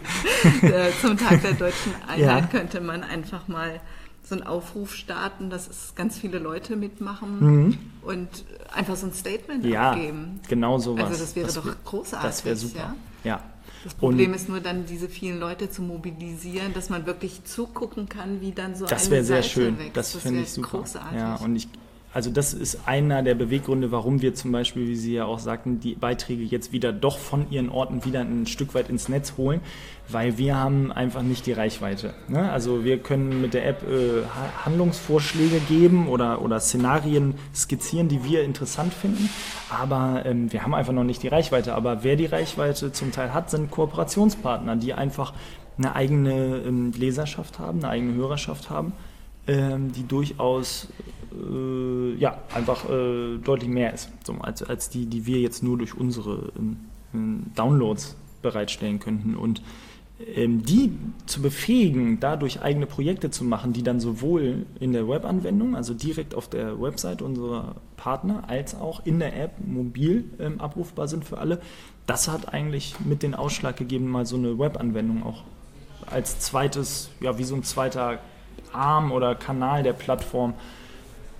Äh, 0.62 0.92
zum 1.02 1.18
Tag 1.18 1.42
der 1.42 1.54
Deutschen 1.54 1.94
Einheit 2.08 2.20
ja. 2.20 2.48
könnte 2.48 2.80
man 2.80 3.04
einfach 3.04 3.50
mal 3.50 3.82
so 4.28 4.36
einen 4.36 4.44
Aufruf 4.44 4.94
starten, 4.94 5.50
dass 5.50 5.68
es 5.68 5.94
ganz 5.96 6.18
viele 6.18 6.40
Leute 6.40 6.76
mitmachen 6.76 7.40
mhm. 7.40 7.78
und 8.02 8.28
einfach 8.74 8.96
so 8.96 9.06
ein 9.06 9.14
Statement 9.14 9.64
ja, 9.64 9.92
abgeben. 9.92 10.40
Genau 10.48 10.80
so 10.80 10.96
Also 10.96 11.12
das 11.12 11.36
wäre 11.36 11.46
das 11.46 11.56
doch 11.56 11.68
großartig. 11.86 12.28
Das 12.28 12.46
wäre 12.46 12.56
super. 12.56 12.96
Ja. 13.24 13.30
ja. 13.30 13.44
Das 13.84 13.94
Problem 13.94 14.32
und 14.32 14.36
ist 14.36 14.50
nur 14.50 14.62
dann, 14.62 14.88
diese 14.88 15.08
vielen 15.08 15.40
Leute 15.40 15.70
zu 15.70 15.84
mobilisieren, 15.84 16.74
dass 16.74 16.90
man 16.90 17.06
wirklich 17.06 17.44
zugucken 17.44 18.10
kann, 18.10 18.42
wie 18.42 18.52
dann 18.52 18.76
so 18.76 18.88
das 18.88 19.06
eine 19.06 19.24
Seite 19.24 19.26
sehr 19.26 19.44
schön. 19.44 19.78
wächst. 19.78 19.96
Das, 19.96 20.14
das 20.14 20.22
finde 20.24 20.42
ich 20.42 20.52
super. 20.52 20.80
Großartig. 20.80 21.20
Ja, 21.20 21.36
und 21.36 21.56
ich 21.56 21.68
also 22.16 22.30
das 22.32 22.54
ist 22.54 22.88
einer 22.88 23.24
der 23.24 23.36
Beweggründe, 23.36 23.92
warum 23.92 24.22
wir 24.22 24.34
zum 24.34 24.54
Beispiel, 24.54 24.88
wie 24.88 24.96
Sie 24.96 25.16
ja 25.16 25.26
auch 25.26 25.38
sagten, 25.38 25.82
die 25.82 25.96
Beiträge 25.96 26.44
jetzt 26.44 26.72
wieder 26.72 26.94
doch 26.94 27.18
von 27.18 27.52
ihren 27.52 27.68
Orten 27.68 28.06
wieder 28.06 28.22
ein 28.22 28.48
Stück 28.48 28.74
weit 28.74 28.88
ins 28.88 29.10
Netz 29.10 29.34
holen, 29.36 29.60
weil 30.08 30.38
wir 30.38 30.56
haben 30.56 30.94
einfach 30.94 31.24
nicht 31.24 31.46
die 31.46 31.52
Reichweite. 31.52 32.14
Ne? 32.30 32.50
Also 32.50 32.86
wir 32.86 33.00
können 33.00 33.42
mit 33.42 33.54
der 33.54 33.68
App 33.68 33.84
äh, 33.84 34.24
Handlungsvorschläge 34.64 35.60
geben 35.68 36.08
oder, 36.08 36.42
oder 36.42 36.62
Szenarien 36.62 37.34
skizzieren, 37.54 38.08
die 38.08 38.24
wir 38.24 38.46
interessant 38.46 38.94
finden, 38.94 39.30
aber 39.70 40.26
ähm, 40.26 40.54
wir 40.54 40.64
haben 40.64 40.74
einfach 40.74 40.94
noch 40.94 41.04
nicht 41.04 41.22
die 41.22 41.28
Reichweite. 41.28 41.76
Aber 41.76 42.06
wer 42.06 42.16
die 42.16 42.28
Reichweite 42.28 42.94
zum 42.94 43.12
Teil 43.12 43.34
hat, 43.34 43.50
sind 43.50 43.72
Kooperationspartner, 43.72 44.78
die 44.78 44.94
einfach 44.94 45.34
eine 45.78 45.94
eigene 45.98 46.62
ähm, 46.66 46.94
Leserschaft 46.98 47.60
haben, 47.60 47.80
eine 47.80 47.90
eigene 47.90 48.14
Hörerschaft 48.14 48.70
haben 48.70 48.94
ähm, 49.48 49.92
die 49.92 50.08
durchaus 50.08 50.88
äh, 51.36 52.16
ja, 52.16 52.38
einfach 52.54 52.90
äh, 52.90 53.38
deutlich 53.38 53.70
mehr 53.70 53.94
ist, 53.94 54.10
so, 54.24 54.34
als, 54.34 54.64
als 54.64 54.90
die, 54.90 55.06
die 55.06 55.26
wir 55.26 55.40
jetzt 55.40 55.64
nur 55.64 55.78
durch 55.78 55.96
unsere 55.96 56.52
ähm, 57.14 57.44
Downloads 57.56 58.16
bereitstellen 58.42 59.00
könnten. 59.00 59.36
Und 59.36 59.62
ähm, 60.34 60.64
die 60.64 60.92
zu 61.26 61.42
befähigen, 61.42 62.20
dadurch 62.22 62.62
eigene 62.62 62.86
Projekte 62.86 63.32
zu 63.32 63.44
machen, 63.44 63.74
die 63.74 63.84
dann 63.84 64.00
sowohl 64.00 64.66
in 64.80 64.94
der 64.94 65.10
Webanwendung, 65.10 65.76
also 65.76 65.94
direkt 65.94 66.36
auf 66.36 66.48
der 66.48 66.80
Website 66.82 67.22
unserer 67.22 67.76
Partner, 67.98 68.44
als 68.48 68.76
auch 68.76 69.06
in 69.06 69.20
der 69.20 69.38
App 69.38 69.54
mobil 69.66 70.26
ähm, 70.40 70.62
abrufbar 70.62 71.10
sind 71.10 71.26
für 71.26 71.38
alle, 71.38 71.60
das 72.08 72.30
hat 72.30 72.54
eigentlich 72.54 72.96
mit 73.04 73.24
den 73.24 73.36
Ausschlag 73.36 73.76
gegeben, 73.76 74.08
mal 74.08 74.26
so 74.26 74.38
eine 74.38 74.58
Webanwendung 74.58 75.24
auch 75.24 75.44
als 76.06 76.40
zweites, 76.40 77.10
ja, 77.20 77.38
wie 77.38 77.44
so 77.44 77.56
ein 77.56 77.64
zweiter 77.64 78.20
Arm 78.72 79.12
oder 79.12 79.36
Kanal 79.36 79.84
der 79.84 79.94
Plattform 79.94 80.54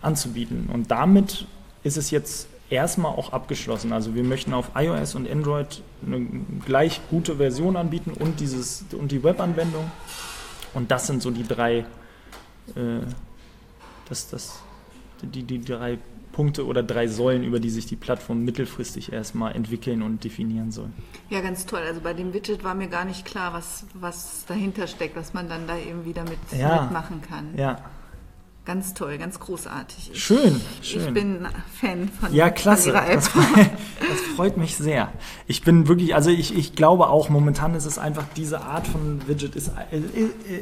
anzubieten. 0.06 0.70
Und 0.72 0.92
damit 0.92 1.46
ist 1.84 1.98
es 1.98 2.12
jetzt 2.12 2.48
erstmal 2.70 3.12
auch 3.12 3.32
abgeschlossen. 3.34 3.94
Also 3.94 4.16
wir 4.16 4.24
möchten 4.24 4.54
auf 4.54 4.72
iOS 4.76 5.16
und 5.16 5.30
Android 5.30 5.82
eine 6.06 6.28
gleich 6.66 7.02
gute 7.10 7.38
Version 7.38 7.76
anbieten 7.76 8.12
und, 8.12 8.40
dieses, 8.40 8.86
und 8.98 9.12
die 9.12 9.24
Webanwendung. 9.24 9.92
Und 10.74 10.92
das 10.92 11.08
sind 11.08 11.22
so 11.22 11.32
die 11.32 11.48
drei, 11.48 11.80
äh, 12.76 13.06
das, 14.10 14.30
das, 14.30 14.60
die, 15.22 15.44
die 15.44 15.62
drei 15.62 16.00
Punkte 16.32 16.66
oder 16.66 16.84
drei 16.84 17.08
Säulen, 17.08 17.44
über 17.44 17.62
die 17.62 17.70
sich 17.70 17.86
die 17.86 17.96
Plattform 17.96 18.44
mittelfristig 18.44 19.14
erstmal 19.14 19.56
entwickeln 19.56 20.02
und 20.02 20.22
definieren 20.26 20.72
soll. 20.72 20.90
Ja, 21.30 21.40
ganz 21.40 21.66
toll. 21.66 21.80
Also 21.80 22.02
bei 22.02 22.14
dem 22.14 22.34
Widget 22.34 22.64
war 22.66 22.76
mir 22.76 22.88
gar 22.88 23.06
nicht 23.06 23.26
klar, 23.26 23.54
was, 23.54 23.86
was 23.94 24.46
dahinter 24.46 24.88
steckt, 24.88 25.16
was 25.16 25.34
man 25.34 25.48
dann 25.48 25.66
da 25.66 25.78
eben 25.78 26.04
wieder 26.04 26.24
mit, 26.24 26.40
ja, 26.52 26.82
mitmachen 26.82 27.22
kann. 27.22 27.58
Ja, 27.58 27.78
Ganz 28.66 28.96
toll, 28.96 29.20
ganz 29.20 29.40
großartig. 29.40 30.12
Ich, 30.14 30.24
schön, 30.24 30.60
schön. 30.82 31.02
Ich 31.02 31.14
bin 31.14 31.48
Fan 31.80 32.10
von, 32.10 32.34
ja, 32.34 32.50
klasse. 32.50 32.92
Von 32.92 33.02
Ihrer 33.02 33.10
App. 33.12 33.16
Das, 33.16 33.32
das, 34.10 34.22
freut 34.36 34.58
mich 34.58 34.76
sehr. 34.76 35.14
Ich 35.46 35.62
bin 35.62 35.88
wirklich, 35.88 36.16
also 36.16 36.32
ich, 36.32 36.58
ich 36.58 36.76
glaube 36.76 37.10
auch, 37.10 37.30
momentan 37.30 37.76
ist 37.76 37.86
es 37.86 38.00
einfach, 38.00 38.26
diese 38.36 38.62
Art 38.62 38.88
von 38.88 39.28
Widget 39.28 39.56
ist, 39.56 39.72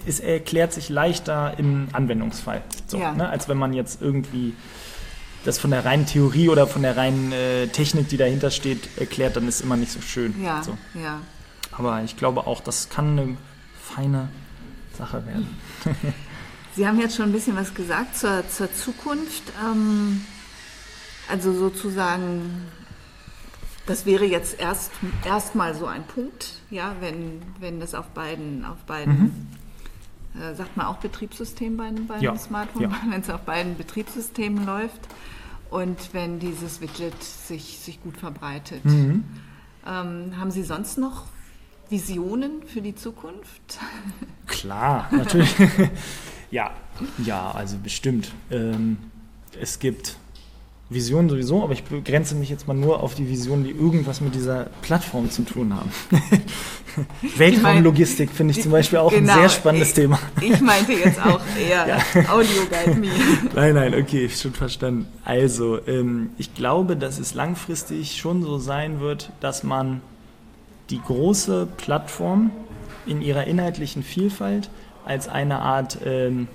ist 0.06 0.20
erklärt 0.20 0.74
sich 0.74 0.90
leichter 0.90 1.58
im 1.58 1.88
Anwendungsfall. 1.94 2.62
So, 2.88 2.98
ja. 2.98 3.14
ne, 3.14 3.30
als 3.30 3.48
wenn 3.48 3.58
man 3.58 3.72
jetzt 3.72 4.02
irgendwie 4.02 4.54
das 5.46 5.58
von 5.58 5.72
der 5.72 5.86
reinen 5.86 6.06
Theorie 6.06 6.50
oder 6.50 6.68
von 6.68 6.82
der 6.82 6.98
reinen 6.98 7.32
äh, 7.32 7.68
Technik, 7.68 8.10
die 8.10 8.18
dahinter 8.18 8.52
steht, 8.52 8.90
erklärt, 8.98 9.38
dann 9.38 9.48
ist 9.48 9.62
immer 9.62 9.78
nicht 9.78 9.94
so 9.94 10.02
schön. 10.02 10.44
Ja, 10.44 10.62
so. 10.62 10.78
ja. 10.94 11.22
Aber 11.72 12.04
ich 12.04 12.18
glaube 12.18 12.48
auch, 12.48 12.60
das 12.60 12.90
kann 12.90 13.18
eine 13.18 13.38
feine 13.82 14.28
Sache 14.98 15.26
werden. 15.26 15.48
Sie 16.76 16.88
haben 16.88 17.00
jetzt 17.00 17.16
schon 17.16 17.26
ein 17.26 17.32
bisschen 17.32 17.56
was 17.56 17.74
gesagt 17.74 18.18
zur, 18.18 18.48
zur 18.50 18.74
Zukunft. 18.74 19.44
Ähm, 19.64 20.26
also 21.30 21.54
sozusagen, 21.54 22.66
das 23.86 24.06
wäre 24.06 24.26
jetzt 24.26 24.60
erst 24.60 24.92
erstmal 25.24 25.76
so 25.76 25.86
ein 25.86 26.04
Punkt, 26.04 26.62
ja, 26.70 26.96
wenn, 27.00 27.42
wenn 27.60 27.80
das 27.80 27.94
auf 27.94 28.08
beiden, 28.10 28.66
auf 28.66 28.80
beiden 28.86 29.48
mhm. 30.34 30.42
äh, 30.42 30.56
sagt 30.56 30.76
man 30.76 30.88
auch 30.88 30.98
Betriebssystem 30.98 31.78
bei, 31.78 31.92
bei 32.08 32.20
ja. 32.20 32.32
einem 32.32 32.40
Smartphone, 32.40 32.84
ja. 32.84 33.02
wenn 33.10 33.22
es 33.22 33.30
auf 33.30 33.42
beiden 33.42 33.78
Betriebssystemen 33.78 34.66
läuft 34.66 35.02
und 35.70 36.14
wenn 36.14 36.40
dieses 36.40 36.82
Widget 36.82 37.24
sich, 37.24 37.80
sich 37.80 38.02
gut 38.02 38.18
verbreitet. 38.18 38.84
Mhm. 38.86 39.24
Ähm, 39.86 40.34
haben 40.40 40.52
Sie 40.52 40.64
sonst 40.64 40.98
noch 40.98 41.26
Visionen 41.90 42.64
für 42.64 42.82
die 42.82 42.96
Zukunft? 42.96 43.80
Klar, 44.48 45.08
natürlich. 45.12 45.56
Ja, 46.54 46.70
ja, 47.26 47.50
also 47.50 47.78
bestimmt. 47.82 48.32
Ähm, 48.52 48.98
es 49.60 49.80
gibt 49.80 50.18
Visionen 50.88 51.28
sowieso, 51.28 51.64
aber 51.64 51.74
ich 51.74 51.84
begrenze 51.84 52.36
mich 52.36 52.52
jetzt 52.52 52.68
mal 52.68 52.76
nur 52.76 53.02
auf 53.02 53.16
die 53.16 53.28
Visionen, 53.28 53.64
die 53.64 53.72
irgendwas 53.72 54.22
mit 54.22 54.36
dieser 54.36 54.66
Plattform 54.84 55.32
zu 55.32 55.42
tun 55.46 55.76
haben. 55.76 55.90
Weltraumlogistik 57.38 58.30
finde 58.30 58.52
ich 58.52 58.62
zum 58.62 58.72
Beispiel 58.72 59.00
auch 59.00 59.10
genau, 59.10 59.34
ein 59.34 59.40
sehr 59.40 59.50
spannendes 59.50 59.90
ich, 59.90 59.96
Thema. 59.96 60.20
ich 60.42 60.62
meinte 60.62 60.94
jetzt 60.94 61.20
auch 61.26 61.42
eher 61.60 61.88
ja. 61.88 61.98
Audio 62.32 62.68
Guide 62.70 63.00
Me. 63.00 63.08
Nein, 63.56 63.74
nein, 63.74 63.96
okay, 63.96 64.30
schon 64.30 64.54
verstanden. 64.54 65.08
Also, 65.26 65.80
ähm, 65.88 66.30
ich 66.38 66.54
glaube, 66.54 66.96
dass 66.96 67.18
es 67.18 67.34
langfristig 67.34 68.18
schon 68.18 68.44
so 68.44 68.60
sein 68.60 69.00
wird, 69.00 69.32
dass 69.40 69.64
man 69.64 70.02
die 70.92 71.02
große 71.02 71.68
Plattform 71.78 72.52
in 73.08 73.24
ihrer 73.24 73.46
inhaltlichen 73.46 74.04
Vielfalt 74.04 74.70
als 75.06 75.28
eine 75.28 75.60
Art, 75.60 76.00
ähm, 76.06 76.48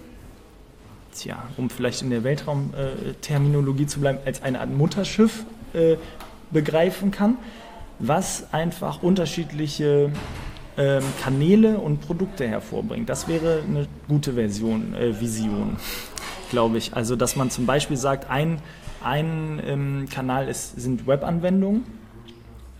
tja, 1.14 1.36
um 1.56 1.70
vielleicht 1.70 2.02
in 2.02 2.10
der 2.10 2.24
Weltraumterminologie 2.24 3.86
zu 3.86 4.00
bleiben, 4.00 4.18
als 4.24 4.42
eine 4.42 4.60
Art 4.60 4.70
Mutterschiff 4.70 5.44
äh, 5.74 5.96
begreifen 6.50 7.10
kann, 7.10 7.36
was 7.98 8.52
einfach 8.52 9.02
unterschiedliche 9.02 10.10
ähm, 10.76 11.02
Kanäle 11.22 11.78
und 11.78 12.00
Produkte 12.00 12.46
hervorbringt. 12.46 13.08
Das 13.08 13.26
wäre 13.28 13.62
eine 13.66 13.88
gute 14.08 14.34
Version, 14.34 14.94
äh, 14.94 15.20
Vision, 15.20 15.76
glaube 16.50 16.78
ich. 16.78 16.94
Also, 16.94 17.16
dass 17.16 17.36
man 17.36 17.50
zum 17.50 17.66
Beispiel 17.66 17.96
sagt, 17.96 18.30
ein, 18.30 18.62
ein 19.02 19.60
ähm, 19.66 20.08
Kanal 20.10 20.48
ist, 20.48 20.80
sind 20.80 21.06
Webanwendungen. 21.06 21.84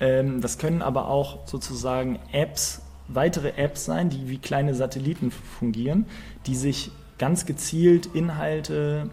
Ähm, 0.00 0.40
das 0.40 0.58
können 0.58 0.80
aber 0.80 1.08
auch 1.08 1.46
sozusagen 1.46 2.20
Apps 2.32 2.82
weitere 3.08 3.52
Apps 3.56 3.84
sein, 3.84 4.10
die 4.10 4.28
wie 4.28 4.38
kleine 4.38 4.74
Satelliten 4.74 5.30
fungieren, 5.30 6.06
die 6.46 6.54
sich 6.54 6.90
ganz 7.18 7.46
gezielt 7.46 8.06
Inhalte 8.14 9.10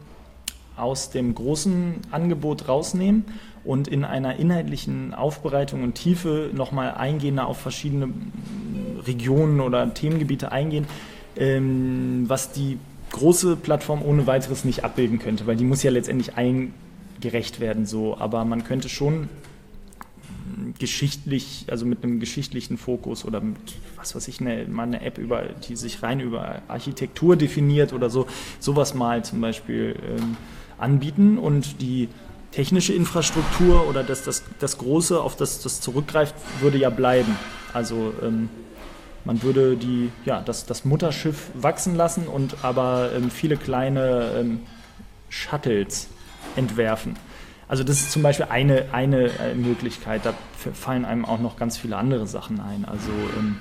aus 0.77 1.09
dem 1.09 1.33
großen 1.33 1.95
Angebot 2.11 2.67
rausnehmen 2.67 3.25
und 3.63 3.87
in 3.87 4.03
einer 4.03 4.35
inhaltlichen 4.35 5.13
Aufbereitung 5.13 5.83
und 5.83 5.95
Tiefe 5.95 6.51
nochmal 6.53 6.93
eingehender 6.95 7.47
auf 7.47 7.57
verschiedene 7.57 8.09
Regionen 9.07 9.61
oder 9.61 9.93
Themengebiete 9.93 10.51
eingehen, 10.51 10.85
ähm, 11.37 12.25
was 12.27 12.51
die 12.51 12.77
große 13.11 13.55
Plattform 13.55 14.01
ohne 14.03 14.27
weiteres 14.27 14.65
nicht 14.65 14.83
abbilden 14.83 15.19
könnte, 15.19 15.47
weil 15.47 15.55
die 15.55 15.63
muss 15.63 15.83
ja 15.83 15.91
letztendlich 15.91 16.35
ein 16.35 16.73
gerecht 17.21 17.59
werden 17.59 17.85
so, 17.85 18.17
aber 18.17 18.43
man 18.45 18.63
könnte 18.65 18.89
schon 18.89 19.29
geschichtlich, 20.79 21.65
also 21.69 21.85
mit 21.85 22.03
einem 22.03 22.19
geschichtlichen 22.19 22.77
Fokus 22.77 23.25
oder 23.25 23.41
mit, 23.41 23.57
was 23.95 24.15
weiß 24.15 24.27
ich, 24.27 24.41
eine, 24.41 24.65
mal 24.65 24.83
eine 24.83 25.01
App, 25.01 25.17
über, 25.17 25.43
die 25.43 25.75
sich 25.75 26.03
rein 26.03 26.19
über 26.19 26.61
Architektur 26.67 27.35
definiert 27.35 27.93
oder 27.93 28.09
so, 28.09 28.27
sowas 28.59 28.93
mal 28.93 29.23
zum 29.23 29.41
Beispiel 29.41 29.95
ähm, 30.07 30.37
anbieten 30.77 31.37
und 31.37 31.81
die 31.81 32.09
technische 32.51 32.93
Infrastruktur 32.93 33.87
oder 33.87 34.03
das, 34.03 34.23
das, 34.23 34.43
das 34.59 34.77
Große, 34.77 35.19
auf 35.19 35.35
das 35.35 35.61
das 35.61 35.81
zurückgreift, 35.81 36.35
würde 36.61 36.77
ja 36.77 36.89
bleiben. 36.89 37.35
Also 37.73 38.13
ähm, 38.21 38.49
man 39.25 39.41
würde 39.43 39.75
die, 39.75 40.11
ja, 40.23 40.41
das, 40.41 40.65
das 40.65 40.85
Mutterschiff 40.85 41.49
wachsen 41.53 41.95
lassen 41.95 42.27
und 42.27 42.63
aber 42.63 43.11
ähm, 43.15 43.31
viele 43.31 43.57
kleine 43.57 44.31
ähm, 44.37 44.59
Shuttles 45.29 46.07
entwerfen. 46.55 47.17
Also 47.67 47.83
das 47.83 48.01
ist 48.01 48.11
zum 48.11 48.21
Beispiel 48.21 48.47
eine, 48.49 48.85
eine 48.91 49.29
äh, 49.39 49.55
Möglichkeit. 49.55 50.25
Da 50.25 50.33
fallen 50.73 51.05
einem 51.05 51.25
auch 51.25 51.39
noch 51.39 51.57
ganz 51.57 51.77
viele 51.77 51.97
andere 51.97 52.27
Sachen 52.27 52.59
ein. 52.59 52.85
Also 52.85 53.11
ähm, 53.37 53.57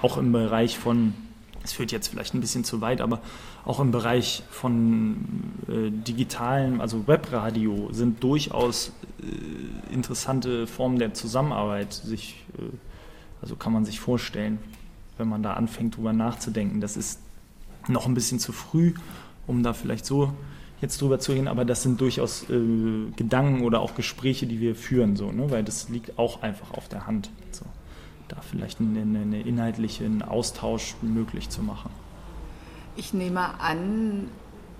auch 0.00 0.16
im 0.16 0.32
Bereich 0.32 0.78
von, 0.78 1.14
es 1.62 1.72
führt 1.72 1.92
jetzt 1.92 2.08
vielleicht 2.08 2.34
ein 2.34 2.40
bisschen 2.40 2.64
zu 2.64 2.80
weit, 2.80 3.00
aber 3.00 3.20
auch 3.64 3.80
im 3.80 3.90
Bereich 3.90 4.42
von 4.50 5.16
äh, 5.68 5.90
digitalen, 5.90 6.80
also 6.80 7.06
Webradio 7.06 7.88
sind 7.92 8.22
durchaus 8.22 8.92
äh, 9.22 9.92
interessante 9.92 10.66
Formen 10.66 10.98
der 10.98 11.14
Zusammenarbeit. 11.14 11.92
Sich, 11.92 12.44
äh, 12.58 12.62
also 13.42 13.56
kann 13.56 13.72
man 13.72 13.84
sich 13.84 14.00
vorstellen, 14.00 14.58
wenn 15.18 15.28
man 15.28 15.42
da 15.42 15.54
anfängt, 15.54 15.96
drüber 15.96 16.12
nachzudenken. 16.14 16.80
Das 16.80 16.96
ist 16.96 17.20
noch 17.86 18.06
ein 18.06 18.14
bisschen 18.14 18.38
zu 18.38 18.52
früh, 18.52 18.94
um 19.46 19.62
da 19.62 19.74
vielleicht 19.74 20.06
so 20.06 20.32
jetzt 20.84 21.00
drüber 21.00 21.18
zu 21.18 21.32
reden, 21.32 21.48
aber 21.48 21.64
das 21.64 21.82
sind 21.82 22.00
durchaus 22.00 22.48
äh, 22.50 23.10
Gedanken 23.16 23.64
oder 23.64 23.80
auch 23.80 23.94
Gespräche, 23.94 24.46
die 24.46 24.60
wir 24.60 24.74
führen, 24.74 25.16
so, 25.16 25.32
ne? 25.32 25.50
weil 25.50 25.64
das 25.64 25.88
liegt 25.88 26.18
auch 26.18 26.42
einfach 26.42 26.72
auf 26.72 26.88
der 26.88 27.06
Hand. 27.06 27.30
So. 27.50 27.64
Da 28.28 28.40
vielleicht 28.40 28.80
einen, 28.80 29.16
einen 29.16 29.32
inhaltlichen 29.32 30.22
Austausch 30.22 30.94
möglich 31.02 31.50
zu 31.50 31.62
machen. 31.62 31.90
Ich 32.96 33.12
nehme 33.12 33.60
an, 33.60 34.28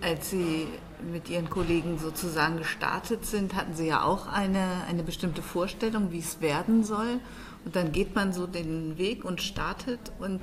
als 0.00 0.30
Sie 0.30 0.66
mit 1.12 1.28
Ihren 1.28 1.50
Kollegen 1.50 1.98
sozusagen 1.98 2.58
gestartet 2.58 3.26
sind, 3.26 3.54
hatten 3.54 3.74
Sie 3.74 3.86
ja 3.86 4.04
auch 4.04 4.26
eine, 4.26 4.84
eine 4.88 5.02
bestimmte 5.02 5.42
Vorstellung, 5.42 6.12
wie 6.12 6.18
es 6.18 6.40
werden 6.40 6.84
soll. 6.84 7.18
Und 7.64 7.76
dann 7.76 7.92
geht 7.92 8.14
man 8.14 8.32
so 8.32 8.46
den 8.46 8.98
Weg 8.98 9.24
und 9.24 9.40
startet 9.42 10.12
und 10.18 10.40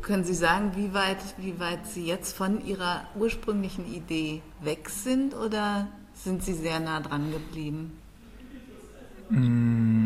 können 0.00 0.24
Sie 0.24 0.34
sagen, 0.34 0.72
wie 0.74 0.94
weit, 0.94 1.18
wie 1.38 1.58
weit 1.60 1.86
Sie 1.86 2.06
jetzt 2.06 2.36
von 2.36 2.64
Ihrer 2.64 3.06
ursprünglichen 3.14 3.86
Idee 3.92 4.42
weg 4.60 4.88
sind 4.88 5.34
oder 5.34 5.88
sind 6.14 6.42
Sie 6.42 6.54
sehr 6.54 6.80
nah 6.80 7.00
dran 7.00 7.30
geblieben? 7.30 7.98
Mm, 9.28 10.01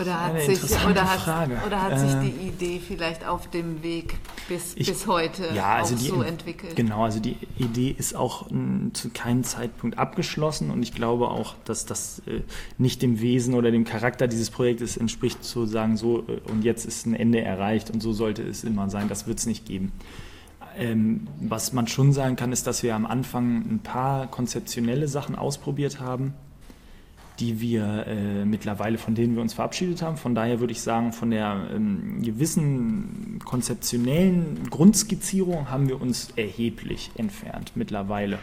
oder 0.00 0.24
hat, 0.26 0.40
sich, 0.40 0.62
oder, 0.86 1.04
hat, 1.04 1.48
oder 1.66 1.82
hat 1.82 1.98
sich 1.98 2.12
die 2.20 2.44
äh, 2.44 2.48
Idee 2.48 2.80
vielleicht 2.86 3.26
auf 3.26 3.48
dem 3.50 3.82
Weg 3.82 4.14
bis, 4.48 4.74
ich, 4.76 4.88
bis 4.88 5.06
heute 5.06 5.48
ja, 5.54 5.76
also 5.76 5.94
die, 5.94 6.06
so 6.06 6.22
entwickelt? 6.22 6.76
Genau, 6.76 7.04
also 7.04 7.20
die 7.20 7.36
Idee 7.56 7.94
ist 7.96 8.14
auch 8.14 8.50
m, 8.50 8.90
zu 8.94 9.10
keinem 9.10 9.44
Zeitpunkt 9.44 9.98
abgeschlossen 9.98 10.70
und 10.70 10.82
ich 10.82 10.94
glaube 10.94 11.28
auch, 11.28 11.54
dass 11.64 11.86
das 11.86 12.20
äh, 12.26 12.42
nicht 12.78 13.02
dem 13.02 13.20
Wesen 13.20 13.54
oder 13.54 13.70
dem 13.70 13.84
Charakter 13.84 14.28
dieses 14.28 14.50
Projektes 14.50 14.96
entspricht, 14.96 15.44
zu 15.44 15.66
sagen, 15.66 15.96
so 15.96 16.20
äh, 16.28 16.40
und 16.50 16.62
jetzt 16.62 16.84
ist 16.84 17.06
ein 17.06 17.14
Ende 17.14 17.40
erreicht 17.40 17.90
und 17.90 18.00
so 18.00 18.12
sollte 18.12 18.42
es 18.42 18.64
immer 18.64 18.90
sein. 18.90 19.08
Das 19.08 19.26
wird 19.26 19.38
es 19.38 19.46
nicht 19.46 19.66
geben. 19.66 19.92
Ähm, 20.76 21.26
was 21.40 21.72
man 21.72 21.88
schon 21.88 22.12
sagen 22.12 22.36
kann, 22.36 22.52
ist, 22.52 22.66
dass 22.66 22.82
wir 22.82 22.94
am 22.94 23.04
Anfang 23.04 23.62
ein 23.68 23.80
paar 23.80 24.28
konzeptionelle 24.28 25.08
Sachen 25.08 25.34
ausprobiert 25.34 25.98
haben 25.98 26.34
die 27.40 27.60
wir 27.60 28.06
äh, 28.06 28.44
mittlerweile, 28.44 28.98
von 28.98 29.14
denen 29.14 29.34
wir 29.34 29.42
uns 29.42 29.54
verabschiedet 29.54 30.02
haben. 30.02 30.16
Von 30.16 30.34
daher 30.34 30.60
würde 30.60 30.72
ich 30.72 30.80
sagen, 30.80 31.12
von 31.12 31.30
der 31.30 31.68
ähm, 31.72 32.20
gewissen 32.22 33.38
konzeptionellen 33.44 34.68
Grundskizzierung 34.70 35.70
haben 35.70 35.88
wir 35.88 36.00
uns 36.00 36.30
erheblich 36.36 37.10
entfernt 37.16 37.72
mittlerweile. 37.76 38.38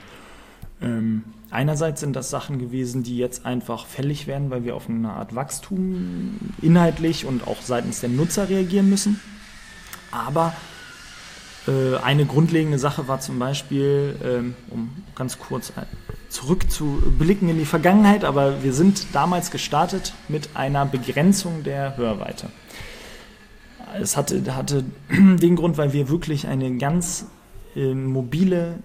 Ähm, 0.82 1.24
einerseits 1.52 2.02
sind 2.02 2.16
das 2.16 2.30
Sachen 2.30 2.60
gewesen, 2.60 3.04
die 3.04 3.18
jetzt 3.18 3.46
einfach 3.46 3.86
fällig 3.86 4.28
werden, 4.28 4.50
weil 4.50 4.64
wir 4.64 4.76
auf 4.76 4.90
eine 4.90 5.12
Art 5.12 5.36
Wachstum 5.36 6.38
inhaltlich 6.62 7.26
und 7.26 7.48
auch 7.48 7.62
seitens 7.62 8.02
der 8.02 8.10
Nutzer 8.10 8.50
reagieren 8.50 8.90
müssen. 8.90 9.20
Aber 10.12 10.54
äh, 11.68 11.98
eine 11.98 12.26
grundlegende 12.26 12.80
Sache 12.80 13.08
war 13.08 13.20
zum 13.20 13.40
Beispiel, 13.40 14.16
ähm, 14.24 14.56
um 14.70 14.90
ganz 15.16 15.40
kurz 15.40 15.74
zurückzublicken 16.30 17.50
in 17.50 17.58
die 17.58 17.66
Vergangenheit, 17.66 18.24
aber 18.24 18.64
wir 18.64 18.74
sind 18.74 19.08
damals 19.14 19.52
gestartet 19.52 20.14
mit 20.28 20.50
einer 20.56 20.86
Begrenzung 20.86 21.64
der 21.64 21.98
Hörweite. 21.98 22.50
Es 24.00 24.18
hatte, 24.18 24.56
hatte 24.56 24.84
den 25.10 25.56
Grund, 25.56 25.78
weil 25.78 25.94
wir 25.94 26.10
wirklich 26.10 26.48
eine 26.48 26.78
ganz 26.78 27.28
äh, 27.76 27.94
mobile 27.94 28.80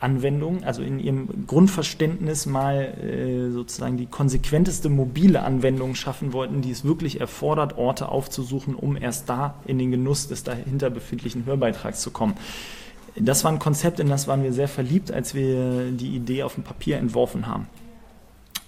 Anwendung, 0.00 0.62
also 0.62 0.82
in 0.82 1.00
ihrem 1.00 1.46
Grundverständnis 1.46 2.46
mal 2.46 2.94
äh, 3.02 3.50
sozusagen 3.50 3.96
die 3.96 4.06
konsequenteste 4.06 4.88
mobile 4.88 5.42
Anwendung 5.42 5.96
schaffen 5.96 6.32
wollten, 6.32 6.62
die 6.62 6.70
es 6.70 6.84
wirklich 6.84 7.20
erfordert, 7.20 7.76
Orte 7.78 8.08
aufzusuchen, 8.08 8.76
um 8.76 8.96
erst 8.96 9.28
da 9.28 9.56
in 9.66 9.78
den 9.78 9.90
Genuss 9.90 10.28
des 10.28 10.44
dahinter 10.44 10.90
befindlichen 10.90 11.46
Hörbeitrags 11.46 12.00
zu 12.00 12.12
kommen. 12.12 12.34
Das 13.20 13.44
war 13.44 13.52
ein 13.52 13.58
Konzept, 13.58 14.00
in 14.00 14.08
das 14.08 14.28
waren 14.28 14.42
wir 14.42 14.52
sehr 14.52 14.68
verliebt, 14.68 15.10
als 15.10 15.34
wir 15.34 15.90
die 15.90 16.14
Idee 16.14 16.42
auf 16.42 16.54
dem 16.54 16.64
Papier 16.64 16.98
entworfen 16.98 17.46
haben. 17.46 17.66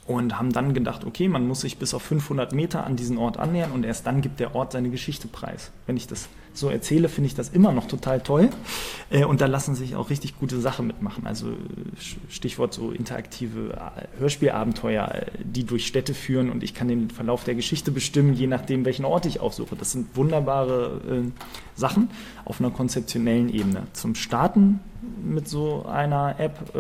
Und 0.07 0.39
haben 0.39 0.53
dann 0.53 0.75
gedacht, 0.75 1.05
okay, 1.05 1.29
man 1.29 1.47
muss 1.47 1.61
sich 1.61 1.79
bis 1.79 1.95
auf 1.95 2.03
500 2.03 2.53
Meter 2.53 2.85
an 2.85 2.97
diesen 2.97 3.17
Ort 3.17 3.37
annähern 3.37 3.71
und 3.71 3.85
erst 3.85 4.07
dann 4.07 4.23
gibt 4.23 4.41
der 4.41 4.57
Ort 4.57 4.73
seine 4.73 4.91
Geschichte 4.91 5.29
preis. 5.29 5.71
Wenn 5.87 5.97
ich 5.97 6.09
das 6.09 6.29
so 6.53 6.69
erzähle, 6.69 7.09
finde 7.09 7.29
ich 7.29 7.35
das 7.35 7.49
immer 7.49 7.73
noch 7.73 7.87
total 7.87 8.21
toll. 8.21 8.51
Äh, 9.11 9.25
und 9.25 9.41
da 9.41 9.47
lassen 9.47 9.75
sich 9.75 9.97
auch 9.97 10.11
richtig 10.11 10.39
gute 10.39 10.61
Sachen 10.61 10.87
mitmachen. 10.87 11.27
Also 11.27 11.49
Stichwort 12.29 12.75
so 12.75 12.91
interaktive 12.91 13.75
äh, 13.75 14.21
Hörspielabenteuer, 14.21 15.09
äh, 15.15 15.27
die 15.43 15.65
durch 15.65 15.87
Städte 15.87 16.15
führen 16.15 16.51
und 16.51 16.63
ich 16.63 16.75
kann 16.75 16.89
den 16.89 17.11
Verlauf 17.11 17.45
der 17.45 17.55
Geschichte 17.55 17.91
bestimmen, 17.91 18.35
je 18.35 18.47
nachdem, 18.47 18.85
welchen 18.85 19.05
Ort 19.05 19.27
ich 19.27 19.41
aufsuche. 19.41 19.77
Das 19.77 19.93
sind 19.93 20.17
wunderbare 20.17 21.01
Sachen 21.75 22.11
auf 22.45 22.61
einer 22.61 22.71
konzeptionellen 22.71 23.53
Ebene. 23.53 23.87
Zum 23.93 24.15
Starten 24.15 24.81
mit 25.25 25.49
so 25.49 25.87
einer 25.87 26.39
App 26.39 26.73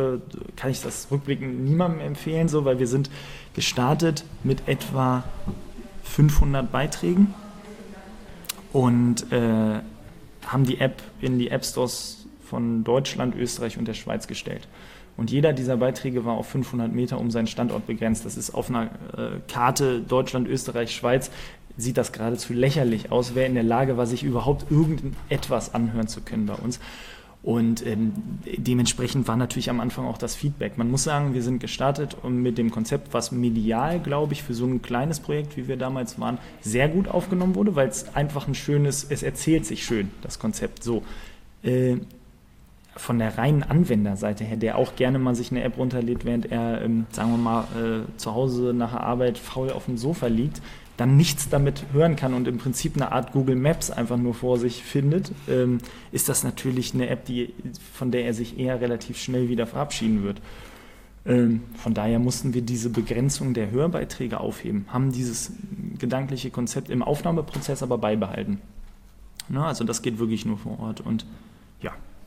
kann 0.56 0.70
ich 0.70 0.80
das 0.82 1.08
rückblickend 1.10 1.64
niemandem 1.64 2.00
empfehlen, 2.00 2.48
so, 2.48 2.64
weil 2.64 2.78
wir 2.78 2.86
sind 2.86 3.10
gestartet 3.54 4.24
mit 4.44 4.68
etwa 4.68 5.24
500 6.04 6.70
Beiträgen 6.70 7.34
und 8.72 9.32
äh, 9.32 9.80
haben 10.46 10.64
die 10.64 10.80
App 10.80 11.02
in 11.20 11.38
die 11.38 11.50
App 11.50 11.64
Stores 11.64 12.26
von 12.44 12.84
Deutschland, 12.84 13.34
Österreich 13.36 13.78
und 13.78 13.86
der 13.86 13.94
Schweiz 13.94 14.26
gestellt. 14.26 14.66
Und 15.16 15.30
jeder 15.30 15.52
dieser 15.52 15.76
Beiträge 15.76 16.24
war 16.24 16.34
auf 16.34 16.48
500 16.48 16.92
Meter 16.92 17.18
um 17.18 17.30
seinen 17.30 17.46
Standort 17.46 17.86
begrenzt. 17.86 18.24
Das 18.24 18.36
ist 18.36 18.54
auf 18.54 18.70
einer 18.70 18.84
äh, 19.16 19.40
Karte 19.48 20.00
Deutschland, 20.00 20.48
Österreich, 20.48 20.94
Schweiz 20.94 21.30
sieht 21.76 21.96
das 21.96 22.12
geradezu 22.12 22.52
lächerlich 22.52 23.10
aus, 23.10 23.34
wer 23.34 23.46
in 23.46 23.54
der 23.54 23.62
Lage 23.62 23.96
war, 23.96 24.06
sich 24.06 24.22
überhaupt 24.22 24.70
irgendetwas 24.70 25.74
anhören 25.74 26.08
zu 26.08 26.20
können 26.20 26.46
bei 26.46 26.54
uns. 26.54 26.80
Und 27.42 27.86
ähm, 27.86 28.12
dementsprechend 28.44 29.26
war 29.26 29.36
natürlich 29.36 29.70
am 29.70 29.80
Anfang 29.80 30.04
auch 30.04 30.18
das 30.18 30.34
Feedback. 30.34 30.76
Man 30.76 30.90
muss 30.90 31.04
sagen, 31.04 31.32
wir 31.32 31.42
sind 31.42 31.58
gestartet 31.58 32.16
mit 32.28 32.58
dem 32.58 32.70
Konzept, 32.70 33.14
was 33.14 33.32
medial, 33.32 33.98
glaube 33.98 34.34
ich, 34.34 34.42
für 34.42 34.52
so 34.52 34.66
ein 34.66 34.82
kleines 34.82 35.20
Projekt, 35.20 35.56
wie 35.56 35.66
wir 35.66 35.78
damals 35.78 36.20
waren, 36.20 36.36
sehr 36.60 36.88
gut 36.88 37.08
aufgenommen 37.08 37.54
wurde, 37.54 37.76
weil 37.76 37.88
es 37.88 38.14
einfach 38.14 38.46
ein 38.46 38.54
schönes, 38.54 39.06
es 39.08 39.22
erzählt 39.22 39.64
sich 39.64 39.84
schön, 39.84 40.10
das 40.20 40.38
Konzept 40.38 40.84
so. 40.84 41.02
Äh, 41.62 41.96
von 42.96 43.18
der 43.18 43.38
reinen 43.38 43.62
Anwenderseite 43.62 44.44
her, 44.44 44.56
der 44.56 44.76
auch 44.76 44.96
gerne 44.96 45.18
mal 45.18 45.34
sich 45.34 45.50
eine 45.50 45.62
App 45.62 45.78
runterlädt, 45.78 46.24
während 46.24 46.50
er, 46.50 46.82
ähm, 46.82 47.06
sagen 47.10 47.30
wir 47.30 47.38
mal, 47.38 47.64
äh, 47.76 48.18
zu 48.18 48.34
Hause 48.34 48.74
nach 48.74 48.90
der 48.90 49.04
Arbeit 49.04 49.38
faul 49.38 49.70
auf 49.70 49.86
dem 49.86 49.96
Sofa 49.96 50.26
liegt, 50.26 50.60
dann 51.00 51.16
nichts 51.16 51.48
damit 51.48 51.86
hören 51.94 52.14
kann 52.14 52.34
und 52.34 52.46
im 52.46 52.58
Prinzip 52.58 52.94
eine 52.94 53.10
Art 53.10 53.32
Google 53.32 53.56
Maps 53.56 53.90
einfach 53.90 54.18
nur 54.18 54.34
vor 54.34 54.58
sich 54.58 54.84
findet, 54.84 55.32
ähm, 55.48 55.78
ist 56.12 56.28
das 56.28 56.44
natürlich 56.44 56.92
eine 56.92 57.08
App, 57.08 57.24
die, 57.24 57.54
von 57.94 58.10
der 58.10 58.26
er 58.26 58.34
sich 58.34 58.58
eher 58.58 58.82
relativ 58.82 59.16
schnell 59.16 59.48
wieder 59.48 59.66
verabschieden 59.66 60.22
wird. 60.22 60.42
Ähm, 61.24 61.62
von 61.76 61.94
daher 61.94 62.18
mussten 62.18 62.52
wir 62.52 62.60
diese 62.60 62.90
Begrenzung 62.90 63.54
der 63.54 63.70
Hörbeiträge 63.70 64.40
aufheben, 64.40 64.84
haben 64.88 65.10
dieses 65.10 65.52
gedankliche 65.98 66.50
Konzept 66.50 66.90
im 66.90 67.02
Aufnahmeprozess 67.02 67.82
aber 67.82 67.96
beibehalten. 67.96 68.60
Na, 69.48 69.68
also 69.68 69.84
das 69.84 70.02
geht 70.02 70.18
wirklich 70.18 70.44
nur 70.44 70.58
vor 70.58 70.78
Ort 70.80 71.00
und 71.00 71.24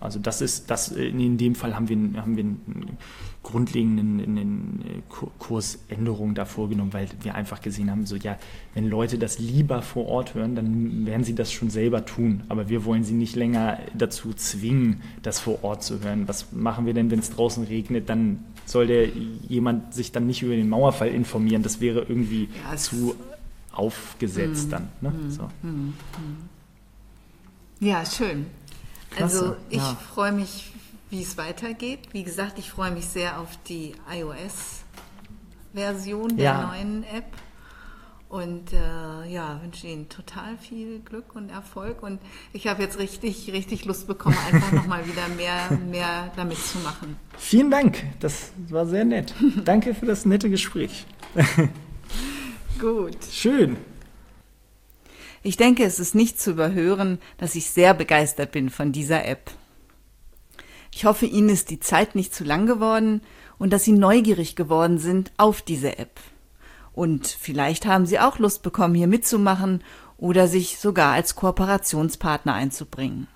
also 0.04 0.20
das 0.20 0.42
ist, 0.42 0.70
das 0.70 0.90
in 0.90 1.38
dem 1.38 1.56
Fall 1.56 1.76
haben 1.76 1.88
wir, 1.88 2.22
haben 2.22 2.36
wir 2.36 2.44
ein 2.44 2.98
grundlegenden 3.44 4.20
in 4.20 4.36
den 4.36 4.82
äh, 4.82 5.02
Kursänderungen 5.40 6.34
da 6.34 6.46
vorgenommen, 6.46 6.94
weil 6.94 7.08
wir 7.22 7.36
einfach 7.36 7.62
gesehen 7.62 7.92
haben, 7.92 8.06
so 8.06 8.16
ja, 8.16 8.38
wenn 8.74 8.88
Leute 8.88 9.18
das 9.18 9.38
lieber 9.38 9.82
vor 9.82 10.08
Ort 10.08 10.34
hören, 10.34 10.56
dann 10.56 11.06
werden 11.06 11.24
sie 11.24 11.36
das 11.36 11.52
schon 11.52 11.70
selber 11.70 12.06
tun. 12.06 12.44
Aber 12.50 12.70
wir 12.70 12.86
wollen 12.86 13.04
sie 13.04 13.14
nicht 13.14 13.36
länger 13.36 13.80
dazu 13.94 14.34
zwingen, 14.34 15.02
das 15.22 15.40
vor 15.40 15.64
Ort 15.64 15.84
zu 15.84 16.02
hören. 16.02 16.28
Was 16.28 16.52
machen 16.52 16.86
wir 16.86 16.94
denn, 16.94 17.12
wenn 17.12 17.20
es 17.20 17.32
draußen 17.32 17.66
regnet? 17.66 18.10
Dann 18.10 18.44
soll 18.66 18.88
der 18.88 19.08
jemand 19.08 19.94
sich 19.94 20.12
dann 20.12 20.26
nicht 20.26 20.42
über 20.42 20.56
den 20.56 20.70
Mauerfall 20.70 21.10
informieren. 21.10 21.64
Das 21.64 21.82
wäre 21.82 22.02
irgendwie 22.02 22.50
ja, 22.70 22.78
zu 22.78 23.16
aufgesetzt 23.74 24.68
mm, 24.68 24.72
dann. 24.72 24.88
Ne? 25.02 25.10
Mm, 25.10 25.32
so. 25.32 25.44
mm, 25.64 25.94
ja, 27.80 28.06
schön. 28.06 28.46
Klasse, 29.16 29.40
also 29.40 29.56
ich 29.70 29.78
ja. 29.78 29.98
freue 30.14 30.32
mich 30.32 30.74
wie 31.14 31.22
es 31.22 31.38
weitergeht. 31.38 32.00
Wie 32.12 32.24
gesagt, 32.24 32.58
ich 32.58 32.72
freue 32.72 32.90
mich 32.90 33.06
sehr 33.06 33.40
auf 33.40 33.50
die 33.70 33.94
iOS-Version 34.12 36.38
der 36.38 36.46
ja. 36.46 36.66
neuen 36.68 37.04
App. 37.04 37.28
Und 38.30 38.74
äh, 38.74 39.32
ja, 39.32 39.62
wünsche 39.62 39.86
Ihnen 39.86 40.10
total 40.10 40.58
viel 40.58 41.02
Glück 41.02 41.36
und 41.36 41.50
Erfolg. 41.50 42.02
Und 42.02 42.20
ich 42.52 42.66
habe 42.66 42.82
jetzt 42.82 42.98
richtig, 42.98 43.54
richtig 43.54 43.86
Lust 43.86 44.08
bekommen, 44.08 44.36
einfach 44.52 44.72
nochmal 44.72 45.06
wieder 45.06 45.28
mehr, 45.38 45.78
mehr 45.92 46.32
damit 46.36 46.58
zu 46.58 46.80
machen. 46.80 47.16
Vielen 47.38 47.70
Dank, 47.70 48.04
das 48.20 48.52
war 48.70 48.88
sehr 48.88 49.06
nett. 49.06 49.36
Danke 49.66 49.94
für 49.94 50.08
das 50.08 50.26
nette 50.26 50.50
Gespräch. 50.50 51.06
Gut. 52.80 53.18
Schön. 53.32 53.78
Ich 55.46 55.58
denke, 55.58 55.84
es 55.84 56.00
ist 56.00 56.16
nicht 56.16 56.40
zu 56.40 56.52
überhören, 56.52 57.20
dass 57.38 57.56
ich 57.56 57.70
sehr 57.70 57.94
begeistert 57.94 58.54
bin 58.54 58.70
von 58.70 58.94
dieser 58.94 59.26
App. 59.26 59.52
Ich 60.96 61.04
hoffe, 61.04 61.26
Ihnen 61.26 61.50
ist 61.50 61.70
die 61.70 61.82
Zeit 61.82 62.16
nicht 62.16 62.34
zu 62.34 62.46
lang 62.46 62.66
geworden 62.66 63.22
und 63.58 63.74
dass 63.74 63.84
Sie 63.84 63.92
neugierig 63.92 64.56
geworden 64.56 65.00
sind 65.00 65.34
auf 65.36 65.62
diese 65.62 65.98
App. 65.98 66.22
Und 66.94 67.28
vielleicht 67.28 67.86
haben 67.86 68.06
Sie 68.06 68.20
auch 68.20 68.40
Lust 68.40 68.64
bekommen, 68.64 68.96
hier 68.96 69.08
mitzumachen 69.08 69.84
oder 70.18 70.48
sich 70.48 70.80
sogar 70.80 71.12
als 71.12 71.36
Kooperationspartner 71.36 72.54
einzubringen. 72.54 73.28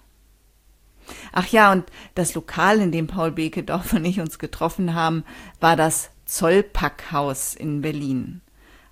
Ach 1.33 1.47
ja, 1.47 1.73
und 1.73 1.85
das 2.15 2.35
Lokal, 2.35 2.79
in 2.79 2.93
dem 2.93 3.07
Paul 3.07 3.31
Bekedorf 3.31 3.91
und 3.93 4.05
ich 4.05 4.21
uns 4.21 4.39
getroffen 4.39 4.93
haben, 4.93 5.25
war 5.59 5.75
das 5.75 6.09
Zollpackhaus 6.25 7.53
in 7.53 7.81
Berlin. 7.81 8.41